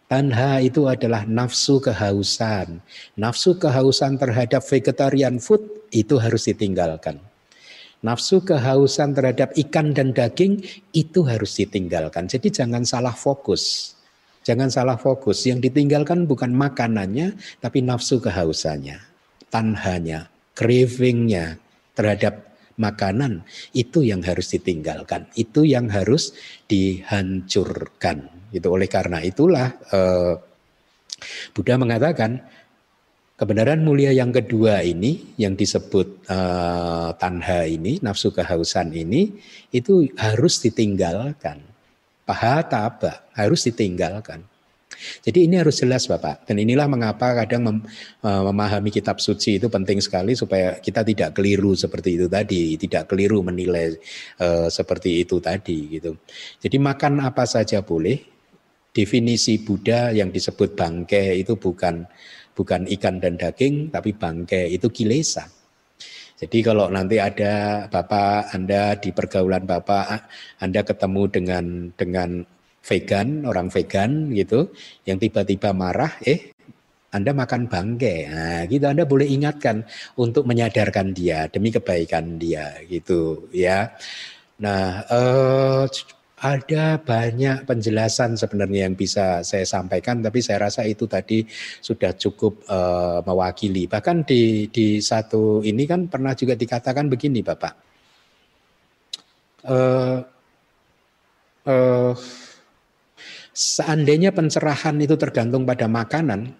[0.06, 2.84] Tanha itu adalah nafsu kehausan.
[3.16, 7.18] Nafsu kehausan terhadap vegetarian food itu harus ditinggalkan.
[8.04, 12.28] Nafsu kehausan terhadap ikan dan daging itu harus ditinggalkan.
[12.28, 13.95] Jadi jangan salah fokus.
[14.46, 15.42] Jangan salah fokus.
[15.42, 19.02] Yang ditinggalkan bukan makanannya, tapi nafsu kehausannya,
[19.50, 21.58] tanhanya, cravingnya
[21.98, 23.42] terhadap makanan.
[23.74, 25.26] Itu yang harus ditinggalkan.
[25.34, 26.30] Itu yang harus
[26.70, 28.30] dihancurkan.
[28.54, 30.38] Itu oleh karena itulah eh,
[31.50, 32.38] Buddha mengatakan
[33.34, 39.32] kebenaran mulia yang kedua ini yang disebut uh, tanha ini, nafsu kehausan ini
[39.72, 41.65] itu harus ditinggalkan
[42.26, 44.42] pahataba harus ditinggalkan.
[44.96, 46.48] Jadi ini harus jelas Bapak.
[46.48, 47.78] Dan inilah mengapa kadang mem,
[48.24, 53.12] uh, memahami kitab suci itu penting sekali supaya kita tidak keliru seperti itu tadi, tidak
[53.12, 53.92] keliru menilai
[54.40, 56.16] uh, seperti itu tadi gitu.
[56.60, 58.34] Jadi makan apa saja boleh.
[58.96, 62.08] Definisi Buddha yang disebut bangke itu bukan
[62.56, 65.44] bukan ikan dan daging tapi bangke itu kilesa.
[66.36, 70.28] Jadi kalau nanti ada Bapak Anda di pergaulan Bapak
[70.60, 71.64] Anda ketemu dengan
[71.96, 72.44] dengan
[72.86, 74.70] vegan, orang vegan gitu
[75.08, 76.54] yang tiba-tiba marah, eh
[77.16, 79.88] anda makan bangke, nah, gitu Anda boleh ingatkan
[80.20, 83.94] untuk menyadarkan dia demi kebaikan dia, gitu ya.
[84.60, 85.82] Nah, eh,
[86.36, 91.48] ada banyak penjelasan sebenarnya yang bisa saya sampaikan, tapi saya rasa itu tadi
[91.80, 93.88] sudah cukup uh, mewakili.
[93.88, 97.72] Bahkan di di satu ini kan pernah juga dikatakan begini, Bapak.
[99.64, 100.20] Uh,
[101.64, 102.12] uh,
[103.56, 106.52] seandainya pencerahan itu tergantung pada makanan,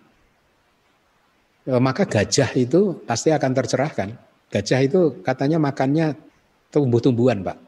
[1.68, 4.08] uh, maka gajah itu pasti akan tercerahkan.
[4.48, 6.16] Gajah itu katanya makannya
[6.72, 7.66] tumbuh-tumbuhan, Pak.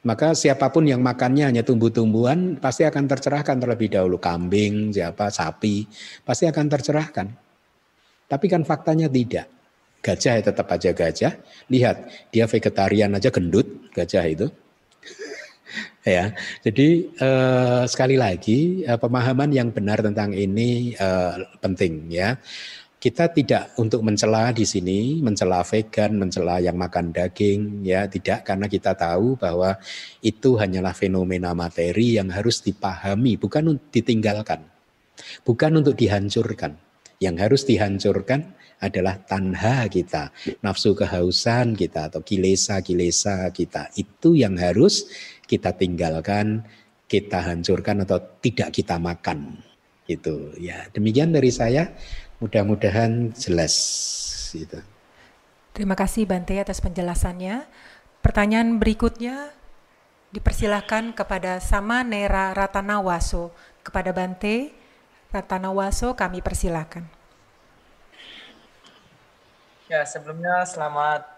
[0.00, 4.16] Maka siapa pun yang makannya hanya tumbuh-tumbuhan pasti akan tercerahkan terlebih dahulu.
[4.16, 5.84] Kambing, siapa, sapi,
[6.24, 7.26] pasti akan tercerahkan.
[8.24, 9.50] Tapi kan faktanya tidak.
[10.00, 11.32] Gajah ya tetap aja gajah.
[11.68, 11.96] Lihat,
[12.32, 14.48] dia vegetarian aja gendut, gajah itu.
[16.16, 16.32] ya,
[16.64, 22.40] jadi eh, sekali lagi eh, pemahaman yang benar tentang ini eh, penting ya
[23.00, 28.68] kita tidak untuk mencela di sini, mencela vegan, mencela yang makan daging, ya tidak karena
[28.68, 29.80] kita tahu bahwa
[30.20, 34.68] itu hanyalah fenomena materi yang harus dipahami, bukan ditinggalkan,
[35.48, 36.76] bukan untuk dihancurkan.
[37.20, 43.92] Yang harus dihancurkan adalah tanha kita, nafsu kehausan kita atau kilesa-kilesa kita.
[43.96, 45.08] Itu yang harus
[45.44, 46.64] kita tinggalkan,
[47.08, 49.60] kita hancurkan atau tidak kita makan.
[50.08, 50.88] Itu ya.
[50.96, 51.92] Demikian dari saya.
[52.40, 53.76] Mudah-mudahan jelas.
[54.56, 54.80] Gitu.
[55.76, 57.68] Terima kasih Bante atas penjelasannya.
[58.24, 59.52] Pertanyaan berikutnya
[60.32, 63.52] dipersilahkan kepada Sama Nera Ratanawaso.
[63.84, 64.72] Kepada Bante
[65.30, 67.04] Ratanawaso kami persilahkan.
[69.92, 71.28] Ya, sebelumnya selamat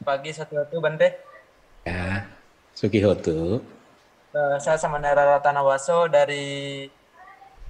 [0.00, 1.20] pagi satu-satu Bante.
[1.84, 2.32] Ya,
[2.72, 3.60] Sukihoto.
[4.32, 6.88] Uh, saya sama Nera Ratanawaso dari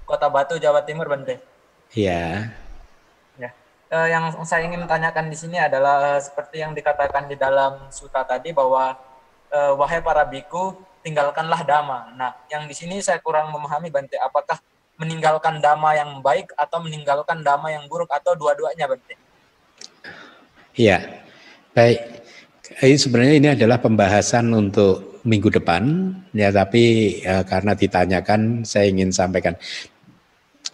[0.06, 1.42] Kota Batu, Jawa Timur, Bante.
[1.90, 2.54] Ya
[3.92, 8.26] uh, yang saya ingin tanyakan di sini adalah uh, seperti yang dikatakan di dalam suta
[8.26, 8.96] tadi bahwa
[9.52, 10.74] uh, wahai para biku
[11.06, 12.14] tinggalkanlah dhamma.
[12.18, 14.58] Nah, yang di sini saya kurang memahami Bante, apakah
[14.98, 19.14] meninggalkan dhamma yang baik atau meninggalkan dhamma yang buruk atau dua-duanya Bante?
[20.74, 21.22] Iya.
[21.76, 22.00] Baik.
[22.82, 29.14] Ini sebenarnya ini adalah pembahasan untuk minggu depan ya tapi ya, karena ditanyakan saya ingin
[29.14, 29.54] sampaikan.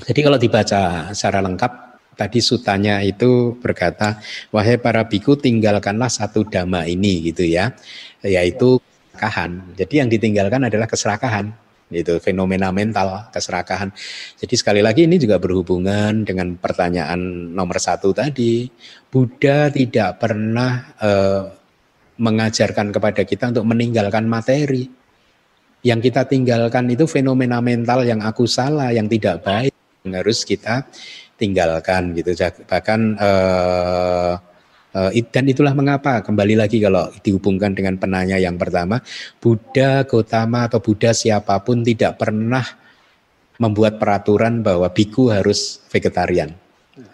[0.01, 1.91] Jadi kalau dibaca secara lengkap
[2.23, 4.23] tadi sutanya itu berkata,
[4.55, 7.74] wahai para biku tinggalkanlah satu dhamma ini gitu ya,
[8.23, 8.78] yaitu
[9.11, 9.51] keserakahan.
[9.74, 11.47] Jadi yang ditinggalkan adalah keserakahan
[11.93, 13.93] itu fenomena mental keserakahan.
[14.40, 18.65] Jadi sekali lagi ini juga berhubungan dengan pertanyaan nomor satu tadi.
[19.12, 21.43] Buddha tidak pernah eh,
[22.16, 24.89] mengajarkan kepada kita untuk meninggalkan materi.
[25.82, 29.74] Yang kita tinggalkan itu fenomena mental yang aku salah, yang tidak baik,
[30.07, 30.86] yang harus kita
[31.43, 32.39] tinggalkan gitu.
[32.70, 34.35] Bahkan uh,
[35.32, 39.01] dan itulah mengapa kembali lagi kalau dihubungkan dengan penanya yang pertama
[39.40, 42.60] Buddha Gotama atau Buddha siapa pun tidak pernah
[43.56, 46.52] membuat peraturan bahwa biku harus vegetarian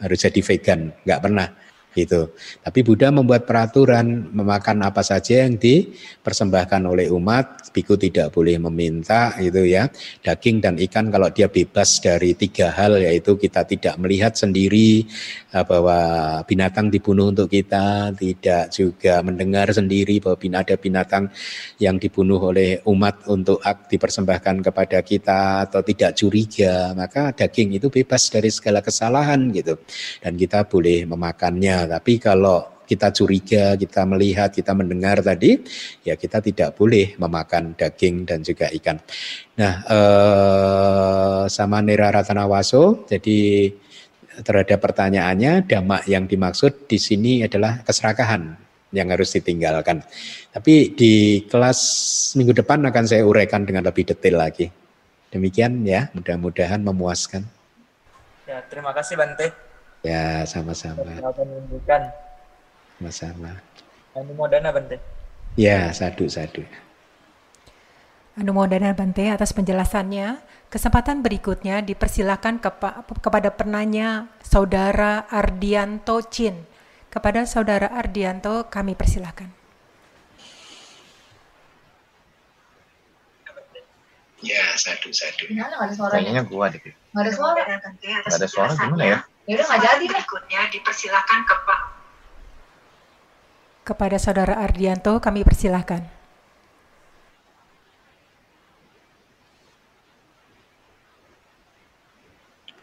[0.02, 1.46] harus jadi vegan nggak pernah
[1.97, 2.32] gitu.
[2.60, 9.32] Tapi Buddha membuat peraturan memakan apa saja yang dipersembahkan oleh umat, biku tidak boleh meminta
[9.40, 9.89] gitu ya.
[10.20, 15.06] Daging dan ikan kalau dia bebas dari tiga hal yaitu kita tidak melihat sendiri
[15.55, 15.98] eh, bahwa
[16.44, 21.31] binatang dibunuh untuk kita, tidak juga mendengar sendiri bahwa ada binatang
[21.78, 28.32] yang dibunuh oleh umat untuk dipersembahkan kepada kita atau tidak curiga, maka daging itu bebas
[28.32, 29.78] dari segala kesalahan gitu.
[30.19, 35.60] Dan kita boleh memakannya tapi kalau kita curiga, kita melihat, kita mendengar tadi,
[36.00, 38.96] ya kita tidak boleh memakan daging dan juga ikan.
[39.60, 43.68] Nah, eh, sama Nera Ratanawaso, jadi
[44.40, 48.56] terhadap pertanyaannya, damak yang dimaksud di sini adalah keserakahan
[48.96, 50.00] yang harus ditinggalkan.
[50.48, 51.80] Tapi di kelas
[52.40, 54.72] minggu depan akan saya uraikan dengan lebih detail lagi.
[55.28, 57.44] Demikian ya, mudah-mudahan memuaskan.
[58.48, 59.68] Ya, terima kasih Bante.
[60.06, 61.02] Ya, sama-sama.
[62.98, 63.58] Sama-sama.
[64.14, 65.02] Anu Modana Bante.
[65.58, 66.62] Ya, sadu-sadu.
[68.38, 70.38] Anu Modana Bante atas penjelasannya.
[70.68, 76.62] Kesempatan berikutnya dipersilakan kepa kepada penanya Saudara Ardianto Chin.
[77.08, 79.50] Kepada Saudara Ardianto kami persilakan.
[84.38, 85.50] Ya, sadu-sadu.
[85.50, 86.78] Kayaknya gua deh.
[86.78, 87.62] Gak ada suara.
[87.98, 89.18] Gak ada suara gimana ya?
[89.48, 90.12] Ya udah nggak jadi deh.
[90.12, 91.80] Berikutnya dipersilakan ke Pak.
[93.88, 96.04] Kepada Saudara Ardianto kami persilahkan.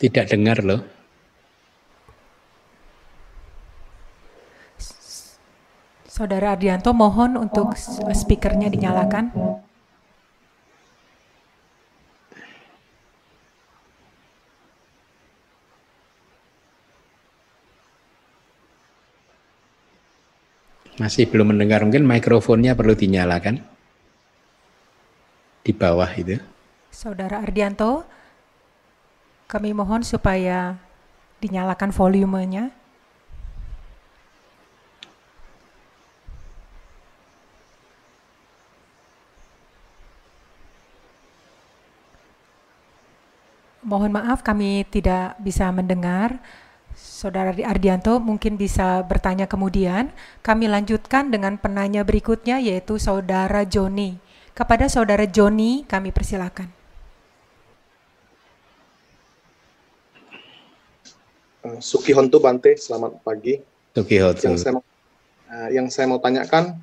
[0.02, 0.82] Tidak dengar loh.
[6.10, 7.78] Saudara Ardianto mohon untuk
[8.10, 9.30] speakernya dinyalakan.
[20.96, 23.60] Masih belum mendengar, mungkin mikrofonnya perlu dinyalakan.
[25.60, 26.40] Di bawah itu.
[26.88, 28.08] Saudara Ardianto,
[29.52, 30.80] kami mohon supaya
[31.44, 32.72] dinyalakan volumenya.
[43.86, 46.40] Mohon maaf kami tidak bisa mendengar.
[47.16, 50.12] Saudara Ardianto mungkin bisa bertanya kemudian.
[50.44, 54.20] Kami lanjutkan dengan penanya berikutnya yaitu Saudara Joni.
[54.52, 56.68] Kepada Saudara Joni kami persilakan.
[61.64, 63.64] Eh, Suki Hontu Bante, selamat pagi.
[63.96, 64.52] Suki Hontu.
[64.52, 64.84] Yang saya, mau,
[65.48, 66.76] uh, yang saya mau tanyakan,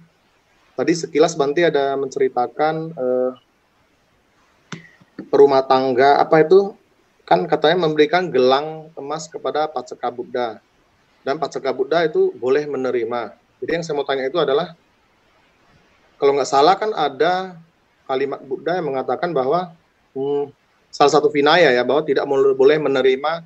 [0.80, 3.30] tadi sekilas Bante ada menceritakan uh,
[5.28, 6.72] perumah tangga apa itu
[7.28, 10.62] kan katanya memberikan gelang emas kepada Paceka Buddha.
[11.26, 13.34] Dan Paceka Buddha itu boleh menerima.
[13.58, 14.78] Jadi yang saya mau tanya itu adalah,
[16.18, 17.58] kalau nggak salah kan ada
[18.06, 19.74] kalimat Buddha yang mengatakan bahwa
[20.14, 20.54] hmm,
[20.94, 23.42] salah satu vinaya ya, bahwa tidak boleh menerima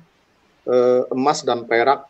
[0.69, 2.05] eh, emas dan perak.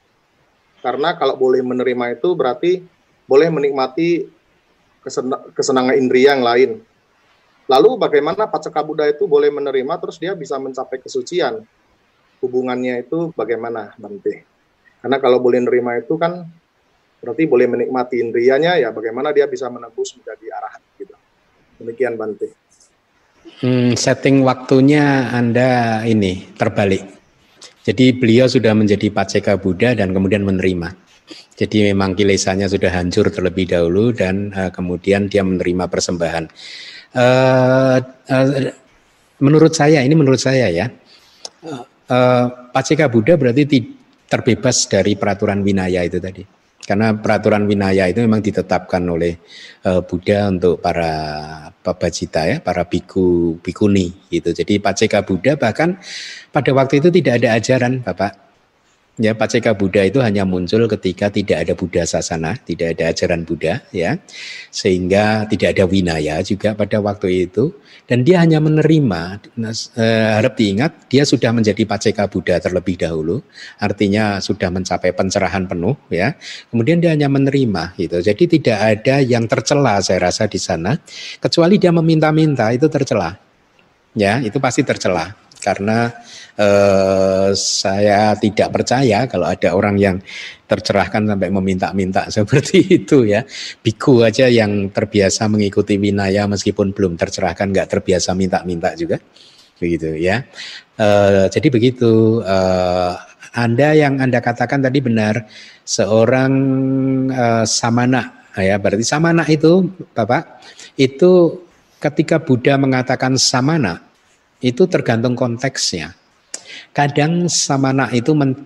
[0.83, 2.83] Karena kalau boleh menerima itu berarti
[3.27, 4.27] boleh menikmati
[5.55, 6.71] kesenangan indria yang lain.
[7.67, 11.67] Lalu bagaimana Paceka Buddha itu boleh menerima terus dia bisa mencapai kesucian?
[12.37, 14.45] Hubungannya itu bagaimana, Bante?
[15.01, 16.45] Karena kalau boleh menerima itu kan
[17.17, 21.15] berarti boleh menikmati indrianya ya bagaimana dia bisa menebus menjadi arahat gitu.
[21.81, 22.53] Demikian Bante.
[23.57, 27.17] Hmm, setting waktunya Anda ini terbalik.
[27.87, 30.93] Jadi beliau sudah menjadi Paceka Buddha dan kemudian menerima.
[31.57, 36.45] Jadi memang kilesanya sudah hancur terlebih dahulu dan uh, kemudian dia menerima persembahan
[37.17, 38.47] uh, uh,
[39.39, 40.85] menurut saya ini menurut saya ya
[41.65, 43.63] uh, uh, Paceka Buddha berarti
[44.27, 46.43] terbebas dari peraturan winaya itu tadi
[46.87, 49.35] karena peraturan winaya itu memang ditetapkan oleh
[49.83, 51.11] uh, Buddha untuk para
[51.83, 54.55] pabajita ya, para biku bikuni gitu.
[54.55, 55.99] Jadi Paceka Buddha bahkan
[56.47, 58.46] pada waktu itu tidak ada ajaran, Bapak.
[59.17, 63.81] Ya, Paceka Buddha itu hanya muncul ketika tidak ada Buddha sasana, tidak ada ajaran Buddha,
[63.89, 64.21] ya,
[64.69, 67.73] sehingga tidak ada winaya juga pada waktu itu,
[68.05, 69.41] dan dia hanya menerima.
[69.97, 73.41] Eh, harap diingat, dia sudah menjadi Paceka Buddha terlebih dahulu,
[73.81, 76.37] artinya sudah mencapai pencerahan penuh, ya.
[76.69, 78.21] Kemudian dia hanya menerima, gitu.
[78.21, 80.93] Jadi tidak ada yang tercela, saya rasa di sana,
[81.41, 83.33] kecuali dia meminta-minta itu tercela,
[84.13, 86.13] ya, itu pasti tercela karena
[86.57, 90.17] eh, saya tidak percaya kalau ada orang yang
[90.67, 93.45] tercerahkan sampai meminta-minta seperti itu ya.
[93.79, 99.21] Biku aja yang terbiasa mengikuti winaya meskipun belum tercerahkan nggak terbiasa minta-minta juga
[99.77, 100.43] begitu ya.
[100.97, 103.13] Eh, jadi begitu eh,
[103.53, 105.45] Anda yang Anda katakan tadi benar
[105.85, 106.51] seorang
[107.29, 109.85] eh, samana ya berarti samana itu
[110.17, 110.65] Bapak
[110.97, 111.61] itu
[112.01, 114.01] ketika Buddha mengatakan samana
[114.57, 116.17] itu tergantung konteksnya.
[116.91, 118.57] Kadang samana itu men,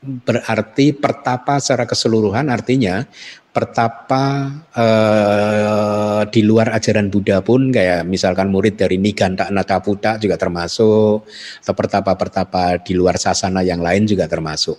[0.00, 3.04] berarti pertapa secara keseluruhan artinya
[3.50, 11.26] pertapa eh, di luar ajaran Buddha pun kayak misalkan murid dari Niganta Nataputa juga termasuk
[11.60, 14.78] atau pertapa-pertapa di luar sasana yang lain juga termasuk.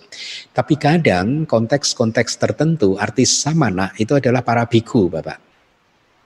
[0.50, 5.51] Tapi kadang konteks-konteks tertentu artis samana itu adalah para biku Bapak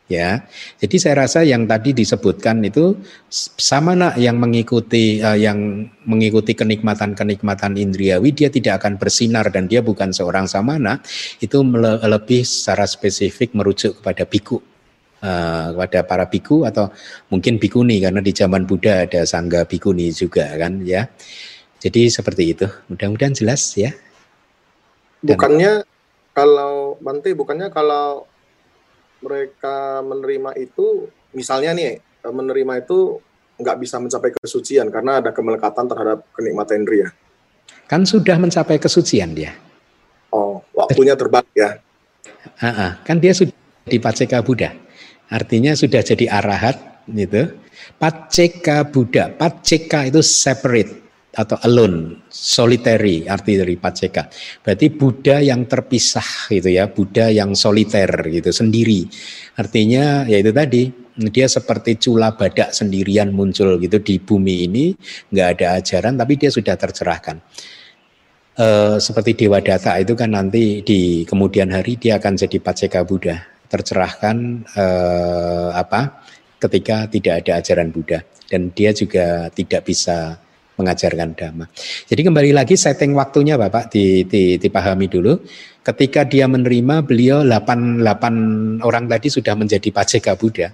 [0.07, 0.47] ya.
[0.79, 2.99] Jadi saya rasa yang tadi disebutkan itu
[3.31, 9.83] sama nak yang mengikuti uh, yang mengikuti kenikmatan-kenikmatan indriawi dia tidak akan bersinar dan dia
[9.83, 11.03] bukan seorang samana
[11.43, 11.63] itu
[12.07, 14.63] lebih secara spesifik merujuk kepada biku
[15.23, 16.91] uh, kepada para biku atau
[17.31, 21.11] mungkin bikuni karena di zaman Buddha ada sangga bikuni juga kan ya.
[21.77, 22.67] Jadi seperti itu.
[22.89, 23.93] Mudah-mudahan jelas ya.
[25.21, 25.85] Dan, bukannya
[26.33, 28.29] kalau Bante bukannya kalau
[29.27, 33.19] mereka menerima itu misalnya nih eh, menerima itu
[33.59, 37.09] nggak bisa mencapai kesucian karena ada kemelekatan terhadap kenikmatan indria.
[37.91, 39.57] Kan sudah mencapai kesucian dia.
[40.31, 41.81] Oh, waktunya terbang ya.
[42.63, 43.55] Uh kan dia sudah
[43.87, 44.75] di Paceka Buddha.
[45.27, 47.55] Artinya sudah jadi arahat gitu.
[47.99, 49.31] Paceka Buddha.
[49.33, 51.06] Paceka itu separate.
[51.37, 54.33] Atau alone, solitary arti dari paceka.
[54.65, 59.05] Berarti Buddha yang terpisah gitu ya, Buddha yang soliter gitu, sendiri.
[59.61, 60.89] Artinya ya itu tadi,
[61.29, 64.97] dia seperti cula badak sendirian muncul gitu di bumi ini,
[65.29, 67.37] nggak ada ajaran tapi dia sudah tercerahkan.
[68.57, 73.45] E, seperti Dewa Data itu kan nanti di kemudian hari dia akan jadi paceka Buddha,
[73.69, 74.85] tercerahkan e,
[75.77, 76.25] apa?
[76.57, 80.41] ketika tidak ada ajaran Buddha dan dia juga tidak bisa
[80.77, 81.67] mengajarkan dhamma.
[82.07, 85.41] Jadi kembali lagi setting waktunya Bapak di, di, dipahami dulu.
[85.81, 90.69] Ketika dia menerima beliau 8, 8 orang tadi sudah menjadi paceka Buddha,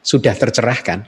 [0.00, 1.02] sudah tercerahkan.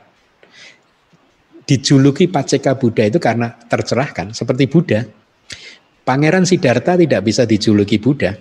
[1.62, 5.06] Dijuluki paceka Buddha itu karena tercerahkan seperti Buddha.
[6.02, 8.34] Pangeran Siddhartha tidak bisa dijuluki Buddha.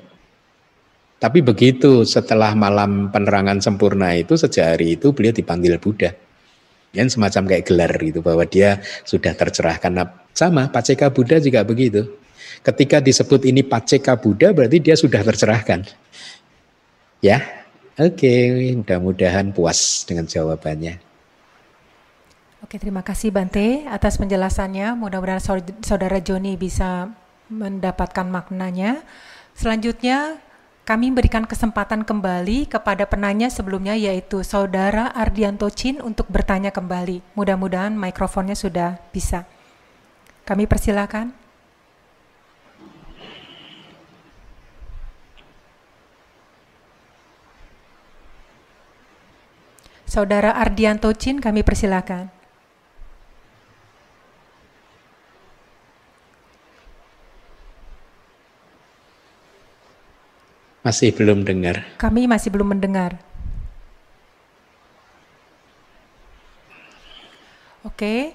[1.21, 6.30] Tapi begitu setelah malam penerangan sempurna itu sejak hari itu beliau dipanggil Buddha
[6.91, 9.91] yang semacam kayak gelar gitu bahwa dia sudah tercerahkan.
[9.91, 12.19] Nah, sama Paceka Buddha juga begitu.
[12.61, 15.87] Ketika disebut ini Paceka Buddha berarti dia sudah tercerahkan.
[17.23, 17.65] Ya,
[17.95, 18.33] oke,
[18.81, 20.99] mudah-mudahan puas dengan jawabannya.
[22.61, 24.93] Oke, terima kasih Bante atas penjelasannya.
[24.93, 25.41] Mudah-mudahan
[25.81, 27.09] saudara Joni bisa
[27.49, 29.01] mendapatkan maknanya.
[29.57, 30.39] Selanjutnya
[30.91, 37.23] kami berikan kesempatan kembali kepada penanya sebelumnya yaitu Saudara Ardianto Chin untuk bertanya kembali.
[37.31, 39.47] Mudah-mudahan mikrofonnya sudah bisa.
[40.43, 41.31] Kami persilakan.
[50.03, 52.40] Saudara Ardianto Chin, kami persilakan.
[60.81, 61.85] Masih belum dengar.
[62.01, 63.21] Kami masih belum mendengar.
[67.85, 68.33] Oke.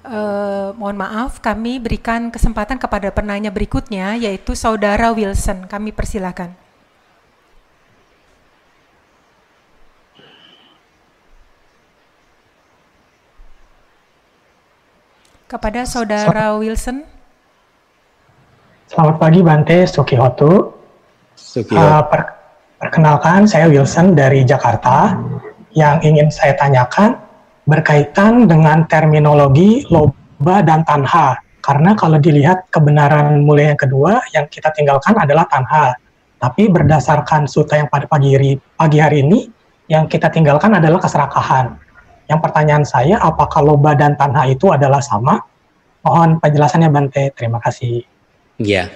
[0.00, 5.64] Uh, mohon maaf, kami berikan kesempatan kepada penanya berikutnya, yaitu Saudara Wilson.
[5.68, 6.52] Kami persilakan.
[15.48, 17.04] Kepada Saudara Wilson.
[18.88, 20.79] Selamat pagi Bante Sukihoto.
[21.74, 22.20] Uh, per,
[22.78, 25.16] perkenalkan, saya Wilson dari Jakarta.
[25.70, 27.14] Yang ingin saya tanyakan
[27.62, 31.38] berkaitan dengan terminologi loba dan tanha.
[31.62, 35.94] Karena kalau dilihat kebenaran mulia yang kedua, yang kita tinggalkan adalah tanha.
[36.40, 39.46] Tapi berdasarkan suta yang pada pagi hari, pagi hari ini,
[39.92, 41.76] yang kita tinggalkan adalah keserakahan.
[42.26, 45.38] Yang pertanyaan saya, apakah loba dan tanha itu adalah sama?
[46.00, 48.06] Mohon penjelasannya Bante, terima kasih.
[48.56, 48.88] Ya,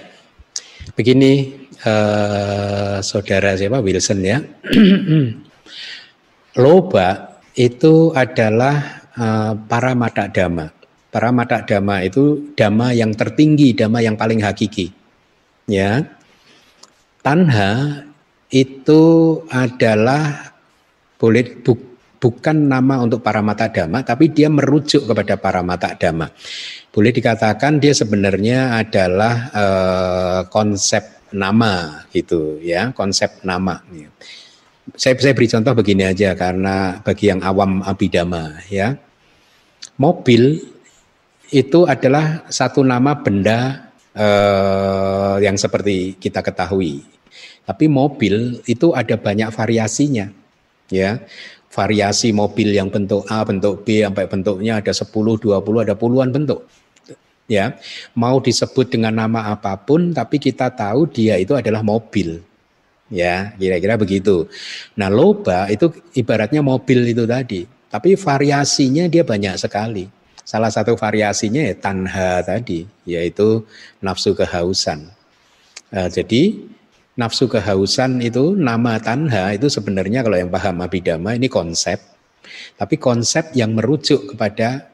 [0.93, 4.41] begini uh, saudara siapa Wilson ya.
[6.61, 10.73] Loba itu adalah uh, para mata dhamma.
[11.13, 14.91] Para mata dhamma itu dhamma yang tertinggi, dhamma yang paling hakiki.
[15.69, 16.03] Ya.
[17.23, 18.05] Tanha
[18.53, 19.03] itu
[19.49, 20.53] adalah
[21.17, 21.73] boleh bu,
[22.21, 26.29] bukan nama untuk para mata dhamma, tapi dia merujuk kepada para mata dhamma.
[26.93, 33.81] Boleh dikatakan dia sebenarnya adalah uh, konsep nama gitu ya konsep nama.
[34.93, 38.97] Saya saya beri contoh begini aja karena bagi yang awam abidama ya.
[39.95, 40.59] Mobil
[41.49, 47.01] itu adalah satu nama benda eh, yang seperti kita ketahui.
[47.65, 50.29] Tapi mobil itu ada banyak variasinya
[50.93, 51.17] ya.
[51.75, 56.63] Variasi mobil yang bentuk A, bentuk B sampai bentuknya ada 10, 20, ada puluhan bentuk
[57.45, 57.77] ya
[58.17, 62.41] mau disebut dengan nama apa pun tapi kita tahu dia itu adalah mobil.
[63.09, 64.49] Ya kira-kira begitu.
[64.97, 70.09] Nah loba itu ibaratnya mobil itu tadi tapi variasinya dia banyak sekali.
[70.45, 73.65] Salah satu variasinya ya tanha tadi yaitu
[74.01, 75.09] nafsu kehausan.
[75.89, 76.59] Nah, jadi
[77.15, 81.97] nafsu kehausan itu nama tanha itu sebenarnya kalau yang paham abidama ini konsep.
[82.77, 84.85] Tapi konsep yang merujuk kepada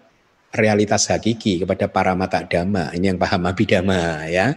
[0.52, 2.91] realitas hakiki kepada para mata dhamma.
[2.95, 4.56] Ini yang paham abidama ya.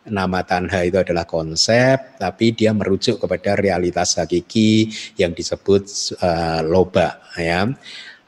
[0.00, 4.88] Nama tanha itu adalah konsep, tapi dia merujuk kepada realitas hakiki
[5.20, 7.68] yang disebut uh, loba ya.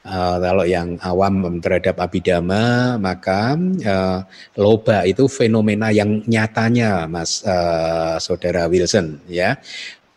[0.03, 3.55] Uh, kalau yang awam terhadap abidama maka
[3.87, 4.19] uh,
[4.59, 9.55] loba itu fenomena yang nyatanya mas uh, saudara Wilson ya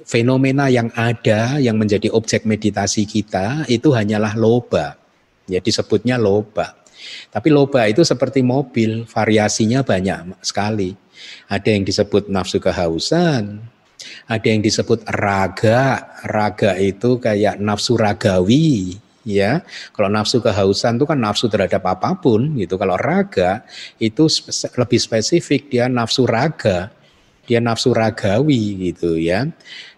[0.02, 4.98] fenomena yang ada yang menjadi objek meditasi kita itu hanyalah loba
[5.46, 6.85] ya disebutnya loba
[7.28, 10.94] tapi loba itu seperti mobil, variasinya banyak sekali.
[11.48, 13.60] Ada yang disebut nafsu kehausan,
[14.26, 16.12] ada yang disebut raga.
[16.26, 19.60] Raga itu kayak nafsu ragawi, ya.
[19.92, 22.78] Kalau nafsu kehausan itu kan nafsu terhadap apa pun gitu.
[22.78, 23.66] Kalau raga
[23.98, 24.30] itu
[24.78, 26.94] lebih spesifik dia nafsu raga.
[27.46, 29.46] Dia nafsu ragawi gitu ya.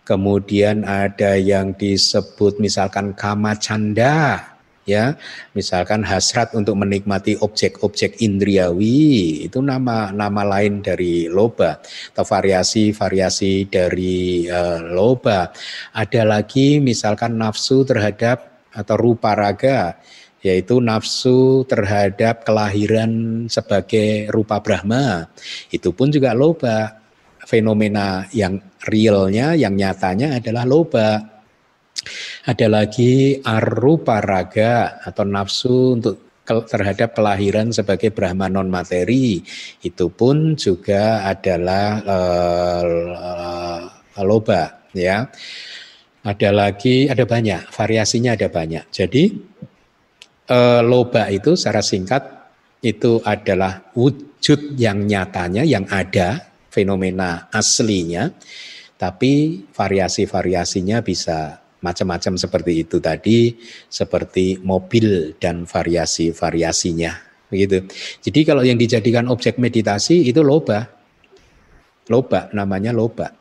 [0.04, 4.40] Kemudian ada yang disebut misalkan kama canda
[4.88, 5.20] ya.
[5.52, 11.84] Misalkan hasrat untuk menikmati objek-objek indriawi itu nama nama lain dari loba.
[12.16, 15.52] Atau variasi-variasi dari uh, loba.
[15.92, 20.00] Ada lagi misalkan nafsu terhadap atau rupa raga
[20.38, 25.28] yaitu nafsu terhadap kelahiran sebagai rupa Brahma.
[25.68, 26.96] Itu pun juga loba.
[27.48, 31.38] Fenomena yang realnya yang nyatanya adalah loba
[32.48, 36.16] ada lagi arupa raga atau nafsu untuk
[36.48, 39.44] terhadap kelahiran sebagai Brahma non materi
[39.84, 43.84] itu pun juga adalah uh,
[44.24, 45.28] loba ya.
[46.24, 48.88] Ada lagi ada banyak variasinya ada banyak.
[48.88, 49.28] Jadi
[50.48, 52.24] uh, loba itu secara singkat
[52.80, 58.32] itu adalah wujud yang nyatanya yang ada fenomena aslinya
[58.96, 63.54] tapi variasi-variasinya bisa macam-macam seperti itu tadi
[63.86, 67.84] seperti mobil dan variasi-variasinya begitu.
[68.22, 70.86] Jadi kalau yang dijadikan objek meditasi itu loba.
[72.08, 73.32] Loba namanya loba.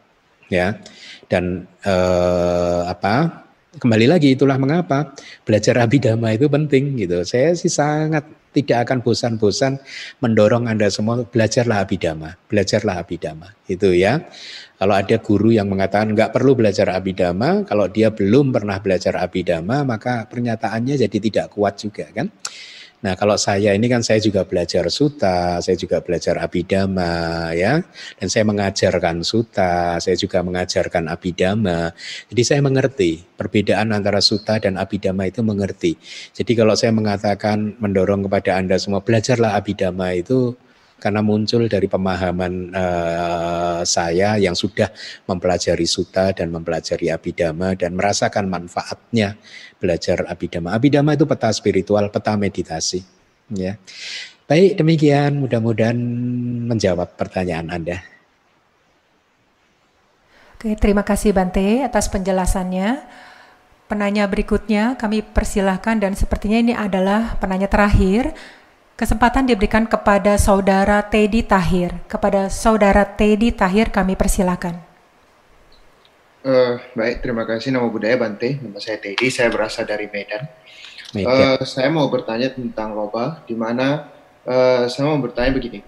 [0.47, 0.79] Ya.
[1.27, 3.45] Dan eh, apa?
[3.77, 5.13] Kembali lagi itulah mengapa
[5.45, 7.21] belajar abidama itu penting gitu.
[7.21, 9.77] Saya sih sangat tidak akan bosan-bosan
[10.17, 13.53] mendorong Anda semua belajarlah abidama, belajarlah abidama.
[13.69, 14.25] Itu ya.
[14.77, 19.81] Kalau ada guru yang mengatakan nggak perlu belajar abidama, kalau dia belum pernah belajar abidama,
[19.81, 22.29] maka pernyataannya jadi tidak kuat juga kan.
[22.97, 27.81] Nah kalau saya ini kan saya juga belajar suta, saya juga belajar abidama ya,
[28.17, 31.93] dan saya mengajarkan suta, saya juga mengajarkan abidama.
[32.29, 35.93] Jadi saya mengerti perbedaan antara suta dan abidama itu mengerti.
[36.33, 40.57] Jadi kalau saya mengatakan mendorong kepada anda semua belajarlah abidama itu
[40.97, 44.89] karena muncul dari pemahaman uh, saya yang sudah
[45.29, 49.37] mempelajari suta dan mempelajari abidama dan merasakan manfaatnya
[49.77, 50.73] belajar abidama.
[50.73, 53.05] Abidama itu peta spiritual, peta meditasi.
[53.53, 53.77] Ya,
[54.49, 55.37] baik demikian.
[55.39, 55.97] Mudah-mudahan
[56.67, 58.03] menjawab pertanyaan Anda.
[60.57, 63.05] Oke, terima kasih Bante atas penjelasannya.
[63.87, 68.35] Penanya berikutnya kami persilahkan dan sepertinya ini adalah penanya terakhir.
[68.97, 71.93] Kesempatan diberikan kepada saudara Teddy Tahir.
[72.09, 74.73] Kepada saudara Teddy Tahir kami persilakan.
[76.41, 77.77] Uh, baik, terima kasih.
[77.77, 78.57] Nama budaya Bante.
[78.57, 79.29] Nama saya Teddy.
[79.29, 80.49] Saya berasal dari Medan.
[81.13, 81.29] Medan.
[81.29, 84.09] Uh, saya mau bertanya tentang loba, di mana
[84.49, 85.85] uh, saya mau bertanya begini.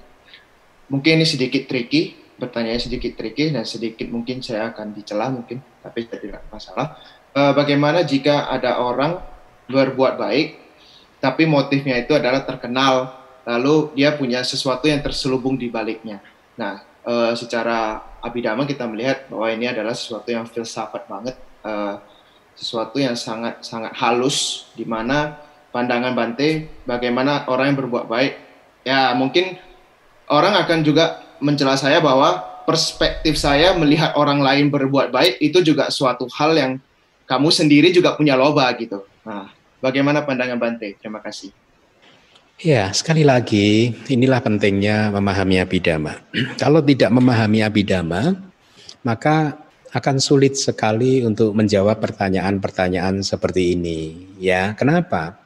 [0.93, 6.05] Mungkin ini sedikit tricky, pertanyaannya sedikit tricky dan sedikit mungkin saya akan dicela mungkin, tapi
[6.05, 7.01] tidak masalah.
[7.33, 9.17] Uh, bagaimana jika ada orang
[9.65, 10.68] berbuat baik
[11.19, 16.23] tapi motifnya itu adalah terkenal, lalu dia punya sesuatu yang terselubung di baliknya.
[16.55, 21.71] Nah, e, secara abidama kita melihat bahwa ini adalah sesuatu yang filsafat banget, e,
[22.55, 25.39] sesuatu yang sangat sangat halus, di mana
[25.75, 28.33] pandangan Bante bagaimana orang yang berbuat baik,
[28.87, 29.59] ya mungkin
[30.31, 35.89] orang akan juga mencela saya bahwa perspektif saya melihat orang lain berbuat baik itu juga
[35.89, 36.71] suatu hal yang
[37.25, 39.05] kamu sendiri juga punya loba gitu.
[39.25, 40.99] Nah, Bagaimana pandangan Bante?
[40.99, 41.55] Terima kasih.
[42.59, 46.19] Ya, sekali lagi, inilah pentingnya memahami abidama.
[46.61, 48.35] Kalau tidak memahami abidama,
[48.99, 49.55] maka
[49.95, 53.99] akan sulit sekali untuk menjawab pertanyaan-pertanyaan seperti ini.
[54.43, 55.39] Ya, kenapa?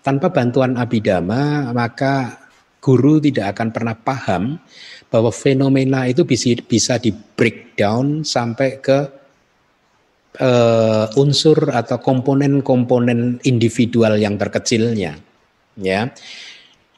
[0.00, 2.40] Tanpa bantuan abidama, maka
[2.80, 4.56] guru tidak akan pernah paham
[5.12, 9.23] bahwa fenomena itu bisa, bisa di breakdown sampai ke
[10.40, 15.18] uh, unsur atau komponen-komponen individual yang terkecilnya,
[15.78, 16.10] ya.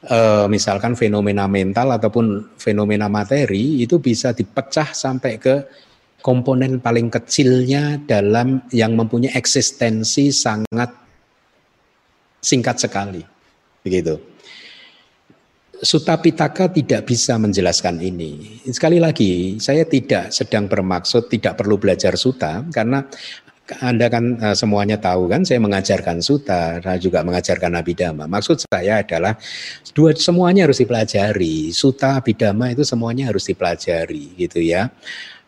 [0.07, 5.55] Uh, misalkan fenomena mental ataupun fenomena materi itu bisa dipecah sampai ke
[6.21, 10.93] komponen paling kecilnya dalam yang mempunyai eksistensi sangat
[12.37, 13.25] singkat sekali,
[13.81, 14.36] begitu.
[15.81, 18.61] Sutta Pitaka tidak bisa menjelaskan ini.
[18.65, 23.05] Sekali lagi, saya tidak sedang bermaksud tidak perlu belajar suta karena
[23.83, 28.23] anda kan uh, semuanya tahu kan saya mengajarkan suta, saya juga mengajarkan abidama.
[28.25, 29.35] Maksud saya adalah
[29.91, 31.75] dua semuanya harus dipelajari.
[31.75, 34.87] Suta, abidama itu semuanya harus dipelajari gitu ya.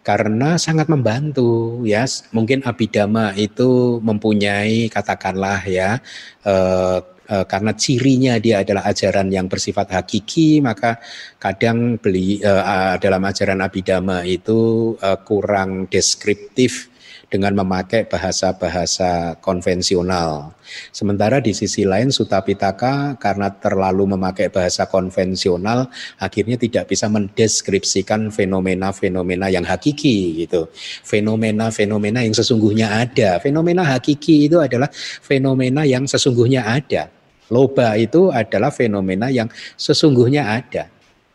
[0.04, 2.04] Karena sangat membantu ya.
[2.36, 6.04] Mungkin abidama itu mempunyai katakanlah ya
[6.44, 7.00] uh,
[7.30, 10.98] Eh, karena cirinya dia adalah ajaran yang bersifat hakiki maka
[11.38, 16.90] kadang beli uh, dalam ajaran abidama itu uh, kurang deskriptif
[17.30, 20.58] dengan memakai bahasa-bahasa konvensional.
[20.90, 25.86] Sementara di sisi lain Suta Pitaka karena terlalu memakai bahasa konvensional
[26.18, 30.66] akhirnya tidak bisa mendeskripsikan fenomena-fenomena yang hakiki gitu.
[31.06, 33.38] Fenomena-fenomena yang sesungguhnya ada.
[33.38, 34.90] Fenomena hakiki itu adalah
[35.22, 37.19] fenomena yang sesungguhnya ada.
[37.50, 40.90] Loba itu adalah fenomena yang sesungguhnya ada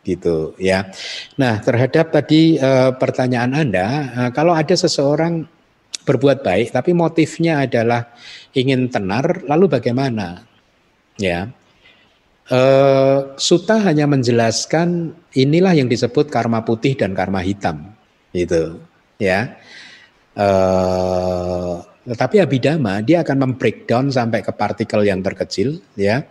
[0.05, 0.85] gitu ya.
[1.41, 5.43] Nah, terhadap tadi e, pertanyaan Anda, e, kalau ada seseorang
[6.05, 8.13] berbuat baik tapi motifnya adalah
[8.53, 10.45] ingin tenar, lalu bagaimana?
[11.17, 11.49] Ya.
[12.45, 12.59] E,
[13.41, 17.89] Suta hanya menjelaskan inilah yang disebut karma putih dan karma hitam,
[18.29, 18.77] gitu,
[19.17, 19.57] ya.
[20.37, 20.47] E,
[22.05, 26.23] tetapi abidama dia akan membreakdown sampai ke partikel yang terkecil, ya.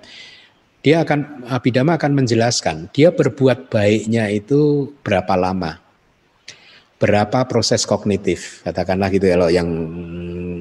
[0.84, 5.80] Dia akan Abhidhamma akan menjelaskan dia berbuat baiknya itu berapa lama,
[7.00, 9.64] berapa proses kognitif, katakanlah gitu ya, yang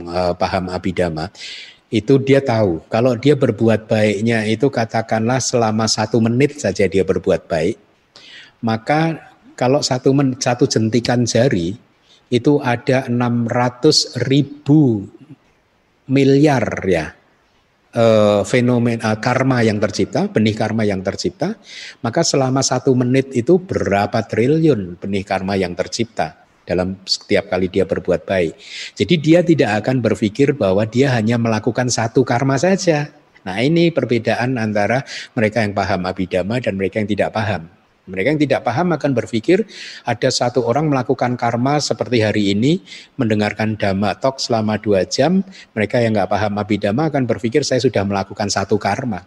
[0.08, 1.28] uh, paham Abhidhamma.
[1.92, 2.88] Itu dia tahu.
[2.88, 7.76] Kalau dia berbuat baiknya itu katakanlah selama satu menit saja dia berbuat baik,
[8.64, 9.28] maka
[9.60, 11.76] kalau satu men, satu jentikan jari
[12.34, 15.06] itu ada 600 ribu
[16.10, 17.14] miliar ya
[17.94, 21.56] uh, fenomena karma yang tercipta, benih karma yang tercipta,
[22.02, 27.86] maka selama satu menit itu berapa triliun benih karma yang tercipta dalam setiap kali dia
[27.86, 28.54] berbuat baik.
[28.98, 33.12] Jadi dia tidak akan berpikir bahwa dia hanya melakukan satu karma saja.
[33.44, 35.04] Nah ini perbedaan antara
[35.36, 37.68] mereka yang paham abidama dan mereka yang tidak paham.
[38.04, 39.64] Mereka yang tidak paham akan berpikir
[40.04, 42.84] ada satu orang melakukan karma seperti hari ini,
[43.16, 45.40] mendengarkan dhamma talk selama dua jam.
[45.72, 49.24] Mereka yang nggak paham abidama akan berpikir saya sudah melakukan satu karma.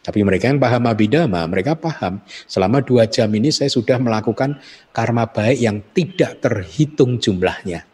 [0.00, 4.58] Tapi mereka yang paham abidama, mereka paham selama dua jam ini saya sudah melakukan
[4.90, 7.86] karma baik yang tidak terhitung jumlahnya.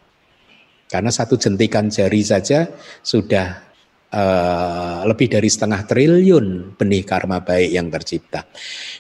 [0.86, 2.70] Karena satu jentikan jari saja
[3.03, 3.65] sudah
[4.12, 8.47] uh, lebih dari setengah triliun benih karma baik yang tercipta.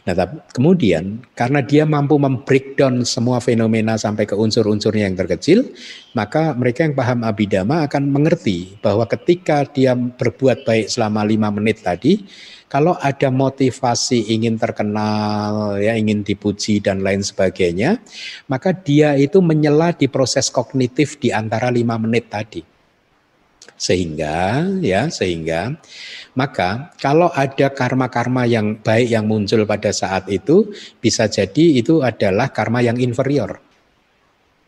[0.06, 0.14] Nah,
[0.50, 5.66] kemudian karena dia mampu membreakdown semua fenomena sampai ke unsur-unsurnya yang terkecil,
[6.14, 11.82] maka mereka yang paham abidama akan mengerti bahwa ketika dia berbuat baik selama lima menit
[11.82, 12.22] tadi,
[12.66, 18.02] kalau ada motivasi ingin terkenal, ya ingin dipuji dan lain sebagainya,
[18.50, 22.75] maka dia itu menyela di proses kognitif di antara lima menit tadi.
[23.76, 25.76] Sehingga ya, sehingga
[26.32, 32.48] maka kalau ada karma-karma yang baik yang muncul pada saat itu bisa jadi itu adalah
[32.52, 33.60] karma yang inferior.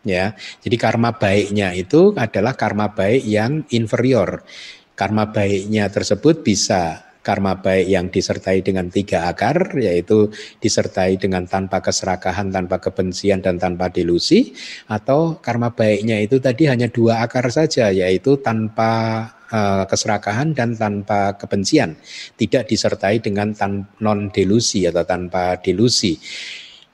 [0.05, 0.37] Ya.
[0.61, 4.45] Jadi karma baiknya itu adalah karma baik yang inferior.
[4.93, 10.33] Karma baiknya tersebut bisa karma baik yang disertai dengan tiga akar, yaitu
[10.63, 14.57] disertai dengan tanpa keserakahan, tanpa kebencian, dan tanpa delusi,
[14.89, 21.37] atau karma baiknya itu tadi hanya dua akar saja, yaitu tanpa uh, keserakahan dan tanpa
[21.37, 21.99] kebencian,
[22.41, 23.53] tidak disertai dengan
[24.01, 26.17] non delusi atau tanpa delusi.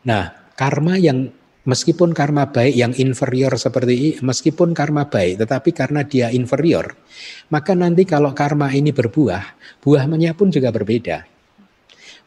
[0.04, 6.28] Nah, karma yang meskipun karma baik yang inferior seperti meskipun karma baik tetapi karena dia
[6.28, 6.92] inferior
[7.48, 9.54] maka nanti kalau karma ini berbuah
[9.84, 11.28] buahnya pun juga berbeda.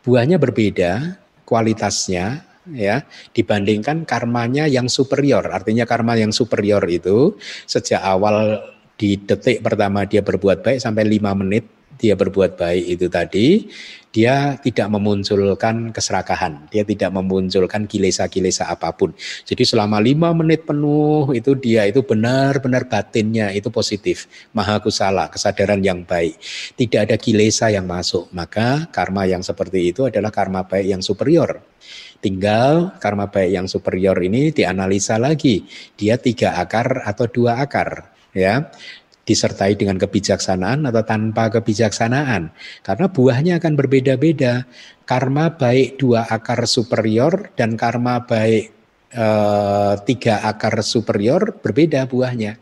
[0.06, 3.04] Buahnya berbeda kualitasnya ya
[3.34, 5.50] dibandingkan karmanya yang superior.
[5.50, 7.36] Artinya karma yang superior itu
[7.66, 8.62] sejak awal
[8.96, 11.66] di detik pertama dia berbuat baik sampai lima menit
[11.98, 13.66] dia berbuat baik itu tadi,
[14.18, 19.14] dia tidak memunculkan keserakahan, dia tidak memunculkan kilesa-kilesa apa pun.
[19.46, 24.26] Jadi selama lima menit penuh itu dia itu benar-benar batinnya itu positif,
[24.58, 26.34] maha kusala, kesadaran yang baik.
[26.74, 31.62] Tidak ada kilesa yang masuk, maka karma yang seperti itu adalah karma baik yang superior.
[32.18, 35.62] Tinggal karma baik yang superior ini dianalisa lagi,
[35.94, 38.70] dia tiga akar atau dua akar ya
[39.28, 42.56] disertai dengan kebijaksanaan atau tanpa kebijaksanaan.
[42.80, 44.64] Karena buahnya akan berbeda-beda.
[45.04, 48.72] Karma baik dua akar superior dan karma baik
[49.12, 49.28] e,
[50.08, 52.56] tiga akar superior berbeda buahnya.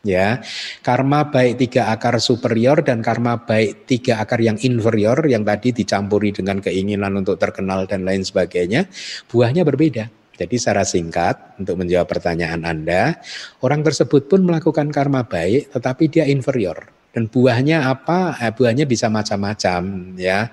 [0.00, 0.40] Ya,
[0.80, 6.32] karma baik tiga akar superior dan karma baik tiga akar yang inferior yang tadi dicampuri
[6.32, 8.88] dengan keinginan untuk terkenal dan lain sebagainya,
[9.28, 10.19] buahnya berbeda.
[10.40, 13.20] Jadi secara singkat untuk menjawab pertanyaan Anda,
[13.60, 16.88] orang tersebut pun melakukan karma baik tetapi dia inferior.
[17.12, 18.40] Dan buahnya apa?
[18.40, 20.48] Eh, buahnya bisa macam-macam ya.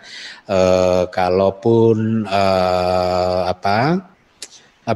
[0.49, 0.59] E,
[1.13, 2.43] kalaupun e,
[3.47, 4.03] apa?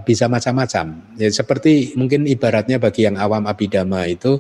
[0.08, 1.04] bisa macam-macam.
[1.20, 4.40] Ya, seperti mungkin ibaratnya bagi yang awam abidama itu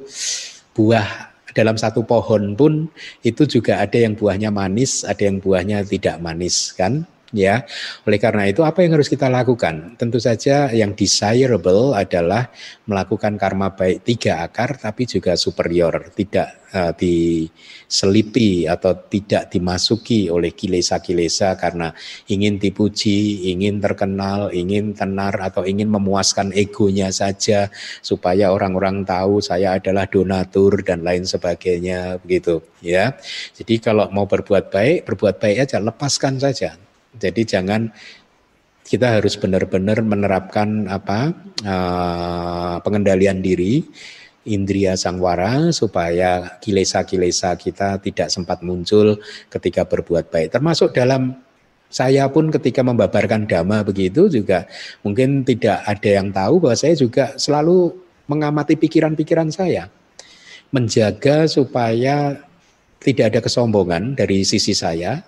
[0.71, 2.87] buah dalam satu pohon pun
[3.19, 7.03] itu juga ada yang buahnya manis, ada yang buahnya tidak manis kan?
[7.35, 7.63] Ya.
[8.05, 9.95] Oleh karena itu apa yang harus kita lakukan?
[9.95, 12.51] Tentu saja yang desirable adalah
[12.85, 20.51] melakukan karma baik tiga akar tapi juga superior, tidak uh, diselipi atau tidak dimasuki oleh
[20.51, 21.95] kilesa-kilesa karena
[22.27, 27.71] ingin dipuji, ingin terkenal, ingin tenar atau ingin memuaskan egonya saja
[28.03, 33.15] supaya orang-orang tahu saya adalah donatur dan lain sebagainya begitu ya.
[33.55, 37.91] Jadi kalau mau berbuat baik, berbuat baik aja, lepaskan saja jadi jangan
[38.87, 41.31] kita harus benar-benar menerapkan apa
[41.63, 43.85] uh, pengendalian diri
[44.43, 49.21] indria sangwara supaya kilesa-kilesa kita tidak sempat muncul
[49.53, 50.57] ketika berbuat baik.
[50.57, 51.37] Termasuk dalam
[51.91, 54.65] saya pun ketika membabarkan dhamma begitu juga
[55.05, 57.93] mungkin tidak ada yang tahu bahwa saya juga selalu
[58.25, 59.91] mengamati pikiran-pikiran saya.
[60.71, 62.39] Menjaga supaya
[63.03, 65.19] tidak ada kesombongan dari sisi saya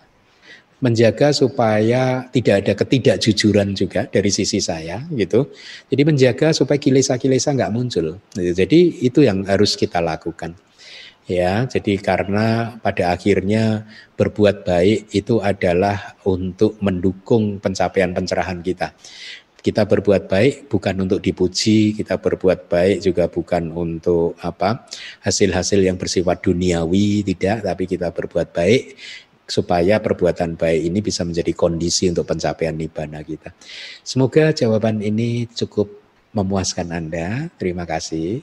[0.83, 5.47] menjaga supaya tidak ada ketidakjujuran juga dari sisi saya gitu.
[5.87, 8.19] Jadi menjaga supaya kilesa-kilesa nggak muncul.
[8.35, 10.51] Jadi itu yang harus kita lakukan.
[11.23, 13.87] Ya, jadi karena pada akhirnya
[14.19, 18.91] berbuat baik itu adalah untuk mendukung pencapaian pencerahan kita.
[19.63, 24.83] Kita berbuat baik bukan untuk dipuji, kita berbuat baik juga bukan untuk apa
[25.23, 28.99] hasil-hasil yang bersifat duniawi tidak, tapi kita berbuat baik
[29.43, 33.51] supaya perbuatan baik ini bisa menjadi kondisi untuk pencapaian nibbana kita.
[34.01, 35.91] Semoga jawaban ini cukup
[36.33, 37.51] memuaskan Anda.
[37.59, 38.41] Terima kasih.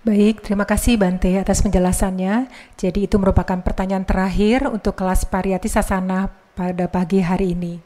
[0.00, 2.48] Baik, terima kasih Bante atas penjelasannya.
[2.80, 7.84] Jadi itu merupakan pertanyaan terakhir untuk kelas Pariyati Sasana pada pagi hari ini.